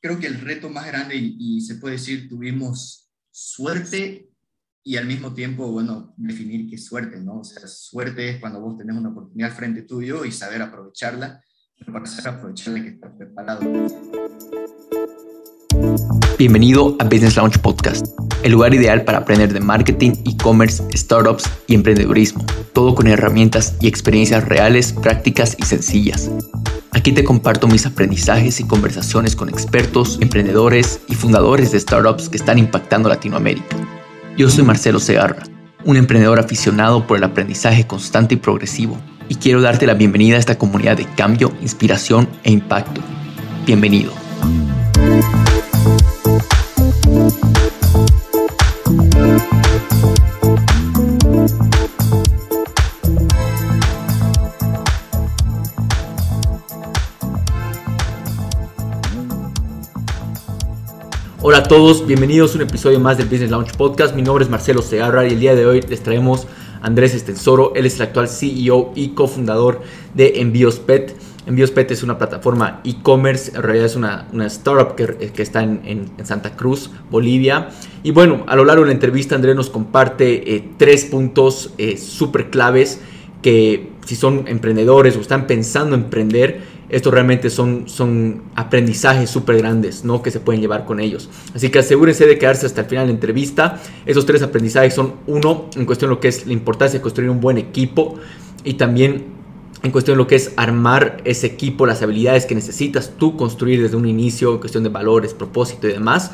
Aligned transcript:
creo 0.00 0.18
que 0.18 0.26
el 0.26 0.40
reto 0.40 0.68
más 0.68 0.86
grande, 0.86 1.16
y, 1.16 1.60
se 1.60 1.76
puede 1.76 1.94
decir, 1.94 2.28
tuvimos 2.28 3.10
suerte 3.30 4.30
y 4.84 4.96
al 4.96 5.06
mismo 5.06 5.34
tiempo, 5.34 5.70
bueno, 5.70 6.14
definir 6.16 6.68
qué 6.68 6.78
suerte, 6.78 7.20
¿no? 7.20 7.40
O 7.40 7.44
sea, 7.44 7.66
suerte 7.66 8.30
es 8.30 8.40
cuando 8.40 8.60
vos 8.60 8.78
tenés 8.78 8.96
una 8.96 9.10
oportunidad 9.10 9.54
frente 9.54 9.82
tuyo 9.82 10.24
y 10.24 10.32
saber 10.32 10.62
aprovecharla, 10.62 11.42
pero 11.78 11.92
para 11.92 12.06
saber 12.06 12.38
aprovecharla 12.38 12.78
hay 12.78 12.84
que 12.84 12.94
estar 12.94 13.16
preparado. 13.16 13.60
Bienvenido 16.38 16.96
a 17.00 17.04
Business 17.04 17.36
Launch 17.36 17.58
Podcast, 17.58 18.06
el 18.44 18.52
lugar 18.52 18.72
ideal 18.72 19.04
para 19.04 19.18
aprender 19.18 19.52
de 19.52 19.60
marketing, 19.60 20.12
e-commerce, 20.24 20.82
startups 20.96 21.50
y 21.66 21.74
emprendedurismo, 21.74 22.46
todo 22.72 22.94
con 22.94 23.08
herramientas 23.08 23.76
y 23.80 23.88
experiencias 23.88 24.46
reales, 24.46 24.92
prácticas 24.92 25.56
y 25.58 25.64
sencillas. 25.64 26.30
Aquí 26.90 27.12
te 27.12 27.22
comparto 27.22 27.68
mis 27.68 27.84
aprendizajes 27.86 28.60
y 28.60 28.64
conversaciones 28.64 29.36
con 29.36 29.48
expertos, 29.48 30.18
emprendedores 30.20 31.00
y 31.08 31.14
fundadores 31.14 31.70
de 31.70 31.80
startups 31.80 32.28
que 32.28 32.38
están 32.38 32.58
impactando 32.58 33.08
Latinoamérica. 33.08 33.76
Yo 34.36 34.48
soy 34.48 34.64
Marcelo 34.64 34.98
Segarra, 34.98 35.42
un 35.84 35.96
emprendedor 35.96 36.38
aficionado 36.38 37.06
por 37.06 37.18
el 37.18 37.24
aprendizaje 37.24 37.86
constante 37.86 38.34
y 38.34 38.38
progresivo, 38.38 38.98
y 39.28 39.34
quiero 39.34 39.60
darte 39.60 39.86
la 39.86 39.94
bienvenida 39.94 40.36
a 40.36 40.40
esta 40.40 40.56
comunidad 40.56 40.96
de 40.96 41.04
cambio, 41.04 41.52
inspiración 41.60 42.28
e 42.42 42.52
impacto. 42.52 43.02
Bienvenido. 43.66 44.12
Hola 61.50 61.60
a 61.60 61.62
todos, 61.62 62.06
bienvenidos 62.06 62.52
a 62.52 62.56
un 62.56 62.62
episodio 62.64 63.00
más 63.00 63.16
del 63.16 63.26
Business 63.26 63.50
Launch 63.50 63.74
Podcast. 63.74 64.14
Mi 64.14 64.20
nombre 64.20 64.44
es 64.44 64.50
Marcelo 64.50 64.82
Segarra 64.82 65.26
y 65.26 65.32
el 65.32 65.40
día 65.40 65.54
de 65.54 65.64
hoy 65.64 65.80
les 65.80 66.02
traemos 66.02 66.46
a 66.82 66.86
Andrés 66.86 67.14
Estensoro. 67.14 67.72
Él 67.74 67.86
es 67.86 67.96
el 67.96 68.02
actual 68.02 68.28
CEO 68.28 68.92
y 68.94 69.14
cofundador 69.14 69.80
de 70.12 70.42
Envíos 70.42 70.78
Pet. 70.78 71.16
Envíos 71.46 71.70
Pet 71.70 71.90
es 71.90 72.02
una 72.02 72.18
plataforma 72.18 72.82
e-commerce, 72.84 73.56
en 73.56 73.62
realidad 73.62 73.86
es 73.86 73.96
una, 73.96 74.26
startup 74.48 74.94
que, 74.94 75.42
está 75.42 75.62
en, 75.62 76.10
Santa 76.22 76.54
Cruz, 76.54 76.90
Bolivia. 77.10 77.70
Y 78.02 78.10
bueno, 78.10 78.44
a 78.46 78.54
lo 78.54 78.66
largo 78.66 78.82
de 78.82 78.88
la 78.88 78.92
entrevista 78.92 79.34
Andrés 79.34 79.56
nos 79.56 79.70
comparte 79.70 80.54
eh, 80.54 80.68
tres 80.76 81.06
puntos 81.06 81.72
eh, 81.78 81.96
súper 81.96 82.50
claves 82.50 83.00
que 83.40 83.92
si 84.04 84.16
son 84.16 84.44
emprendedores 84.48 85.16
o 85.16 85.20
están 85.20 85.46
pensando 85.46 85.94
emprender, 85.94 86.60
estos 86.88 87.12
realmente 87.12 87.50
son, 87.50 87.88
son 87.88 88.42
aprendizajes 88.54 89.28
súper 89.28 89.58
grandes, 89.58 90.04
¿no? 90.04 90.22
Que 90.22 90.30
se 90.30 90.40
pueden 90.40 90.60
llevar 90.60 90.84
con 90.84 91.00
ellos. 91.00 91.28
Así 91.54 91.68
que 91.70 91.80
asegúrense 91.80 92.26
de 92.26 92.38
quedarse 92.38 92.66
hasta 92.66 92.82
el 92.82 92.86
final 92.86 93.06
de 93.06 93.12
la 93.12 93.14
entrevista. 93.14 93.80
Esos 94.06 94.24
tres 94.24 94.42
aprendizajes 94.42 94.94
son, 94.94 95.14
uno, 95.26 95.68
en 95.76 95.84
cuestión 95.84 96.10
de 96.10 96.14
lo 96.14 96.20
que 96.20 96.28
es 96.28 96.46
la 96.46 96.52
importancia 96.52 96.98
de 96.98 97.02
construir 97.02 97.30
un 97.30 97.40
buen 97.40 97.58
equipo 97.58 98.16
y 98.64 98.74
también 98.74 99.38
en 99.82 99.90
cuestión 99.90 100.16
de 100.16 100.22
lo 100.22 100.26
que 100.26 100.36
es 100.36 100.52
armar 100.56 101.18
ese 101.24 101.46
equipo, 101.46 101.86
las 101.86 102.02
habilidades 102.02 102.46
que 102.46 102.54
necesitas 102.54 103.12
tú 103.16 103.36
construir 103.36 103.82
desde 103.82 103.96
un 103.96 104.08
inicio, 104.08 104.52
en 104.52 104.58
cuestión 104.58 104.82
de 104.82 104.88
valores, 104.88 105.34
propósito 105.34 105.88
y 105.88 105.92
demás. 105.92 106.32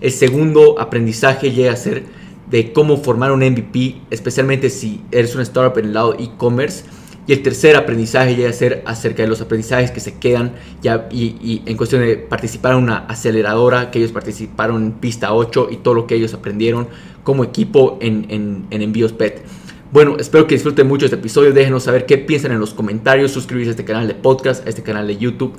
El 0.00 0.12
segundo 0.12 0.78
aprendizaje 0.78 1.50
llega 1.50 1.72
a 1.72 1.76
ser 1.76 2.04
de 2.50 2.72
cómo 2.72 2.98
formar 2.98 3.32
un 3.32 3.40
MVP, 3.40 4.02
especialmente 4.10 4.70
si 4.70 5.00
eres 5.10 5.34
una 5.34 5.42
startup 5.44 5.78
en 5.78 5.86
el 5.86 5.94
lado 5.94 6.14
e-commerce 6.18 6.84
y 7.26 7.32
el 7.32 7.42
tercer 7.42 7.76
aprendizaje 7.76 8.36
ya 8.36 8.52
ser 8.52 8.82
acerca 8.86 9.22
de 9.22 9.28
los 9.28 9.40
aprendizajes 9.40 9.90
que 9.90 10.00
se 10.00 10.18
quedan 10.18 10.54
ya, 10.82 11.08
y, 11.10 11.62
en 11.64 11.76
cuestión 11.76 12.02
de 12.02 12.16
participar 12.16 12.72
en 12.72 12.84
una 12.84 12.98
aceleradora, 13.06 13.90
que 13.90 13.98
ellos 13.98 14.12
participaron 14.12 14.84
en 14.84 14.92
pista 14.92 15.32
8 15.32 15.68
y 15.70 15.76
todo 15.78 15.94
lo 15.94 16.06
que 16.06 16.16
ellos 16.16 16.34
aprendieron 16.34 16.88
como 17.22 17.44
equipo 17.44 17.98
en, 18.00 18.26
en, 18.28 18.66
en 18.70 18.82
envíos 18.82 19.12
PET. 19.12 19.42
Bueno, 19.90 20.16
espero 20.18 20.46
que 20.46 20.56
disfruten 20.56 20.86
mucho 20.86 21.06
este 21.06 21.16
episodio. 21.16 21.52
Déjenos 21.52 21.84
saber 21.84 22.04
qué 22.04 22.18
piensan 22.18 22.52
en 22.52 22.58
los 22.58 22.74
comentarios. 22.74 23.30
Suscribirse 23.30 23.70
a 23.70 23.72
este 23.72 23.84
canal 23.84 24.08
de 24.08 24.14
podcast, 24.14 24.66
a 24.66 24.68
este 24.68 24.82
canal 24.82 25.06
de 25.06 25.16
YouTube. 25.16 25.56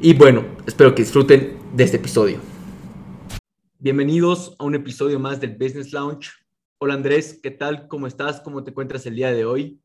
Y 0.00 0.14
bueno, 0.14 0.44
espero 0.66 0.94
que 0.94 1.02
disfruten 1.02 1.58
de 1.74 1.84
este 1.84 1.96
episodio. 1.96 2.38
Bienvenidos 3.80 4.54
a 4.60 4.64
un 4.64 4.76
episodio 4.76 5.18
más 5.18 5.40
del 5.40 5.56
Business 5.56 5.92
Lounge. 5.92 6.30
Hola 6.78 6.94
Andrés, 6.94 7.40
¿qué 7.42 7.50
tal? 7.50 7.88
¿Cómo 7.88 8.06
estás? 8.06 8.40
¿Cómo 8.40 8.62
te 8.62 8.70
encuentras 8.70 9.04
el 9.06 9.16
día 9.16 9.32
de 9.32 9.44
hoy? 9.44 9.81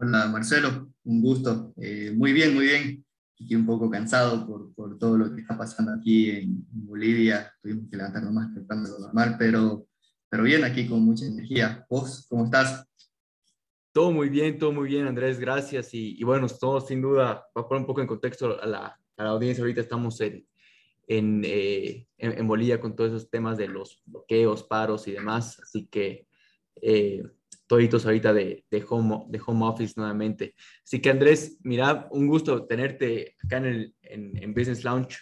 Hola 0.00 0.28
Marcelo, 0.28 0.92
un 1.02 1.20
gusto. 1.20 1.74
Eh, 1.76 2.12
muy 2.14 2.32
bien, 2.32 2.54
muy 2.54 2.66
bien. 2.66 3.04
Estoy 3.36 3.56
un 3.56 3.66
poco 3.66 3.90
cansado 3.90 4.46
por, 4.46 4.72
por, 4.72 4.96
todo 4.96 5.18
lo 5.18 5.34
que 5.34 5.40
está 5.40 5.58
pasando 5.58 5.92
aquí 5.92 6.30
en, 6.30 6.64
Bolivia. 6.70 7.52
Tuvimos 7.60 7.90
que 7.90 7.96
levantarnos 7.96 8.32
más 8.32 8.54
temprano 8.54 8.84
de 8.84 9.00
normal, 9.00 9.34
pero, 9.36 9.88
pero 10.28 10.44
bien 10.44 10.62
aquí 10.62 10.86
con 10.86 11.02
mucha 11.02 11.26
energía. 11.26 11.84
¿Vos 11.90 12.26
cómo 12.28 12.44
estás? 12.44 12.86
Todo 13.90 14.12
muy 14.12 14.28
bien, 14.28 14.56
todo 14.56 14.70
muy 14.70 14.88
bien, 14.88 15.08
Andrés, 15.08 15.40
gracias. 15.40 15.92
Y, 15.92 16.16
y 16.16 16.22
bueno, 16.22 16.46
todo 16.46 16.80
sin 16.80 17.02
duda, 17.02 17.44
para 17.52 17.66
poner 17.66 17.80
un 17.80 17.86
poco 17.88 18.00
en 18.00 18.06
contexto 18.06 18.62
a 18.62 18.66
la, 18.66 19.00
a 19.16 19.24
la 19.24 19.30
audiencia, 19.30 19.62
ahorita 19.62 19.80
estamos 19.80 20.20
en, 20.20 20.46
en, 21.08 21.42
eh, 21.44 22.06
en, 22.18 22.46
Bolivia 22.46 22.80
con 22.80 22.94
todos 22.94 23.10
esos 23.10 23.30
temas 23.30 23.58
de 23.58 23.66
los 23.66 24.00
bloqueos, 24.06 24.62
paros 24.62 25.08
y 25.08 25.10
demás. 25.10 25.58
Así 25.60 25.88
que 25.88 26.28
eh, 26.80 27.24
toditos 27.68 28.06
ahorita 28.06 28.32
de, 28.32 28.64
de, 28.68 28.84
home, 28.88 29.26
de 29.28 29.40
home 29.46 29.66
office 29.66 29.94
nuevamente. 29.96 30.54
Así 30.82 31.00
que 31.00 31.10
Andrés, 31.10 31.58
mira, 31.62 32.08
un 32.10 32.26
gusto 32.26 32.66
tenerte 32.66 33.36
acá 33.44 33.58
en, 33.58 33.66
el, 33.66 33.94
en, 34.02 34.54
Business 34.54 34.82
Lounge. 34.82 35.18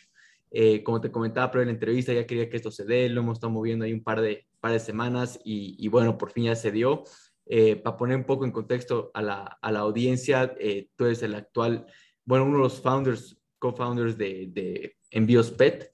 Eh, 0.51 0.83
como 0.85 1.01
te 1.01 1.11
comentaba 1.11 1.51
pero 1.51 1.63
en 1.63 1.69
la 1.69 1.75
entrevista, 1.75 2.13
ya 2.13 2.25
quería 2.25 2.49
que 2.49 2.57
esto 2.57 2.71
se 2.71 2.85
dé, 2.85 3.09
lo 3.09 3.21
hemos 3.21 3.37
estado 3.37 3.53
moviendo 3.53 3.85
ahí 3.85 3.93
un 3.93 4.03
par 4.03 4.21
de, 4.21 4.47
par 4.61 4.73
de 4.73 4.79
semanas 4.79 5.39
y, 5.45 5.77
y 5.79 5.89
bueno, 5.89 6.17
por 6.17 6.31
fin 6.31 6.45
ya 6.45 6.55
se 6.55 6.71
dio. 6.71 7.03
Eh, 7.47 7.77
para 7.77 7.97
poner 7.97 8.17
un 8.17 8.25
poco 8.25 8.45
en 8.45 8.53
contexto 8.53 9.11
a 9.13 9.23
la, 9.23 9.59
a 9.61 9.73
la 9.73 9.81
audiencia, 9.81 10.55
eh, 10.59 10.89
tú 10.97 11.05
eres 11.05 11.23
el 11.23 11.35
actual, 11.35 11.87
bueno, 12.25 12.45
uno 12.45 12.59
de 12.59 12.63
los 12.63 12.81
founders, 12.81 13.37
co-founders 13.59 14.17
de, 14.17 14.49
de 14.53 14.97
Envíos 15.11 15.51
Pet. 15.51 15.91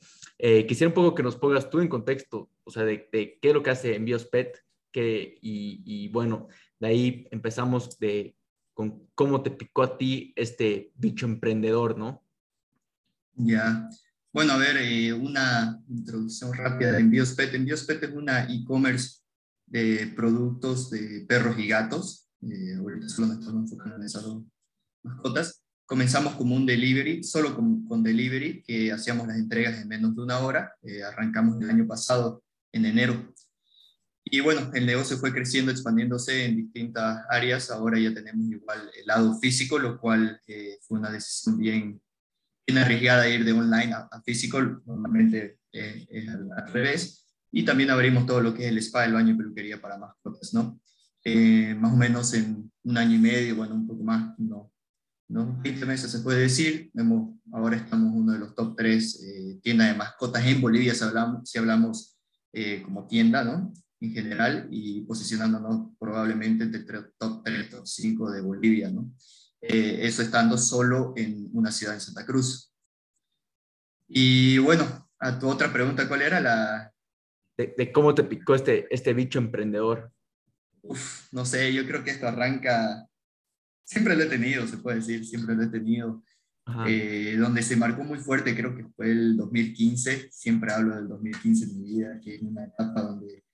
quisiera 0.68 0.88
un 0.88 0.94
poco 0.94 1.14
que 1.14 1.22
nos 1.22 1.36
pongas 1.36 1.70
tú 1.70 1.80
en 1.80 1.88
contexto, 1.88 2.50
o 2.64 2.70
sea, 2.70 2.84
de, 2.84 3.08
de 3.10 3.38
qué 3.40 3.48
es 3.48 3.54
lo 3.54 3.62
que 3.62 3.70
hace 3.70 3.96
Envíos 3.96 4.26
Pet, 4.26 4.62
que, 4.92 5.38
y, 5.40 6.08
bueno, 6.08 6.48
de 6.78 6.86
ahí 6.86 7.28
empezamos 7.30 7.98
de 7.98 8.36
con 8.74 9.06
cómo 9.14 9.42
te 9.42 9.50
picó 9.50 9.82
a 9.82 9.98
ti 9.98 10.32
este 10.36 10.92
bicho 10.94 11.26
emprendedor, 11.26 11.98
¿no? 11.98 12.24
Ya. 13.34 13.88
Bueno, 14.32 14.54
a 14.54 14.56
ver, 14.56 14.78
eh, 14.78 15.12
una 15.12 15.82
introducción 15.88 16.54
rápida 16.54 16.92
de 16.92 17.00
Envíos 17.00 17.32
Pet. 17.34 17.52
Envíos 17.52 17.84
Pet 17.84 18.02
es 18.02 18.12
una 18.12 18.44
e-commerce 18.44 19.20
de 19.66 20.12
productos 20.16 20.90
de 20.90 21.24
perros 21.28 21.58
y 21.58 21.68
gatos. 21.68 22.28
Eh, 22.42 22.76
ahorita 22.78 23.08
solo 23.08 23.28
nos 23.28 23.38
estamos 23.40 23.70
enfocando 23.70 23.96
en 23.96 24.02
esas 24.04 24.22
dos 24.22 24.42
mascotas. 25.02 25.62
Comenzamos 25.84 26.34
como 26.36 26.56
un 26.56 26.64
delivery, 26.64 27.22
solo 27.22 27.54
con, 27.54 28.02
delivery, 28.02 28.62
que 28.62 28.90
hacíamos 28.90 29.26
las 29.26 29.36
entregas 29.36 29.80
en 29.80 29.88
menos 29.88 30.16
de 30.16 30.22
una 30.22 30.38
hora. 30.38 30.74
Eh, 30.82 31.02
arrancamos 31.02 31.60
el 31.60 31.68
año 31.68 31.86
pasado, 31.86 32.42
en 32.72 32.86
enero. 32.86 33.34
Y 34.34 34.40
bueno, 34.40 34.70
el 34.72 34.86
negocio 34.86 35.18
fue 35.18 35.30
creciendo, 35.30 35.70
expandiéndose 35.70 36.46
en 36.46 36.56
distintas 36.56 37.22
áreas. 37.28 37.70
Ahora 37.70 37.98
ya 37.98 38.14
tenemos 38.14 38.50
igual 38.50 38.90
el 38.98 39.06
lado 39.06 39.38
físico, 39.38 39.78
lo 39.78 40.00
cual 40.00 40.40
eh, 40.46 40.78
fue 40.80 40.98
una 40.98 41.10
decisión 41.10 41.58
bien, 41.58 42.00
bien 42.66 42.78
arriesgada 42.78 43.28
ir 43.28 43.44
de 43.44 43.52
online 43.52 43.92
a, 43.92 44.22
físico. 44.24 44.58
Normalmente 44.86 45.58
eh, 45.70 46.06
es 46.08 46.28
al, 46.30 46.48
revés. 46.72 47.26
Y 47.50 47.66
también 47.66 47.90
abrimos 47.90 48.24
todo 48.24 48.40
lo 48.40 48.54
que 48.54 48.64
es 48.64 48.68
el 48.70 48.78
spa, 48.78 49.04
el 49.04 49.12
baño 49.12 49.34
y 49.34 49.36
peluquería 49.36 49.82
para 49.82 49.98
mascotas, 49.98 50.54
¿no? 50.54 50.80
Eh, 51.24 51.74
más 51.74 51.92
o 51.92 51.96
menos 51.96 52.32
en 52.32 52.72
un 52.84 52.96
año 52.96 53.16
y 53.16 53.20
medio, 53.20 53.56
bueno, 53.56 53.74
un 53.74 53.86
poco 53.86 54.02
más, 54.02 54.32
no, 54.38 54.72
no 55.28 55.60
20 55.62 55.84
meses 55.84 56.10
se 56.10 56.20
puede 56.20 56.40
decir. 56.40 56.90
Vemos, 56.94 57.38
ahora 57.52 57.76
estamos 57.76 58.10
uno 58.14 58.32
de 58.32 58.38
los 58.38 58.54
top 58.54 58.76
3 58.78 59.60
tiendas 59.62 59.88
de 59.88 59.94
mascotas 59.94 60.42
en 60.46 60.58
Bolivia, 60.58 60.94
si 60.94 61.04
hablamos, 61.04 61.50
si 61.50 61.58
hablamos 61.58 62.18
como 62.82 63.06
tienda, 63.06 63.44
¿no? 63.44 63.74
En 64.02 64.12
general 64.12 64.68
y 64.70 65.02
posicionándonos 65.02 65.92
probablemente 65.98 66.64
entre 66.64 66.82
top 67.18 67.42
3, 67.44 67.70
top 67.70 67.86
5 67.86 68.30
de 68.32 68.40
Bolivia, 68.40 68.90
¿no? 68.90 69.12
Eh, 69.60 70.00
eso 70.02 70.22
estando 70.22 70.58
solo 70.58 71.12
en 71.16 71.48
una 71.52 71.70
ciudad 71.70 71.94
en 71.94 72.00
Santa 72.00 72.26
Cruz. 72.26 72.72
Y 74.08 74.58
bueno, 74.58 75.08
a 75.20 75.38
tu 75.38 75.48
otra 75.48 75.72
pregunta, 75.72 76.08
¿cuál 76.08 76.22
era 76.22 76.40
la...? 76.40 76.92
De, 77.56 77.92
cómo 77.92 78.14
te 78.14 78.24
picó 78.24 78.56
este, 78.56 78.86
este 78.90 79.14
bicho 79.14 79.38
emprendedor. 79.38 80.10
Uf, 80.82 81.32
no 81.32 81.44
sé, 81.44 81.72
yo 81.72 81.86
creo 81.86 82.02
que 82.02 82.10
esto 82.10 82.26
arranca, 82.26 83.06
siempre 83.84 84.16
lo 84.16 84.24
he 84.24 84.26
tenido, 84.26 84.66
se 84.66 84.78
puede 84.78 84.96
decir, 84.96 85.24
siempre 85.24 85.54
lo 85.54 85.62
he 85.62 85.68
tenido. 85.68 86.24
Eh, 86.86 87.36
donde 87.38 87.62
se 87.62 87.76
marcó 87.76 88.04
muy 88.04 88.18
fuerte, 88.18 88.56
creo 88.56 88.74
que 88.76 88.84
fue 88.96 89.10
el 89.10 89.36
2015, 89.36 90.30
siempre 90.30 90.72
hablo 90.72 90.94
del 90.96 91.08
2015 91.08 91.64
en 91.64 91.82
mi 91.82 91.88
vida, 91.88 92.20
que 92.20 92.36
es 92.36 92.42
una 92.42 92.64
etapa 92.64 93.02
donde 93.02 93.44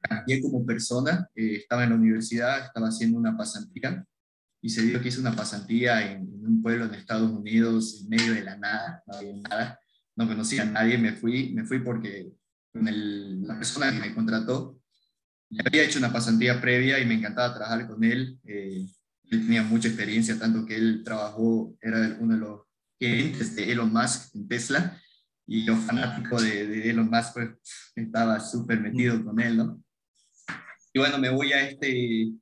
cambié 0.00 0.40
como 0.40 0.64
persona, 0.64 1.28
eh, 1.34 1.56
estaba 1.56 1.84
en 1.84 1.90
la 1.90 1.96
universidad, 1.96 2.66
estaba 2.66 2.88
haciendo 2.88 3.18
una 3.18 3.36
pasantía 3.36 4.04
y 4.62 4.68
se 4.68 4.82
dio 4.82 5.00
que 5.00 5.08
hice 5.08 5.20
una 5.20 5.36
pasantía 5.36 6.12
en, 6.12 6.28
un 6.44 6.62
pueblo 6.62 6.84
en 6.84 6.94
Estados 6.94 7.30
Unidos, 7.30 8.00
en 8.02 8.08
medio 8.08 8.34
de 8.34 8.42
la 8.42 8.56
nada, 8.56 9.02
no 9.06 9.16
había 9.16 9.34
nada, 9.48 9.80
no 10.16 10.26
conocía 10.26 10.62
a 10.62 10.66
nadie, 10.66 10.98
me 10.98 11.12
fui, 11.12 11.52
me 11.54 11.64
fui 11.64 11.78
porque 11.80 12.32
con 12.72 12.84
la 13.46 13.56
persona 13.56 13.90
que 13.92 14.00
me 14.00 14.14
contrató 14.14 14.80
ya 15.50 15.64
había 15.66 15.82
hecho 15.82 15.98
una 15.98 16.12
pasantía 16.12 16.60
previa 16.60 17.00
y 17.00 17.06
me 17.06 17.14
encantaba 17.14 17.54
trabajar 17.54 17.88
con 17.88 18.04
él. 18.04 18.38
Eh, 18.44 18.86
él 19.30 19.40
tenía 19.46 19.62
mucha 19.62 19.88
experiencia, 19.88 20.38
tanto 20.38 20.64
que 20.64 20.76
él 20.76 21.02
trabajó, 21.04 21.76
era 21.80 22.16
uno 22.20 22.34
de 22.34 22.40
los 22.40 22.60
clientes 22.98 23.56
de 23.56 23.72
Elon 23.72 23.92
Musk 23.92 24.34
en 24.34 24.48
Tesla, 24.48 25.00
y 25.46 25.64
yo 25.64 25.76
fanático 25.76 26.40
de, 26.40 26.66
de 26.66 26.90
Elon 26.90 27.10
Musk, 27.10 27.32
pues 27.34 27.48
estaba 27.96 28.38
súper 28.38 28.80
metido 28.80 29.24
con 29.24 29.40
él, 29.40 29.56
¿no? 29.56 29.82
Y 30.92 30.98
bueno, 30.98 31.18
me 31.18 31.30
voy 31.30 31.52
a 31.52 31.68
este, 31.68 32.32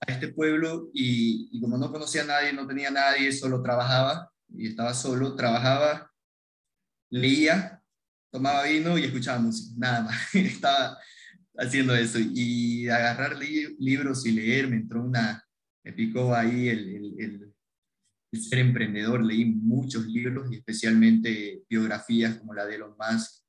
a 0.00 0.12
este 0.12 0.28
pueblo 0.28 0.90
y, 0.92 1.60
como 1.60 1.78
no 1.78 1.92
conocía 1.92 2.22
a 2.22 2.26
nadie, 2.26 2.52
no 2.52 2.66
tenía 2.66 2.88
a 2.88 2.92
nadie, 2.92 3.32
solo 3.32 3.62
trabajaba 3.62 4.30
y 4.48 4.68
estaba 4.68 4.94
solo, 4.94 5.36
trabajaba, 5.36 6.10
leía, 7.10 7.82
tomaba 8.30 8.64
vino 8.64 8.98
y 8.98 9.04
escuchaba 9.04 9.38
música, 9.38 9.74
nada 9.76 10.02
más. 10.02 10.16
estaba 10.34 10.98
haciendo 11.56 11.94
eso 11.94 12.18
y 12.18 12.88
agarrar 12.88 13.36
libros 13.36 14.26
y 14.26 14.32
leer, 14.32 14.68
me 14.68 14.76
entró 14.76 15.02
una, 15.02 15.44
me 15.84 15.92
picó 15.92 16.34
ahí 16.34 16.68
el, 16.68 17.52
ser 18.32 18.60
emprendedor, 18.60 19.24
leí 19.24 19.44
muchos 19.44 20.06
libros 20.06 20.50
y 20.50 20.56
especialmente 20.56 21.62
biografías 21.68 22.36
como 22.36 22.54
la 22.54 22.64
de 22.64 22.76
Elon 22.76 22.94
Musk, 22.96 23.39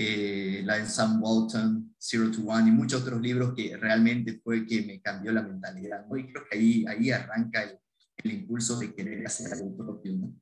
eh, 0.00 0.62
la 0.64 0.78
de 0.78 0.86
Sam 0.86 1.20
Walton, 1.20 1.92
Zero 1.98 2.30
to 2.30 2.42
One 2.42 2.68
y 2.68 2.72
muchos 2.72 3.02
otros 3.02 3.20
libros 3.20 3.52
que 3.56 3.76
realmente 3.76 4.40
fue 4.44 4.64
que 4.64 4.82
me 4.82 5.00
cambió 5.00 5.32
la 5.32 5.42
mentalidad. 5.42 6.06
¿no? 6.06 6.16
Y 6.16 6.30
creo 6.30 6.44
que 6.48 6.56
ahí, 6.56 6.84
ahí 6.86 7.10
arranca 7.10 7.64
el, 7.64 7.80
el 8.18 8.32
impulso 8.32 8.78
de 8.78 8.94
querer 8.94 9.26
hacer 9.26 9.52
algo 9.52 9.76
propio. 9.76 10.12
¿no? 10.12 10.32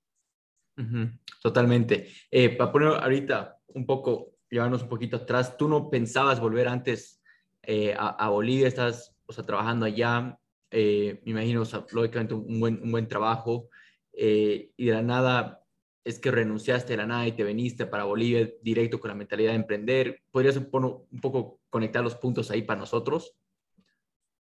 Totalmente. 1.40 2.08
Eh, 2.30 2.50
para 2.50 2.70
poner 2.70 2.88
ahorita 2.88 3.56
un 3.68 3.86
poco, 3.86 4.34
llevarnos 4.50 4.82
un 4.82 4.90
poquito 4.90 5.16
atrás, 5.16 5.56
¿tú 5.56 5.68
no 5.68 5.88
pensabas 5.88 6.38
volver 6.38 6.68
antes 6.68 7.22
eh, 7.62 7.94
a, 7.98 8.08
a, 8.08 8.28
Bolivia? 8.28 8.68
Estás 8.68 9.16
o 9.24 9.32
sea, 9.32 9.42
trabajando 9.42 9.86
allá, 9.86 10.38
eh, 10.70 11.22
me 11.24 11.30
imagino, 11.30 11.62
o 11.62 11.64
sea, 11.64 11.82
lógicamente 11.92 12.34
un 12.34 12.60
buen, 12.60 12.78
un 12.82 12.92
buen 12.92 13.08
trabajo, 13.08 13.70
y 14.12 14.86
de 14.86 14.92
la 14.92 15.02
nada 15.02 15.65
es 16.06 16.20
que 16.20 16.30
renunciaste 16.30 16.92
de 16.92 16.98
la 16.98 17.06
nada 17.06 17.26
y 17.26 17.32
te 17.32 17.42
viniste 17.42 17.84
para 17.84 18.04
Bolivia 18.04 18.48
directo 18.62 19.00
con 19.00 19.08
la 19.08 19.16
mentalidad 19.16 19.50
de 19.50 19.56
emprender. 19.56 20.22
¿Podrías 20.30 20.56
un, 20.56 20.68
un 20.72 21.20
poco 21.20 21.60
conectar 21.68 22.04
los 22.04 22.14
puntos 22.14 22.48
ahí 22.52 22.62
para 22.62 22.78
nosotros? 22.78 23.34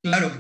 Claro, 0.02 0.32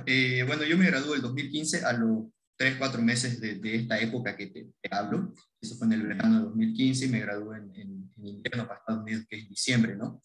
bueno, 0.47 0.63
yo 0.63 0.77
me 0.77 0.85
gradué 0.85 1.17
el 1.17 1.21
2015 1.21 1.83
a 1.83 1.91
los 1.91 2.27
tres, 2.55 2.77
cuatro 2.77 3.01
meses 3.01 3.41
de, 3.41 3.55
de 3.55 3.75
esta 3.75 3.99
época 3.99 4.37
que 4.37 4.47
te, 4.47 4.69
te, 4.81 4.95
hablo. 4.95 5.33
Eso 5.59 5.75
fue 5.75 5.87
en 5.87 5.93
el 5.93 6.07
verano 6.07 6.37
de 6.37 6.45
2015 6.45 7.05
y 7.05 7.09
me 7.09 7.19
gradué 7.19 7.57
en, 7.57 7.75
en, 7.75 8.11
en 8.15 8.25
invierno 8.25 8.65
para 8.65 8.79
Estados 8.79 9.03
Unidos, 9.03 9.25
que 9.29 9.39
es 9.39 9.49
diciembre, 9.49 9.97
¿no? 9.97 10.21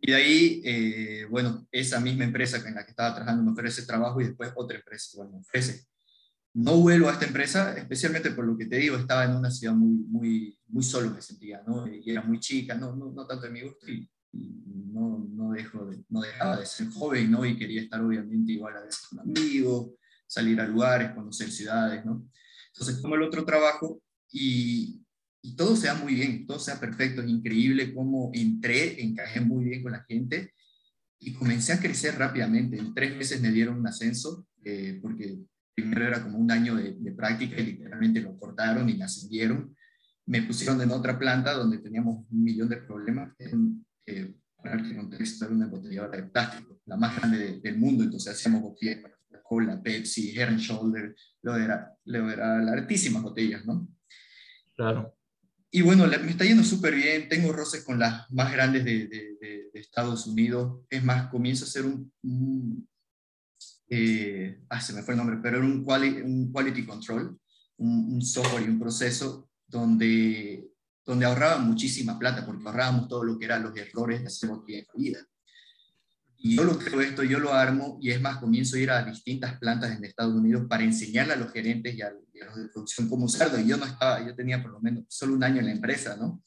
Y 0.00 0.10
de 0.10 0.16
ahí, 0.16 0.62
eh, 0.64 1.26
bueno, 1.28 1.68
esa 1.70 2.00
misma 2.00 2.24
empresa 2.24 2.56
en 2.66 2.74
la 2.74 2.84
que 2.84 2.92
estaba 2.92 3.14
trabajando 3.14 3.44
me 3.44 3.52
ofrece 3.52 3.84
trabajo 3.84 4.22
y 4.22 4.28
después 4.28 4.50
otra 4.56 4.78
empresa 4.78 5.10
igual 5.12 5.32
me 5.32 5.38
ofrece. 5.40 5.84
No 6.52 6.76
vuelvo 6.78 7.08
a 7.08 7.12
esta 7.12 7.26
empresa, 7.26 7.76
especialmente 7.76 8.30
por 8.32 8.44
lo 8.44 8.56
que 8.56 8.66
te 8.66 8.76
digo, 8.76 8.96
estaba 8.96 9.24
en 9.24 9.36
una 9.36 9.50
ciudad 9.50 9.74
muy, 9.74 10.04
muy, 10.08 10.58
muy 10.68 10.82
solo 10.82 11.10
me 11.10 11.22
sentía, 11.22 11.62
¿no? 11.66 11.86
Y 11.86 12.10
era 12.10 12.22
muy 12.22 12.40
chica, 12.40 12.74
no, 12.74 12.94
no, 12.96 13.12
no 13.12 13.26
tanto 13.26 13.46
de 13.46 13.52
mi 13.52 13.62
gusto 13.62 13.88
y, 13.88 14.10
y 14.32 14.52
no, 14.92 15.28
no, 15.30 15.52
dejo 15.52 15.86
de, 15.86 16.02
no 16.08 16.20
dejaba 16.20 16.58
de 16.58 16.66
ser 16.66 16.88
joven, 16.88 17.30
¿no? 17.30 17.44
Y 17.44 17.56
quería 17.56 17.82
estar 17.82 18.00
obviamente 18.00 18.52
igual 18.52 18.76
a 18.76 18.82
veces 18.82 19.06
con 19.08 19.20
amigos, 19.20 19.92
salir 20.26 20.60
a 20.60 20.66
lugares, 20.66 21.12
conocer 21.12 21.50
ciudades, 21.50 22.04
¿no? 22.04 22.28
Entonces, 22.72 23.00
como 23.00 23.14
el 23.14 23.22
otro 23.22 23.44
trabajo 23.44 24.02
y, 24.30 25.00
y 25.42 25.56
todo 25.56 25.76
sea 25.76 25.94
muy 25.94 26.14
bien, 26.14 26.46
todo 26.46 26.58
sea 26.58 26.78
perfecto, 26.78 27.22
es 27.22 27.28
increíble 27.28 27.94
cómo 27.94 28.30
entré, 28.34 29.02
encajé 29.02 29.40
muy 29.40 29.64
bien 29.64 29.82
con 29.82 29.92
la 29.92 30.04
gente 30.04 30.52
y 31.18 31.32
comencé 31.32 31.72
a 31.72 31.80
crecer 31.80 32.16
rápidamente. 32.16 32.78
En 32.78 32.94
tres 32.94 33.16
meses 33.16 33.40
me 33.40 33.50
dieron 33.50 33.78
un 33.78 33.86
ascenso, 33.86 34.46
eh, 34.64 34.98
porque 35.02 35.38
primero 35.74 36.06
era 36.06 36.22
como 36.22 36.38
un 36.38 36.50
año 36.50 36.76
de, 36.76 36.94
de, 36.94 37.12
práctica 37.12 37.60
y 37.60 37.66
literalmente 37.66 38.20
lo 38.20 38.38
cortaron 38.38 38.88
y 38.88 38.94
me 38.94 39.04
ascendieron. 39.04 39.76
Me 40.26 40.42
pusieron 40.42 40.80
en 40.80 40.90
otra 40.90 41.18
planta 41.18 41.54
donde 41.54 41.78
teníamos 41.78 42.26
un 42.30 42.42
millón 42.42 42.68
de 42.68 42.76
problemas. 42.78 43.32
En, 43.38 43.84
eh, 44.06 44.34
para 44.62 44.80
el 44.80 44.96
contexto, 44.96 45.44
era 45.44 45.54
una 45.54 45.64
embotelladora 45.66 46.16
de 46.20 46.28
plástico, 46.28 46.80
la 46.86 46.96
más 46.96 47.16
grande 47.16 47.38
de, 47.38 47.60
del 47.60 47.78
mundo, 47.78 48.04
entonces 48.04 48.34
hacíamos 48.34 48.62
botellas 48.62 48.98
Coca-Cola, 49.28 49.82
Pepsi, 49.82 50.36
Head 50.36 50.48
and 50.48 50.58
Shoulder, 50.58 51.14
lo 51.42 51.56
era, 51.56 51.94
lo 52.04 52.30
era 52.30 52.60
las 52.60 52.74
altísimas 52.74 53.22
botellas, 53.22 53.64
¿no? 53.64 53.88
Claro. 54.76 55.16
Y 55.70 55.82
bueno, 55.82 56.06
me 56.06 56.30
está 56.30 56.44
yendo 56.44 56.64
súper 56.64 56.94
bien, 56.94 57.28
tengo 57.28 57.52
roces 57.52 57.84
con 57.84 57.98
las 57.98 58.30
más 58.32 58.52
grandes 58.52 58.84
de, 58.84 59.06
de, 59.06 59.36
de, 59.40 59.70
Estados 59.74 60.26
Unidos, 60.26 60.84
es 60.90 61.02
más, 61.02 61.30
comienzo 61.30 61.64
a 61.64 61.68
hacer 61.68 61.86
un, 61.86 62.12
un 62.22 62.88
eh, 63.90 64.62
ah, 64.68 64.80
se 64.80 64.92
me 64.92 65.02
fue 65.02 65.14
el 65.14 65.18
nombre, 65.18 65.38
pero 65.42 65.58
era 65.58 65.66
un 65.66 65.84
quality, 65.84 66.20
un 66.20 66.52
quality 66.52 66.86
control, 66.86 67.36
un, 67.78 68.14
un, 68.14 68.22
software 68.22 68.62
y 68.62 68.68
un 68.68 68.78
proceso 68.78 69.50
donde, 69.66 70.70
donde 71.04 71.26
ahorraba 71.26 71.58
muchísima 71.58 72.16
plata, 72.16 72.46
porque 72.46 72.62
ahorrábamos 72.64 73.08
todo 73.08 73.24
lo 73.24 73.36
que 73.36 73.46
eran 73.46 73.64
los 73.64 73.76
errores 73.76 74.20
de 74.20 74.28
hacer 74.28 74.50
de 74.66 74.86
vida. 74.94 75.18
Y 76.42 76.56
yo 76.56 76.64
lo 76.64 76.78
creo 76.78 77.00
esto, 77.00 77.24
yo 77.24 77.38
lo 77.38 77.52
armo 77.52 77.98
y 78.00 78.10
es 78.10 78.20
más, 78.20 78.38
comienzo 78.38 78.76
a 78.76 78.78
ir 78.78 78.90
a 78.90 79.04
distintas 79.04 79.58
plantas 79.58 79.94
en 79.94 80.04
Estados 80.04 80.34
Unidos 80.34 80.66
para 80.68 80.84
enseñarle 80.84 81.34
a 81.34 81.36
los 81.36 81.52
gerentes 81.52 81.94
y 81.94 82.00
a, 82.00 82.12
y 82.32 82.40
a 82.40 82.46
los 82.46 82.56
de 82.56 82.68
producción 82.68 83.08
cómo 83.08 83.26
usarlo. 83.26 83.58
Y 83.60 83.66
yo 83.66 83.76
no 83.76 83.84
estaba, 83.84 84.24
yo 84.24 84.34
tenía 84.34 84.62
por 84.62 84.70
lo 84.70 84.80
menos 84.80 85.04
solo 85.08 85.34
un 85.34 85.44
año 85.44 85.58
en 85.58 85.66
la 85.66 85.72
empresa, 85.72 86.16
¿no? 86.16 86.42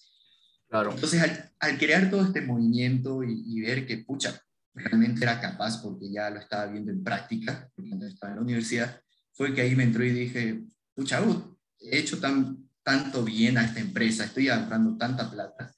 Claro. 0.67 0.93
Entonces, 0.93 1.21
al, 1.21 1.51
al 1.59 1.77
crear 1.77 2.09
todo 2.09 2.23
este 2.23 2.41
movimiento 2.41 3.23
y, 3.23 3.43
y, 3.45 3.61
ver 3.61 3.85
que, 3.85 3.97
pucha, 3.99 4.41
realmente 4.73 5.23
era 5.23 5.39
capaz 5.39 5.81
porque 5.81 6.11
ya 6.11 6.29
lo 6.29 6.39
estaba 6.39 6.67
viendo 6.67 6.91
en 6.91 7.03
práctica, 7.03 7.69
cuando 7.75 8.07
estaba 8.07 8.31
en 8.31 8.37
la 8.37 8.43
universidad, 8.43 9.01
fue 9.33 9.53
que 9.53 9.61
ahí 9.61 9.75
me 9.75 9.83
entró 9.83 10.03
y 10.03 10.11
dije, 10.11 10.63
pucha, 10.95 11.21
uh, 11.21 11.57
he 11.79 11.99
hecho 11.99 12.19
tan, 12.19 12.69
tanto 12.83 13.23
bien 13.23 13.57
a 13.57 13.65
esta 13.65 13.79
empresa, 13.79 14.25
estoy 14.25 14.49
ahorrando 14.49 14.97
tanta 14.97 15.29
plata, 15.29 15.73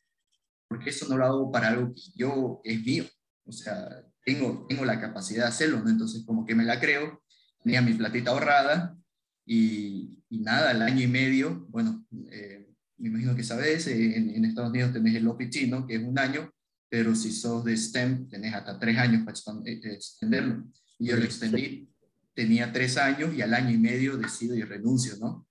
porque 0.68 0.90
eso 0.90 1.08
no 1.08 1.18
lo 1.18 1.26
hago 1.26 1.52
para 1.52 1.70
algo 1.70 1.94
que 1.94 2.02
yo, 2.16 2.62
es 2.64 2.84
mío 2.84 3.06
o 3.46 3.52
sea, 3.52 4.04
tengo, 4.24 4.66
tengo 4.68 4.86
la 4.86 5.00
capacidad 5.00 5.44
de 5.44 5.50
hacerlo, 5.50 5.82
¿no? 5.84 5.90
Entonces, 5.90 6.24
como 6.26 6.46
que 6.46 6.56
me 6.56 6.66
la 6.66 6.80
creo, 6.80 7.22
tenía 7.64 7.82
mi 7.82 7.94
platita 7.94 8.32
ahorrada 8.32 8.98
y, 9.46 10.18
y 10.30 10.40
nada, 10.40 10.72
al 10.72 10.82
año 10.82 11.04
y 11.04 11.08
medio, 11.08 11.68
bueno, 11.70 12.06
eh, 12.32 12.68
me 12.98 13.10
imagino 13.10 13.36
que 13.36 13.44
sabes, 13.44 13.88
en, 13.88 14.32
en, 14.32 14.46
Estados 14.46 14.72
Unidos 14.72 14.94
tenés 14.94 15.16
el 15.16 15.28
OPT, 15.28 15.68
¿no? 15.68 15.86
Que 15.86 15.96
es 15.96 16.04
un 16.04 16.18
año, 16.18 16.52
pero 16.90 17.16
si 17.16 17.32
sos 17.32 17.64
de 17.64 17.76
STEM, 17.76 18.30
tenés 18.30 18.54
hasta 18.54 18.80
tres 18.80 18.98
años 18.98 19.24
para 19.26 19.38
eh, 19.66 19.80
extenderlo. 19.94 20.64
Y 21.00 21.08
yo 21.08 21.18
lo 21.18 21.24
extendí, 21.24 21.90
tenía 22.34 22.72
tres 22.72 22.98
años 22.98 23.34
y 23.34 23.42
al 23.42 23.54
año 23.54 23.72
y 23.72 23.78
medio 23.78 24.18
decido 24.18 24.56
y 24.56 24.64
renuncio, 24.64 25.18
¿no? 25.20 25.48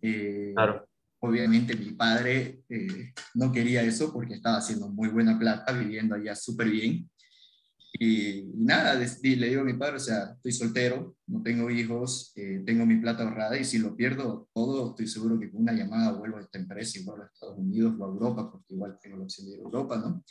Eh, 0.00 0.52
claro 0.54 0.88
obviamente 1.24 1.76
mi 1.76 1.92
padre 1.92 2.62
eh, 2.68 3.12
no 3.34 3.52
quería 3.52 3.82
eso 3.82 4.12
porque 4.12 4.34
estaba 4.34 4.58
haciendo 4.58 4.88
muy 4.88 5.08
buena 5.08 5.38
plata, 5.38 5.72
viviendo 5.72 6.14
allá 6.14 6.34
súper 6.34 6.68
bien. 6.68 7.08
Y, 7.94 8.50
nada, 8.54 8.94
le 8.94 9.48
digo 9.48 9.60
a 9.60 9.64
mi 9.64 9.74
padre, 9.74 9.96
o 9.96 10.00
sea, 10.00 10.32
estoy 10.32 10.50
soltero, 10.50 11.16
no 11.26 11.42
tengo 11.42 11.70
hijos, 11.70 12.32
eh, 12.34 12.62
tengo 12.66 12.84
mi 12.86 12.96
plata 12.96 13.22
ahorrada 13.22 13.56
y 13.56 13.64
si 13.64 13.78
lo 13.78 13.94
pierdo 13.94 14.48
todo, 14.52 14.90
estoy 14.90 15.06
seguro 15.06 15.38
que 15.38 15.50
con 15.50 15.62
una 15.62 15.72
llamada 15.72 16.12
vuelvo 16.12 16.38
a 16.38 16.40
esta 16.40 16.58
empresa 16.58 16.98
y 16.98 17.04
vuelvo 17.04 17.22
a 17.22 17.26
Estados 17.26 17.58
Unidos 17.58 17.94
o 17.98 18.04
a 18.04 18.08
Europa, 18.08 18.50
porque 18.50 18.74
igual 18.74 18.98
tengo 19.00 19.18
la 19.18 19.24
opción 19.24 19.46
de 19.46 19.52
ir 19.52 19.60
a 19.60 19.62
Europa, 19.62 19.98
¿no? 19.98 20.24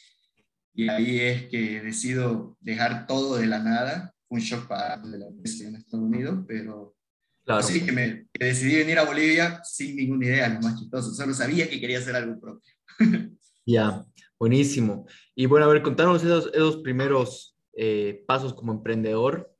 Y 0.73 0.89
ahí 0.89 1.19
es 1.19 1.49
que 1.49 1.81
decido 1.81 2.57
dejar 2.59 3.05
todo 3.07 3.37
de 3.37 3.47
la 3.47 3.59
nada, 3.59 4.13
un 4.29 4.39
shock 4.39 4.67
para 4.67 4.97
de 4.97 5.17
la 5.17 5.27
empresa 5.27 5.67
en 5.67 5.75
Estados 5.75 6.05
Unidos, 6.05 6.45
pero 6.47 6.95
claro. 7.43 7.59
así 7.59 7.85
que 7.85 7.91
me 7.91 8.27
que 8.31 8.45
decidí 8.45 8.77
venir 8.77 8.97
a 8.99 9.05
Bolivia 9.05 9.61
sin 9.63 9.95
ninguna 9.95 10.25
idea, 10.25 10.49
lo 10.49 10.61
más 10.61 10.79
chistoso, 10.79 11.13
solo 11.13 11.33
sabía 11.33 11.69
que 11.69 11.79
quería 11.79 11.99
hacer 11.99 12.15
algo 12.15 12.39
propio. 12.39 12.73
Ya, 13.63 14.03
buenísimo. 14.39 15.05
Y 15.35 15.45
bueno, 15.45 15.67
a 15.67 15.69
ver, 15.69 15.83
contanos 15.83 16.23
esos, 16.23 16.49
esos 16.51 16.77
primeros 16.77 17.55
eh, 17.73 18.23
pasos 18.27 18.55
como 18.55 18.73
emprendedor. 18.73 19.55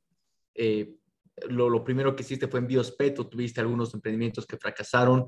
Eh, 0.55 0.95
lo, 1.47 1.69
lo, 1.69 1.83
primero 1.83 2.15
que 2.15 2.23
hiciste 2.23 2.47
fue 2.47 2.61
en 2.61 2.67
Biospet 2.67 3.19
o 3.19 3.27
tuviste 3.27 3.61
algunos 3.61 3.93
emprendimientos 3.93 4.47
que 4.47 4.57
fracasaron. 4.57 5.27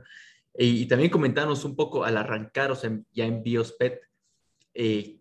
Y, 0.57 0.81
y 0.81 0.85
también 0.87 1.11
comentanos 1.11 1.63
un 1.65 1.75
poco 1.75 2.03
al 2.03 2.17
arrancar, 2.17 2.71
o 2.71 2.75
sea, 2.75 2.99
ya 3.11 3.25
en 3.25 3.43
Biospet, 3.43 4.01
eh, 4.73 5.19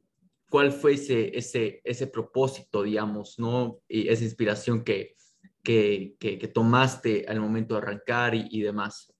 cuál 0.52 0.70
fue 0.70 0.92
ese, 0.92 1.34
ese, 1.34 1.80
ese 1.82 2.06
propósito, 2.08 2.82
digamos, 2.82 3.38
¿no? 3.38 3.80
Y 3.88 4.08
esa 4.08 4.22
inspiración 4.22 4.84
que, 4.84 5.16
que, 5.62 6.14
que, 6.20 6.38
que, 6.38 6.48
tomaste 6.48 7.24
al 7.26 7.40
momento 7.40 7.74
de 7.74 7.80
arrancar 7.80 8.34
y, 8.34 8.48
y 8.50 8.60
demás. 8.60 9.10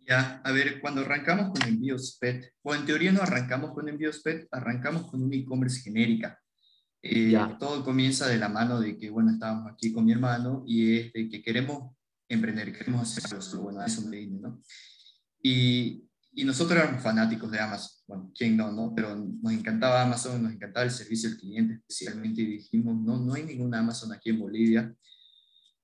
Ya, 0.00 0.40
a 0.42 0.50
ver, 0.50 0.80
cuando 0.80 1.02
arrancamos 1.02 1.52
con 1.52 1.68
envíos 1.68 2.18
PET, 2.20 2.52
o 2.62 2.74
en 2.74 2.84
teoría 2.84 3.12
no 3.12 3.22
arrancamos 3.22 3.70
con 3.70 3.88
envíos 3.88 4.22
PET, 4.22 4.48
arrancamos 4.50 5.08
con 5.08 5.22
un 5.22 5.32
e-commerce 5.34 5.80
genérica. 5.82 6.36
Eh, 7.00 7.38
todo 7.60 7.84
comienza 7.84 8.26
de 8.26 8.38
la 8.38 8.48
mano 8.48 8.80
de 8.80 8.98
que, 8.98 9.08
bueno, 9.08 9.30
estábamos 9.30 9.72
aquí 9.72 9.92
con 9.92 10.04
mi 10.04 10.10
hermano 10.10 10.64
y 10.66 10.98
es 10.98 11.12
de 11.12 11.28
que 11.28 11.40
queremos 11.40 11.94
emprender, 12.28 12.76
queremos 12.76 13.02
hacer 13.02 13.38
algo, 13.38 13.62
bueno, 13.62 13.84
eso 13.84 14.02
me 14.02 14.16
vine, 14.16 14.40
¿no? 14.40 14.60
Y, 15.40 16.08
y 16.32 16.44
nosotros 16.44 16.80
éramos 16.80 17.00
fanáticos 17.04 17.52
de 17.52 17.60
Amazon. 17.60 18.01
Bueno, 18.12 18.32
¿quién 18.36 18.56
no, 18.56 18.70
no? 18.70 18.94
Pero 18.94 19.16
nos 19.16 19.52
encantaba 19.52 20.02
Amazon, 20.02 20.42
nos 20.42 20.52
encantaba 20.52 20.84
el 20.84 20.90
servicio 20.90 21.30
al 21.30 21.36
cliente 21.36 21.74
especialmente 21.74 22.42
y 22.42 22.46
dijimos, 22.46 23.00
no, 23.00 23.18
no 23.18 23.34
hay 23.34 23.44
ninguna 23.44 23.78
Amazon 23.78 24.12
aquí 24.12 24.30
en 24.30 24.38
Bolivia. 24.38 24.94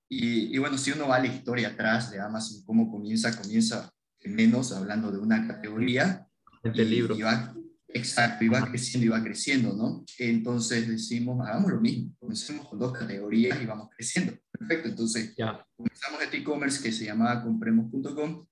Y, 0.07 0.55
y 0.55 0.57
bueno, 0.59 0.77
si 0.77 0.91
uno 0.91 1.07
va 1.07 1.15
a 1.15 1.19
la 1.19 1.27
historia 1.27 1.69
atrás 1.69 2.11
de 2.11 2.19
Amazon, 2.19 2.63
cómo 2.65 2.91
comienza, 2.91 3.35
comienza 3.35 3.91
menos 4.25 4.71
hablando 4.71 5.11
de 5.11 5.17
una 5.17 5.47
categoría. 5.47 6.27
El 6.63 6.89
libro. 6.89 7.15
Y 7.15 7.21
va, 7.21 7.55
exacto, 7.87 8.43
y 8.43 8.49
va 8.49 8.67
creciendo 8.69 9.05
y 9.05 9.09
va 9.09 9.23
creciendo, 9.23 9.73
¿no? 9.73 10.03
Entonces 10.17 10.87
decimos, 10.87 11.47
hagamos 11.47 11.71
lo 11.71 11.81
mismo, 11.81 12.13
comencemos 12.19 12.67
con 12.67 12.77
dos 12.77 12.93
categorías 12.93 13.59
y 13.61 13.65
vamos 13.65 13.89
creciendo. 13.95 14.33
Perfecto, 14.51 14.89
entonces 14.89 15.33
ya. 15.35 15.65
comenzamos 15.75 16.21
este 16.21 16.37
e-commerce 16.37 16.83
que 16.83 16.91
se 16.91 17.05
llamaba 17.05 17.41
compremos.com 17.41 18.45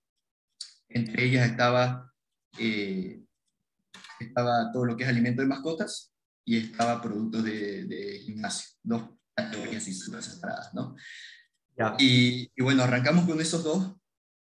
entre 0.90 1.26
ellas 1.26 1.50
estaba, 1.50 2.14
eh, 2.58 3.24
estaba 4.26 4.72
todo 4.72 4.86
lo 4.86 4.98
que 4.98 5.04
es 5.04 5.10
alimento 5.10 5.42
de 5.42 5.48
mascotas 5.48 6.14
y 6.46 6.58
estaba 6.58 7.02
productos 7.02 7.44
de, 7.44 8.22
gimnasio, 8.24 8.70
dos 8.84 9.04
categorías 9.36 9.88
y 9.88 9.94
separadas, 9.94 10.74
¿no? 10.74 10.96
Y, 12.00 12.50
bueno, 12.62 12.84
arrancamos 12.84 13.26
con 13.26 13.40
esos 13.40 13.64
dos 13.64 13.96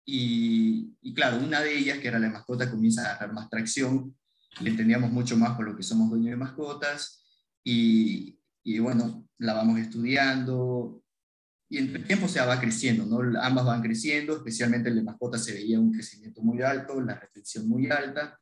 y, 0.04 1.14
claro, 1.14 1.38
una 1.38 1.60
de 1.60 1.76
ellas, 1.76 1.98
que 1.98 2.08
era 2.08 2.18
la 2.18 2.30
mascota, 2.30 2.70
comienza 2.70 3.02
a 3.02 3.10
agarrar 3.10 3.32
más 3.32 3.50
tracción, 3.50 4.16
le 4.60 4.70
entendíamos 4.70 5.10
mucho 5.10 5.36
más 5.36 5.56
por 5.56 5.66
lo 5.66 5.76
que 5.76 5.82
somos 5.82 6.08
dueños 6.08 6.30
de 6.30 6.36
mascotas 6.36 7.24
y, 7.62 8.38
y 8.62 8.78
bueno, 8.78 9.28
la 9.38 9.54
vamos 9.54 9.78
estudiando, 9.78 11.02
y 11.68 11.78
en 11.78 11.96
el 11.96 12.06
tiempo 12.06 12.28
se 12.28 12.40
va 12.40 12.60
creciendo, 12.60 13.04
¿no? 13.06 13.40
Ambas 13.40 13.64
van 13.64 13.82
creciendo, 13.82 14.36
especialmente 14.36 14.88
el 14.88 14.96
de 14.96 15.02
mascotas 15.02 15.44
se 15.44 15.52
veía 15.52 15.80
un 15.80 15.92
crecimiento 15.92 16.40
muy 16.40 16.62
alto, 16.62 17.00
la 17.00 17.14
retención 17.14 17.68
muy 17.68 17.90
alta, 17.90 18.38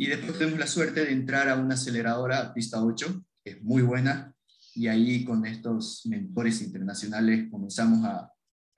y 0.00 0.06
después 0.06 0.38
tuvimos 0.38 0.60
la 0.60 0.68
suerte 0.68 1.04
de 1.04 1.10
entrar 1.10 1.48
a 1.48 1.56
una 1.56 1.74
aceleradora 1.74 2.54
Pista 2.54 2.80
8, 2.80 3.20
que 3.44 3.50
es 3.50 3.62
muy 3.64 3.82
buena, 3.82 4.32
y 4.72 4.86
ahí 4.86 5.24
con 5.24 5.44
estos 5.44 6.06
mentores 6.06 6.62
internacionales 6.62 7.48
comenzamos 7.50 8.04
a, 8.04 8.32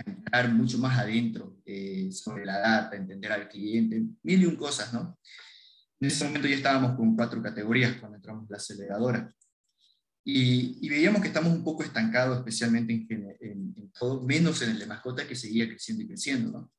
entrar 0.07 0.51
mucho 0.51 0.79
más 0.79 0.99
adentro 0.99 1.59
eh, 1.67 2.11
sobre 2.11 2.47
la 2.47 2.59
data, 2.59 2.97
entender 2.97 3.31
al 3.31 3.51
cliente, 3.51 4.03
mil 4.23 4.41
y 4.41 4.47
un 4.47 4.57
cosas, 4.57 4.95
¿no? 4.95 5.19
En 6.01 6.09
ese 6.09 6.25
momento 6.25 6.49
ya 6.49 6.57
estábamos 6.57 6.97
con 6.97 7.15
cuatro 7.15 7.43
categorías 7.43 7.99
cuando 8.01 8.17
entramos 8.17 8.49
a 8.49 8.53
la 8.53 8.57
aceleradora. 8.57 9.31
Y, 10.25 10.89
veíamos 10.89 11.21
que 11.21 11.29
estamos 11.29 11.53
un 11.53 11.63
poco 11.63 11.83
estancados, 11.83 12.39
especialmente 12.39 13.07
en, 13.41 13.93
todo, 13.93 14.23
menos 14.23 14.63
en 14.63 14.71
el 14.71 14.79
de 14.79 14.87
mascota 14.87 15.29
que 15.29 15.37
seguía 15.37 15.69
creciendo 15.69 16.03
y 16.03 16.07
creciendo, 16.07 16.51
¿no? 16.51 16.73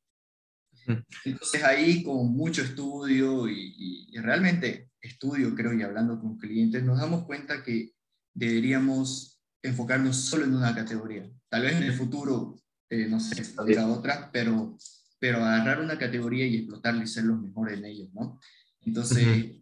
Entonces 1.26 1.64
ahí 1.64 2.04
con 2.04 2.34
mucho 2.34 2.62
estudio 2.62 3.48
y, 3.48 4.12
realmente 4.18 4.90
estudio, 5.02 5.56
creo, 5.56 5.74
y 5.74 5.82
hablando 5.82 6.20
con 6.20 6.38
clientes, 6.38 6.84
nos 6.84 7.00
damos 7.00 7.26
cuenta 7.26 7.64
que 7.64 7.94
deberíamos 8.34 9.42
enfocarnos 9.64 10.16
solo 10.16 10.46
en 10.46 10.56
una 10.56 10.76
categoría. 10.76 11.30
Tal 11.50 11.64
vez 11.64 11.76
en 11.76 11.84
el 11.84 11.94
futuro, 11.94 12.60
eh, 12.90 13.08
no 13.08 13.20
sé, 13.20 13.44
a 13.78 13.88
otra, 13.88 14.30
pero, 14.32 14.78
pero 15.20 15.44
agarrar 15.44 15.82
una 15.82 15.98
categoría 15.98 16.46
y 16.46 16.58
explotarla 16.58 17.04
y 17.04 17.08
ser 17.08 17.26
los 17.26 17.42
mejores 17.42 17.78
en 17.80 17.86
ellos, 17.86 18.10
¿no? 18.14 18.40
Entonces, 18.82 19.56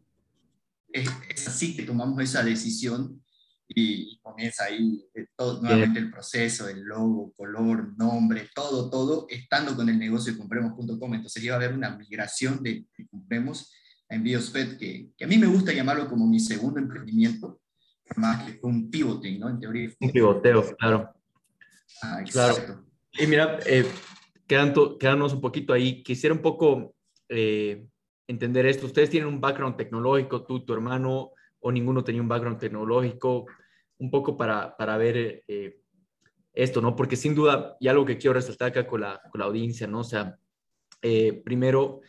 es, 0.91 1.09
es, 1.29 1.47
así 1.47 1.75
que 1.75 1.83
tomamos 1.83 2.21
esa 2.21 2.43
decisión 2.43 3.18
y 3.69 4.17
comienza 4.21 4.65
ahí 4.65 5.05
eh, 5.13 5.27
todo, 5.35 5.61
nuevamente 5.61 5.99
el 5.99 6.09
proceso, 6.09 6.67
el 6.67 6.81
logo, 6.81 7.33
color, 7.33 7.95
nombre, 7.97 8.49
todo, 8.53 8.89
todo, 8.89 9.27
estando 9.29 9.75
con 9.75 9.88
el 9.89 9.99
negocio 9.99 10.33
de 10.33 10.39
compremos.com. 10.39 11.13
Entonces 11.13 11.43
iba 11.43 11.53
a 11.53 11.57
haber 11.57 11.73
una 11.73 11.95
migración 11.95 12.63
de, 12.63 12.85
Compremos 13.11 13.71
a 14.09 14.15
Envíos 14.15 14.49
que, 14.49 15.11
que, 15.15 15.23
a 15.23 15.27
mí 15.27 15.38
me 15.38 15.45
gusta 15.45 15.71
llamarlo 15.71 16.09
como 16.09 16.25
mi 16.25 16.39
segundo 16.39 16.79
emprendimiento, 16.79 17.61
más 18.15 18.43
que 18.43 18.59
un 18.63 18.89
pivoting, 18.89 19.39
¿no? 19.39 19.49
En 19.49 19.59
teoría. 19.59 19.89
Un 19.99 20.11
pivoteo, 20.11 20.75
claro. 20.77 21.13
Ah, 22.01 22.23
claro. 22.29 22.85
Y 23.13 23.27
mira, 23.27 23.59
eh, 23.67 23.85
quedándonos 24.47 25.33
un 25.33 25.41
poquito 25.41 25.73
ahí, 25.73 26.01
quisiera 26.01 26.33
un 26.33 26.41
poco 26.41 26.95
eh, 27.27 27.85
entender 28.27 28.65
esto. 28.65 28.88
Ustedes 28.88 29.11
tienen 29.11 29.29
un 29.29 29.39
background 29.39 29.77
tecnológico, 29.77 30.43
tú, 30.43 30.65
tu 30.65 30.73
hermano, 30.73 31.31
o 31.59 31.71
ninguno 31.71 32.03
tenía 32.03 32.21
un 32.21 32.27
background 32.27 32.59
tecnológico, 32.59 33.45
un 34.00 34.10
poco 34.10 34.36
para, 34.38 34.75
para 34.75 34.98
ver 34.98 35.44
eh, 35.48 35.82
esto, 36.53 36.82
¿no? 36.82 36.96
Porque 36.96 37.15
sin 37.15 37.36
duda, 37.36 37.77
y 37.79 37.88
algo 37.88 38.06
que 38.06 38.18
quiero 38.18 38.34
resaltar 38.34 38.70
acá 38.70 38.88
con 38.88 39.01
la, 39.01 39.22
con 39.29 39.39
la 39.39 39.46
audiencia, 39.46 39.88
¿no? 39.88 40.00
O 40.00 40.03
sea, 40.03 40.38
eh, 41.01 41.41
primero, 41.44 42.01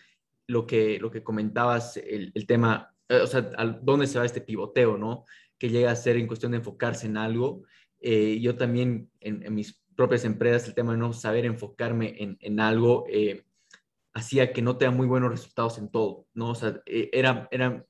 lo 0.47 0.67
que, 0.67 0.99
lo 0.99 1.11
que 1.11 1.23
comentabas, 1.23 1.97
el, 1.97 2.33
el 2.35 2.47
tema, 2.47 2.95
eh, 3.09 3.21
o 3.21 3.27
sea, 3.27 3.43
¿dónde 3.83 4.07
se 4.07 4.19
va 4.19 4.25
este 4.25 4.41
pivoteo, 4.41 4.97
¿no? 4.97 5.25
Que 5.59 5.69
llega 5.69 5.91
a 5.91 5.97
ser 5.97 6.17
en 6.17 6.27
cuestión 6.27 6.53
de 6.53 6.59
enfocarse 6.59 7.07
en 7.07 7.17
algo. 7.17 7.65
yo 8.01 8.57
también, 8.57 9.11
en, 9.21 9.53
mis 9.53 9.83
propias 9.95 10.25
empresas, 10.25 10.69
el 10.69 10.75
tema 10.75 10.93
de 10.93 10.99
no 10.99 11.13
saber 11.13 11.45
enfocarme 11.45 12.15
en, 12.19 12.39
en 12.41 12.61
algo, 12.61 13.05
hacía 14.15 14.53
que 14.53 14.63
no 14.63 14.79
tenga 14.79 14.93
muy 14.93 15.07
buenos 15.07 15.31
resultados 15.31 15.77
en 15.79 15.91
todo, 15.91 16.27
¿no? 16.35 16.51
O 16.51 16.55
sea, 16.55 16.81
era, 16.87 17.49
era 17.51 17.85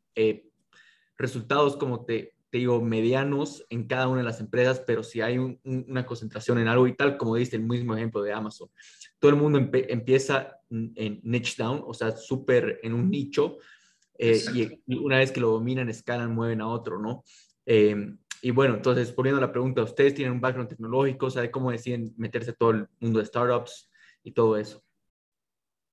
resultados 1.17 1.77
como 1.77 2.05
te, 2.05 2.35
te, 2.51 2.59
digo, 2.59 2.81
medianos 2.83 3.65
en 3.71 3.87
cada 3.87 4.09
una 4.09 4.19
de 4.19 4.25
las 4.25 4.41
empresas, 4.41 4.83
pero 4.87 5.03
si 5.03 5.21
hay 5.21 5.39
una 5.65 6.07
concentración 6.07 6.59
en 6.59 6.69
algo 6.69 6.87
y 6.87 6.97
tal, 6.97 7.17
como 7.17 7.37
diste 7.37 7.57
el 7.57 7.63
mismo 7.63 7.97
ejemplo 7.97 8.23
de 8.23 8.33
Amazon, 8.33 8.69
todo 9.19 9.31
el 9.31 9.37
mundo 9.37 9.59
empieza 9.59 10.59
en 10.71 11.21
niche 11.23 11.55
down, 11.57 11.83
o 11.87 11.95
sea, 11.95 12.17
súper 12.17 12.81
en 12.83 12.95
un 12.95 13.11
nicho, 13.11 13.59
eh, 14.19 14.79
y 14.87 14.97
una 14.97 15.19
vez 15.19 15.33
que 15.33 15.41
lo 15.41 15.51
dominan, 15.51 15.89
escalan, 15.89 16.35
mueven 16.35 16.61
a 16.61 16.69
otro, 16.69 16.99
¿no? 16.99 17.25
Eh, 17.65 18.17
y 18.43 18.51
bueno, 18.51 18.75
entonces, 18.75 19.15
volviendo 19.15 19.39
a 19.39 19.47
la 19.47 19.53
pregunta, 19.53 19.83
¿ustedes 19.83 20.15
tienen 20.15 20.35
un 20.35 20.41
background 20.41 20.69
tecnológico? 20.69 21.31
¿Sabe 21.31 21.51
cómo 21.51 21.71
deciden 21.71 22.13
meterse 22.17 22.53
todo 22.53 22.71
el 22.71 22.89
mundo 22.99 23.19
de 23.19 23.27
startups 23.27 23.91
y 24.23 24.33
todo 24.33 24.57
eso? 24.57 24.83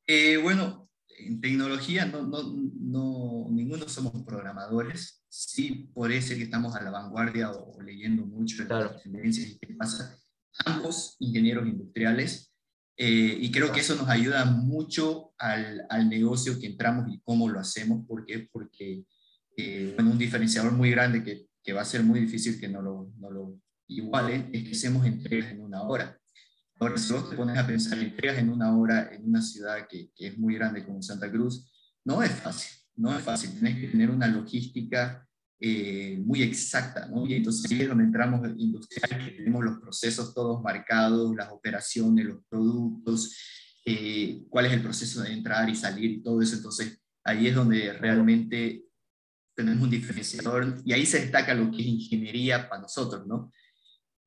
Eh, 0.06 0.38
bueno, 0.38 0.90
en 1.20 1.42
tecnología 1.42 2.06
no, 2.06 2.24
no, 2.24 2.44
no, 2.80 3.48
ninguno 3.50 3.88
somos 3.88 4.14
programadores, 4.24 5.26
sí 5.38 5.90
por 5.94 6.12
eso 6.12 6.34
que 6.36 6.44
estamos 6.44 6.76
a 6.76 6.82
la 6.82 6.90
vanguardia 6.90 7.52
o, 7.52 7.80
leyendo 7.82 8.26
mucho 8.26 8.64
de 8.64 8.70
las 8.70 9.04
tendencias 9.04 9.50
y 9.50 9.58
qué 9.60 9.76
pasa. 9.76 10.18
Ambos 10.66 11.16
ingenieros 11.20 11.68
industriales, 11.68 12.52
eh, 12.96 13.38
y 13.40 13.52
creo 13.52 13.72
que 13.72 13.82
eso 13.82 13.96
nos 13.96 14.10
ayuda 14.10 14.46
mucho 14.46 15.34
al, 15.38 15.86
al, 15.90 16.10
negocio 16.10 16.60
que 16.60 16.66
entramos 16.66 17.14
y 17.14 17.20
cómo 17.20 17.48
lo 17.48 17.60
hacemos, 17.60 18.04
¿por 18.08 18.26
qué? 18.26 18.50
Porque 18.52 19.04
eh, 19.56 19.94
bueno, 19.96 20.12
un 20.12 20.18
diferenciador 20.18 20.72
muy 20.72 20.90
grande 20.90 21.24
que, 21.24 21.46
que, 21.64 21.74
va 21.74 21.82
a 21.82 21.86
ser 21.86 22.02
muy 22.02 22.22
difícil 22.22 22.60
que 22.60 22.68
no 22.68 22.82
lo, 22.82 23.12
no 23.20 23.30
lo 23.30 23.60
iguale 23.88 24.50
es 24.52 24.64
que 24.64 24.72
hacemos 24.72 25.06
entregas 25.06 25.52
en 25.52 25.62
una 25.62 25.84
hora. 25.84 26.18
Ahora, 26.80 26.98
si 26.98 27.14
vos 27.14 27.30
te 27.30 27.36
pones 27.36 27.58
a 27.58 27.68
pensar 27.68 28.00
entregas 28.00 28.40
en 28.40 28.50
una 28.50 28.76
hora 28.76 29.14
en 29.14 29.28
una 29.28 29.44
ciudad 29.44 29.88
que, 29.88 30.10
que, 30.16 30.28
es 30.28 30.38
muy 30.40 30.56
grande 30.56 30.84
como 30.84 31.04
Santa 31.04 31.32
Cruz, 31.32 31.72
no 32.04 32.24
es 32.24 32.32
fácil, 32.32 32.80
no 32.96 33.16
es 33.16 33.24
fácil. 33.24 33.52
Tienes 33.52 33.80
que 33.80 33.88
tener 33.90 34.10
una 34.10 34.28
logística 34.28 35.27
eh, 35.60 36.20
muy 36.24 36.44
exacta, 36.44 37.08
¿no? 37.08 37.26
Y 37.26 37.34
entonces 37.34 37.72
ahí 37.72 37.82
es 37.82 37.90
donde 37.90 38.04
entramos 38.04 38.46
en 38.46 38.60
industrial, 38.60 39.26
que 39.26 39.32
tenemos 39.32 39.66
los 39.66 39.80
procesos 39.80 40.34
todos 40.34 40.62
marcados, 40.62 41.36
las 41.36 41.52
operaciones, 41.52 42.26
los 42.26 42.44
productos, 42.48 43.36
eh, 43.84 44.44
cuál 44.50 44.68
es 44.68 44.74
el 44.74 44.84
proceso 44.84 45.24
de 45.24 45.34
entrar 45.34 45.68
y 45.68 45.76
salir 45.76 46.22
todo 46.22 46.42
eso. 46.42 46.58
Entonces 46.58 47.02
ahí 47.24 47.48
es 47.48 47.56
donde 47.56 47.94
realmente 47.94 48.86
tenemos 49.56 49.84
un 49.84 49.90
diferenciador 49.90 50.82
y 50.86 50.94
ahí 50.94 51.06
se 51.08 51.22
destaca 51.22 51.56
lo 51.56 51.72
que 51.72 51.82
es 51.82 51.88
ingeniería 51.88 52.70
para 52.70 52.84
nosotros, 52.84 53.26
¿no? 53.26 53.52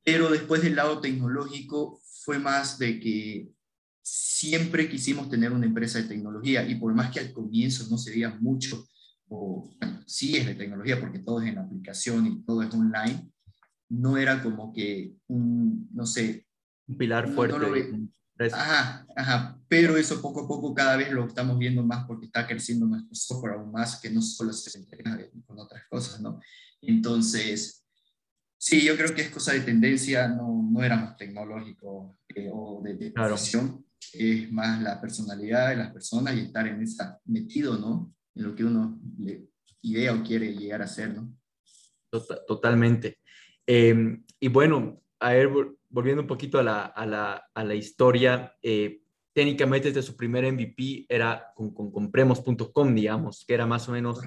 Pero 0.03 0.31
después 0.31 0.63
del 0.63 0.75
lado 0.75 1.01
tecnológico 1.01 2.01
fue 2.25 2.41
más 2.41 2.79
de 2.79 2.99
que 2.99 3.51
siempre 4.03 4.89
quisimos 4.89 5.31
tener 5.31 5.53
una 5.53 5.67
empresa 5.67 5.99
de 5.99 6.09
tecnología 6.09 6.67
y 6.69 6.75
por 6.75 6.93
más 6.95 7.13
que 7.13 7.21
al 7.21 7.33
comienzo 7.33 7.87
no 7.89 7.99
se 7.99 8.11
veía 8.11 8.31
mucho, 8.41 8.89
o 9.31 9.71
sí 10.07 10.37
es 10.37 10.47
de 10.47 10.55
tecnología 10.55 11.01
porque 11.01 11.21
todo 11.21 11.41
es 11.41 11.49
en 11.49 11.59
aplicación 11.59 12.27
y 12.27 12.43
todo 12.43 12.63
es 12.63 12.75
online, 12.75 13.31
no 13.89 14.19
era 14.19 14.43
como 14.43 14.73
que 14.73 15.15
un, 15.29 15.89
no 15.93 16.05
sé, 16.05 16.47
un 16.87 16.99
pilar 16.99 17.29
fuerte. 17.33 17.57
ajá, 18.53 19.07
ajá, 19.17 19.59
pero 19.69 19.97
eso 19.97 20.21
poco 20.21 20.45
a 20.45 20.49
poco 20.49 20.75
cada 20.75 20.97
vez 20.97 21.11
lo 21.13 21.27
estamos 21.27 21.59
viendo 21.59 21.83
más 21.83 22.05
porque 22.07 22.27
está 22.27 22.47
creciendo 22.47 22.87
nuestro 22.87 23.15
software 23.15 23.55
aún 23.55 23.73
más 23.73 24.01
que 24.01 24.11
no 24.11 24.21
solo 24.21 24.53
se 24.53 24.79
integra 24.79 25.19
con 25.47 25.59
otras 25.59 25.85
cosas, 25.89 26.21
¿no? 26.21 26.41
Entonces, 26.83 27.81
Sí, 28.63 28.85
yo 28.85 28.95
creo 28.95 29.15
que 29.15 29.23
es 29.23 29.31
cosa 29.31 29.55
de 29.55 29.61
tendencia, 29.61 30.29
no, 30.29 30.69
no 30.71 30.83
éramos 30.85 31.17
tecnológicos 31.17 32.15
eh, 32.29 32.51
o 32.53 32.83
de, 32.85 32.95
de 32.95 33.11
es 34.13 34.53
más 34.53 34.83
la 34.83 35.01
personalidad 35.01 35.71
de 35.71 35.77
las 35.77 35.91
personas 35.91 36.35
y 36.35 36.41
estar 36.41 36.67
en 36.67 36.83
esa 36.83 37.19
metido, 37.25 37.79
¿no? 37.79 38.13
En 38.35 38.43
lo 38.45 38.55
que 38.55 38.65
uno 38.65 39.01
le, 39.19 39.49
idea 39.83 40.15
o 40.15 40.23
quiere 40.23 40.55
llegar 40.55 40.83
a 40.83 40.87
ser, 40.87 41.15
¿no? 41.15 41.33
Tota-, 42.11 42.45
totalmente. 42.47 43.19
Em, 43.67 44.25
y 44.39 44.49
bueno, 44.49 45.03
a 45.19 45.33
ver, 45.33 45.51
volviendo 45.89 46.23
un 46.23 46.29
poquito 46.29 46.59
a 46.59 46.63
la, 46.63 46.83
a 46.87 47.07
la, 47.07 47.51
a 47.55 47.65
la 47.65 47.75
historia, 47.75 48.57
eh, 48.63 49.03
técnicamente 49.33 49.89
desde 49.89 50.03
su 50.03 50.17
primer 50.17 50.51
MVP 50.53 51.07
era 51.09 51.53
con, 51.55 51.73
con 51.73 51.91
compremos.com, 51.91 52.95
digamos, 52.95 53.45
que 53.47 53.55
era 53.55 53.67
más 53.67 53.89
o 53.89 53.93
menos 53.93 54.21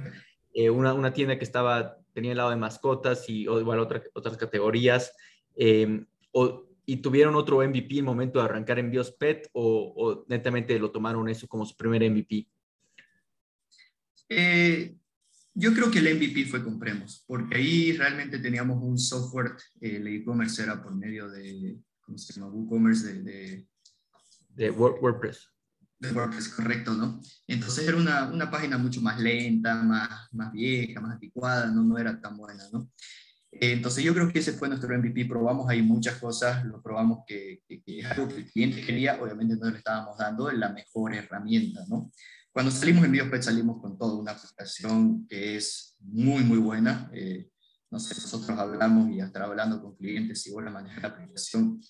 eh, 0.54 0.70
una, 0.70 0.94
una, 0.94 1.14
tienda 1.14 1.38
que 1.38 1.44
estaba, 1.44 1.98
tenía 2.14 2.32
el 2.32 2.38
lado 2.38 2.52
de 2.52 2.56
mascotas 2.56 3.28
y 3.30 3.42
igual 3.42 3.80
otras 3.80 4.38
categorías. 4.38 5.14
Eh, 5.56 6.06
o, 6.32 6.66
y 6.86 6.98
tuvieron 6.98 7.36
otro 7.36 7.58
MVP 7.58 7.94
en 7.94 7.98
el 8.00 8.04
momento 8.04 8.40
de 8.40 8.46
arrancar 8.46 8.80
envíos 8.80 9.12
PET 9.12 9.50
o, 9.54 9.94
o, 9.96 10.26
netamente 10.28 10.78
lo 10.80 10.92
tomaron 10.92 11.30
eso 11.30 11.48
como 11.48 11.66
su 11.66 11.76
primer 11.76 12.10
MVP? 12.10 12.48
Eh, 14.36 14.96
yo 15.54 15.74
creo 15.74 15.92
que 15.92 16.00
el 16.00 16.16
MVP 16.16 16.46
fue 16.46 16.64
Compremos, 16.64 17.24
porque 17.28 17.58
ahí 17.58 17.92
realmente 17.92 18.40
teníamos 18.40 18.82
un 18.82 18.98
software, 18.98 19.52
el 19.80 20.08
e-commerce 20.08 20.64
era 20.64 20.82
por 20.82 20.96
medio 20.96 21.30
de, 21.30 21.78
¿cómo 22.02 22.18
se 22.18 22.34
llama? 22.34 22.48
WooCommerce 22.48 23.22
de, 23.22 23.68
de, 24.50 24.72
WordPress. 24.72 25.50
De 26.00 26.12
WordPress, 26.12 26.50
correcto, 26.50 26.94
¿no? 26.94 27.22
Entonces 27.48 27.88
era 27.88 27.98
una, 27.98 28.32
una, 28.32 28.50
página 28.50 28.80
mucho 28.80 29.00
más 29.02 29.20
lenta, 29.20 29.76
más, 29.76 30.28
más 30.32 30.52
vieja, 30.52 31.00
más 31.00 31.14
anticuada, 31.14 31.68
¿no? 31.68 31.84
no 31.84 32.00
era 32.00 32.20
tan 32.20 32.36
buena, 32.36 32.64
¿no? 32.72 32.90
Entonces 33.52 34.04
yo 34.04 34.16
creo 34.16 34.34
que 34.34 34.40
ese 34.40 34.54
fue 34.54 34.68
nuestro 34.68 34.98
MVP, 34.98 35.26
probamos 35.26 35.70
ahí 35.70 35.84
muchas 35.84 36.18
cosas, 36.18 36.66
lo 36.66 36.82
probamos 36.82 37.20
que, 37.28 37.62
que, 37.68 37.84
que 37.84 38.00
es 38.00 38.06
algo 38.08 38.28
que 38.28 38.38
el 38.38 38.52
cliente 38.52 38.84
quería, 38.84 39.22
obviamente 39.22 39.56
no 39.56 39.70
le 39.70 39.78
estábamos 39.78 40.18
dando 40.18 40.52
la 40.52 40.70
mejor 40.70 41.14
herramienta, 41.14 41.86
¿no? 41.88 42.12
Cuando 42.54 42.72
salimos 42.72 43.04
en 43.04 43.12
BioPet 43.12 43.42
salimos 43.42 43.82
con 43.82 43.98
toda 43.98 44.14
una 44.14 44.34
aplicación 44.34 45.28
que 45.28 45.58
es 45.58 45.98
muy, 46.00 46.44
muy 46.44 46.60
buena. 46.60 47.10
Eh, 47.12 47.50
no 47.90 48.00
sé, 48.00 48.14
nosotros 48.14 48.58
hablamos 48.58 49.10
y 49.10 49.22
hasta 49.22 49.44
hablando 49.44 49.82
con 49.82 49.96
clientes 49.96 50.46
y 50.46 50.52
vos 50.52 50.64
la 50.64 50.70
manejar 50.70 51.02
la 51.02 51.10
aplicación 51.10 51.82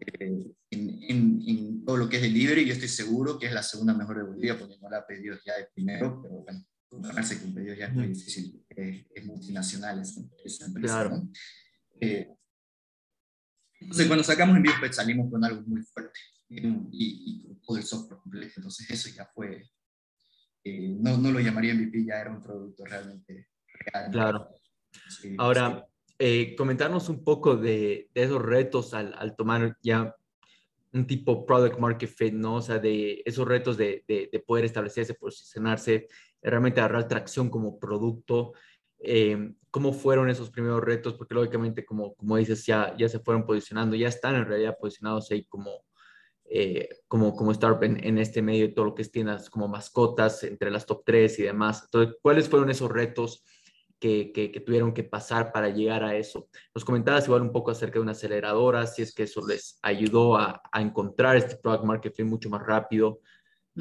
eh, 0.00 0.46
en, 0.70 1.02
en, 1.02 1.42
en, 1.46 1.84
todo 1.84 1.98
lo 1.98 2.08
que 2.08 2.16
es 2.16 2.22
delivery, 2.22 2.64
yo 2.64 2.72
estoy 2.72 2.88
seguro 2.88 3.38
que 3.38 3.46
es 3.46 3.52
la 3.52 3.62
segunda 3.62 3.92
mejor 3.92 4.16
de 4.16 4.24
Bolivia, 4.24 4.58
porque 4.58 4.76
no 4.80 4.88
la 4.88 5.06
pedido 5.06 5.36
ya 5.44 5.56
de 5.56 5.68
primero, 5.74 6.20
pero 6.22 6.42
bueno, 6.42 6.64
compararse 6.88 7.40
con 7.40 7.54
pedidos 7.54 7.78
ya 7.78 7.86
es 7.86 7.94
muy 7.94 8.06
difícil, 8.08 8.64
es, 8.68 9.06
es 9.14 9.26
multinacional 9.26 10.00
esa, 10.00 10.20
esa 10.44 10.66
empresa. 10.66 10.94
Claro. 10.94 11.16
¿no? 11.16 11.30
Eh, 12.00 12.28
entonces, 13.80 14.06
cuando 14.06 14.24
sacamos 14.24 14.56
en 14.56 14.62
BioPet 14.62 14.92
salimos 14.92 15.30
con 15.30 15.44
algo 15.44 15.62
muy 15.62 15.82
fuerte 15.82 16.18
y, 16.48 16.66
y, 16.92 17.42
con 17.44 17.60
todo 17.60 17.76
el 17.76 17.84
software 17.84 18.20
completo, 18.20 18.54
entonces 18.56 18.90
eso 18.90 19.08
ya 19.14 19.26
fue 19.34 19.68
eh, 20.64 20.96
no, 20.98 21.16
no, 21.16 21.30
lo 21.30 21.40
llamaría 21.40 21.74
MVP, 21.74 22.04
ya 22.04 22.20
era 22.20 22.30
un 22.30 22.42
producto 22.42 22.84
realmente 22.84 23.48
real. 23.70 24.10
Claro. 24.10 24.48
Sí, 25.08 25.34
Ahora, 25.38 25.86
sí. 25.86 25.98
Eh, 26.20 26.56
comentarnos 26.56 27.08
un 27.08 27.22
poco 27.22 27.56
de, 27.56 28.10
de 28.12 28.22
esos 28.22 28.42
retos 28.42 28.92
al, 28.92 29.14
al, 29.16 29.36
tomar 29.36 29.76
ya 29.82 30.16
un 30.92 31.06
tipo 31.06 31.46
product 31.46 31.78
market 31.78 32.10
fit, 32.10 32.34
¿no? 32.34 32.56
O 32.56 32.62
sea, 32.62 32.78
de 32.78 33.22
esos 33.24 33.46
retos 33.46 33.76
de, 33.76 34.04
de, 34.08 34.28
de 34.32 34.40
poder 34.40 34.64
establecerse, 34.64 35.14
posicionarse, 35.14 36.08
realmente 36.42 36.80
agarrar 36.80 37.06
tracción 37.06 37.50
como 37.50 37.78
producto. 37.78 38.52
Eh, 38.98 39.54
¿Cómo 39.70 39.92
fueron 39.92 40.28
esos 40.28 40.50
primeros 40.50 40.82
retos? 40.82 41.14
Porque 41.14 41.34
lógicamente, 41.34 41.84
como, 41.84 42.14
como 42.14 42.36
dices, 42.36 42.66
ya, 42.66 42.96
ya 42.96 43.08
se 43.08 43.20
fueron 43.20 43.46
posicionando, 43.46 43.94
ya 43.94 44.08
están 44.08 44.34
en 44.34 44.46
realidad 44.46 44.76
posicionados 44.80 45.30
ahí 45.30 45.44
como, 45.44 45.84
eh, 46.50 46.88
como, 47.08 47.36
como 47.36 47.52
startup 47.52 47.82
en, 47.84 48.02
en, 48.02 48.16
este 48.18 48.40
medio 48.40 48.64
y 48.64 48.74
todo 48.74 48.86
lo 48.86 48.94
que 48.94 49.02
es 49.02 49.10
tiendas 49.10 49.50
como 49.50 49.68
mascotas, 49.68 50.42
entre 50.44 50.70
las 50.70 50.86
top 50.86 51.02
3 51.04 51.38
y 51.40 51.42
demás. 51.42 51.82
Entonces, 51.84 52.16
¿cuáles 52.22 52.48
fueron 52.48 52.70
esos 52.70 52.90
retos 52.90 53.44
que, 53.98 54.32
que, 54.32 54.50
que, 54.50 54.60
tuvieron 54.60 54.94
que 54.94 55.04
pasar 55.04 55.52
para 55.52 55.68
llegar 55.68 56.02
a 56.02 56.16
eso? 56.16 56.48
Nos 56.74 56.84
comentabas 56.84 57.26
igual 57.26 57.42
un 57.42 57.52
poco 57.52 57.70
acerca 57.70 57.94
de 57.94 58.00
una 58.00 58.12
aceleradora, 58.12 58.86
si 58.86 59.02
es 59.02 59.14
que 59.14 59.24
eso 59.24 59.46
les 59.46 59.78
ayudó 59.82 60.36
a, 60.38 60.62
a 60.72 60.80
encontrar 60.80 61.36
este 61.36 61.56
product 61.56 61.84
market 61.84 62.14
fit 62.14 62.24
mucho 62.24 62.48
más 62.48 62.62
rápido. 62.66 63.20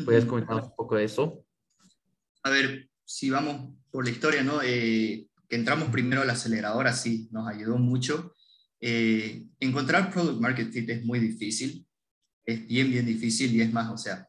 ¿Puedes 0.05 0.23
uh 0.23 0.27
-huh. 0.27 0.29
comentar 0.29 0.63
un 0.63 0.75
poco 0.75 0.95
de 0.95 1.05
eso? 1.05 1.45
A 2.43 2.49
ver, 2.49 2.89
si 3.05 3.29
vamos 3.29 3.73
por 3.89 4.03
la 4.03 4.11
historia, 4.11 4.43
¿no? 4.43 4.61
Eh, 4.61 5.27
que 5.47 5.55
entramos 5.55 5.89
primero 5.89 6.21
a 6.21 6.25
la 6.25 6.33
aceleradora, 6.33 6.91
sí, 6.91 7.29
nos 7.31 7.47
ayudó 7.47 7.77
mucho. 7.77 8.33
Eh, 8.81 9.47
encontrar 9.59 10.11
product 10.11 10.41
market 10.41 10.71
fit 10.71 10.89
es 10.89 11.05
muy 11.05 11.19
difícil 11.19 11.86
es 12.47 12.65
bien, 12.65 12.89
bien 12.89 13.05
difícil 13.05 13.53
y 13.53 13.61
es 13.61 13.71
más, 13.71 13.91
o 13.91 13.97
sea, 13.97 14.27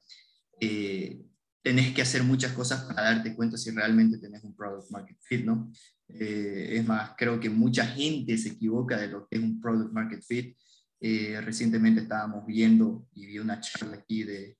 eh, 0.60 1.24
tenés 1.62 1.94
que 1.94 2.02
hacer 2.02 2.24
muchas 2.24 2.52
cosas 2.52 2.82
para 2.82 3.14
darte 3.14 3.34
cuenta 3.34 3.56
si 3.56 3.70
realmente 3.70 4.18
tenés 4.18 4.42
un 4.42 4.56
product 4.56 4.90
market 4.90 5.16
fit, 5.22 5.44
¿no? 5.44 5.70
Eh, 6.08 6.70
es 6.72 6.86
más, 6.86 7.12
creo 7.16 7.38
que 7.38 7.48
mucha 7.48 7.86
gente 7.86 8.36
se 8.36 8.50
equivoca 8.50 8.96
de 8.98 9.08
lo 9.08 9.28
que 9.28 9.36
es 9.36 9.42
un 9.42 9.60
product 9.60 9.92
market 9.92 10.22
fit. 10.22 10.56
Eh, 11.00 11.40
recientemente 11.42 12.00
estábamos 12.00 12.44
viendo 12.44 13.06
y 13.14 13.26
vi 13.26 13.38
una 13.38 13.60
charla 13.60 13.98
aquí 13.98 14.24
de, 14.24 14.58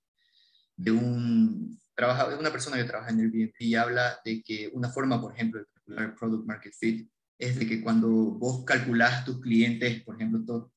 de, 0.76 0.92
un, 0.92 1.80
trabaja, 1.96 2.38
una 2.38 2.52
persona 2.52 2.76
que 2.76 2.84
trabaja 2.84 3.10
en 3.10 3.20
Airbnb 3.20 3.54
y 3.58 3.74
habla 3.74 4.20
de 4.24 4.40
que 4.40 4.70
una 4.72 4.88
forma, 4.88 5.20
por 5.20 5.34
ejemplo, 5.34 5.58
de 5.60 5.66
calcular 5.66 6.04
el 6.04 6.14
product 6.14 6.46
market 6.46 6.74
fit 6.78 7.10
es 7.38 7.58
de 7.58 7.66
que 7.66 7.82
cuando 7.82 8.08
vos 8.08 8.64
calculás 8.64 9.24
tus 9.24 9.40
clientes, 9.40 10.02
por 10.04 10.14
ejemplo, 10.14 10.44
todo, 10.44 10.72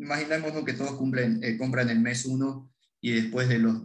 imaginemos 0.00 0.64
que 0.64 0.72
todos 0.72 0.92
cumplen, 0.92 1.42
eh, 1.42 1.56
compran 1.56 1.90
el 1.90 2.00
mes 2.00 2.24
1 2.24 2.70
y 3.00 3.12
después 3.12 3.48
de 3.48 3.58
los 3.58 3.82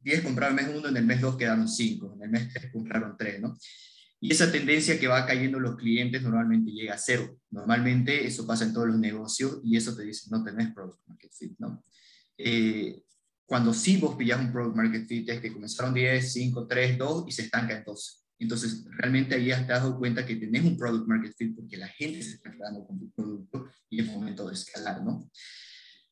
10 0.00 0.22
compraron 0.22 0.58
el 0.58 0.66
mes 0.66 0.76
1, 0.76 0.88
en 0.88 0.96
el 0.96 1.06
mes 1.06 1.20
2 1.20 1.36
quedaron 1.36 1.68
5, 1.68 2.14
en 2.16 2.22
el 2.22 2.30
mes 2.30 2.52
3 2.52 2.72
compraron 2.72 3.16
3, 3.16 3.40
¿no? 3.40 3.56
Y 4.20 4.32
esa 4.32 4.52
tendencia 4.52 5.00
que 5.00 5.08
va 5.08 5.26
cayendo 5.26 5.58
los 5.58 5.76
clientes 5.76 6.22
normalmente 6.22 6.70
llega 6.70 6.94
a 6.94 6.98
cero. 6.98 7.36
Normalmente 7.50 8.24
eso 8.24 8.46
pasa 8.46 8.64
en 8.64 8.72
todos 8.72 8.86
los 8.86 8.98
negocios 8.98 9.60
y 9.64 9.76
eso 9.76 9.96
te 9.96 10.04
dice 10.04 10.28
no 10.30 10.44
tenés 10.44 10.72
product 10.72 11.00
market 11.06 11.32
fit, 11.32 11.54
¿no? 11.58 11.84
Eh, 12.38 13.02
cuando 13.44 13.74
sí 13.74 13.96
vos 13.96 14.14
pillás 14.14 14.40
un 14.40 14.52
product 14.52 14.76
market 14.76 15.08
fit 15.08 15.28
es 15.28 15.40
que 15.40 15.52
comenzaron 15.52 15.92
10, 15.92 16.32
5, 16.32 16.66
3, 16.68 16.98
2 16.98 17.24
y 17.26 17.32
se 17.32 17.42
estanca 17.42 17.76
en 17.76 17.84
12. 17.84 18.21
Entonces, 18.42 18.84
realmente 18.98 19.36
ahí 19.36 19.52
has 19.52 19.64
dado 19.68 19.96
cuenta 19.96 20.26
que 20.26 20.34
tenés 20.34 20.64
un 20.64 20.76
product 20.76 21.06
market 21.06 21.32
fit 21.36 21.54
porque 21.54 21.76
la 21.76 21.86
gente 21.86 22.22
se 22.22 22.32
está 22.32 22.50
quedando 22.50 22.84
con 22.84 22.98
tu 22.98 23.08
producto 23.12 23.68
y 23.88 24.00
es 24.00 24.06
momento 24.06 24.48
de 24.48 24.54
escalar, 24.54 25.00
¿no? 25.04 25.30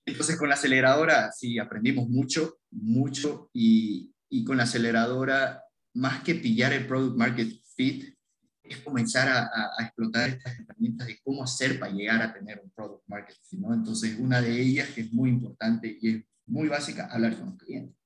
Entonces, 0.06 0.36
con 0.36 0.48
la 0.48 0.54
aceleradora, 0.54 1.32
sí, 1.32 1.58
aprendimos 1.58 2.08
mucho, 2.08 2.60
mucho, 2.70 3.50
y, 3.52 4.12
y 4.28 4.44
con 4.44 4.56
la 4.58 4.62
aceleradora, 4.62 5.60
más 5.94 6.22
que 6.22 6.36
pillar 6.36 6.72
el 6.72 6.86
product 6.86 7.16
market 7.16 7.52
fit, 7.74 8.14
es 8.62 8.78
comenzar 8.78 9.28
a, 9.28 9.40
a, 9.42 9.70
a, 9.78 9.84
explotar 9.86 10.30
estas 10.30 10.56
herramientas 10.56 11.08
de 11.08 11.18
cómo 11.24 11.42
hacer 11.42 11.80
para 11.80 11.92
llegar 11.92 12.22
a 12.22 12.32
tener 12.32 12.60
un 12.62 12.70
product 12.70 13.08
market 13.08 13.36
fit, 13.42 13.58
¿no? 13.58 13.74
Entonces, 13.74 14.16
una 14.20 14.40
de 14.40 14.60
ellas 14.60 14.88
que 14.90 15.00
es 15.00 15.12
muy 15.12 15.30
importante 15.30 15.98
y 16.00 16.14
es 16.14 16.24
muy 16.46 16.68
básica, 16.68 17.06
hablar 17.06 17.36
con 17.36 17.50
los 17.50 17.58
clientes. 17.58 17.96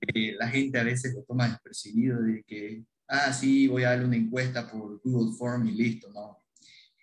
Eh, 0.00 0.34
la 0.36 0.48
gente 0.48 0.80
a 0.80 0.84
veces 0.84 1.14
lo 1.14 1.22
toma 1.22 1.48
despercibido 1.48 2.20
de 2.20 2.42
que 2.44 2.84
ah, 3.08 3.32
sí, 3.32 3.68
voy 3.68 3.84
a 3.84 3.90
darle 3.90 4.06
una 4.06 4.16
encuesta 4.16 4.70
por 4.70 5.00
Google 5.02 5.36
Form 5.36 5.66
y 5.68 5.72
listo, 5.72 6.10
no. 6.12 6.42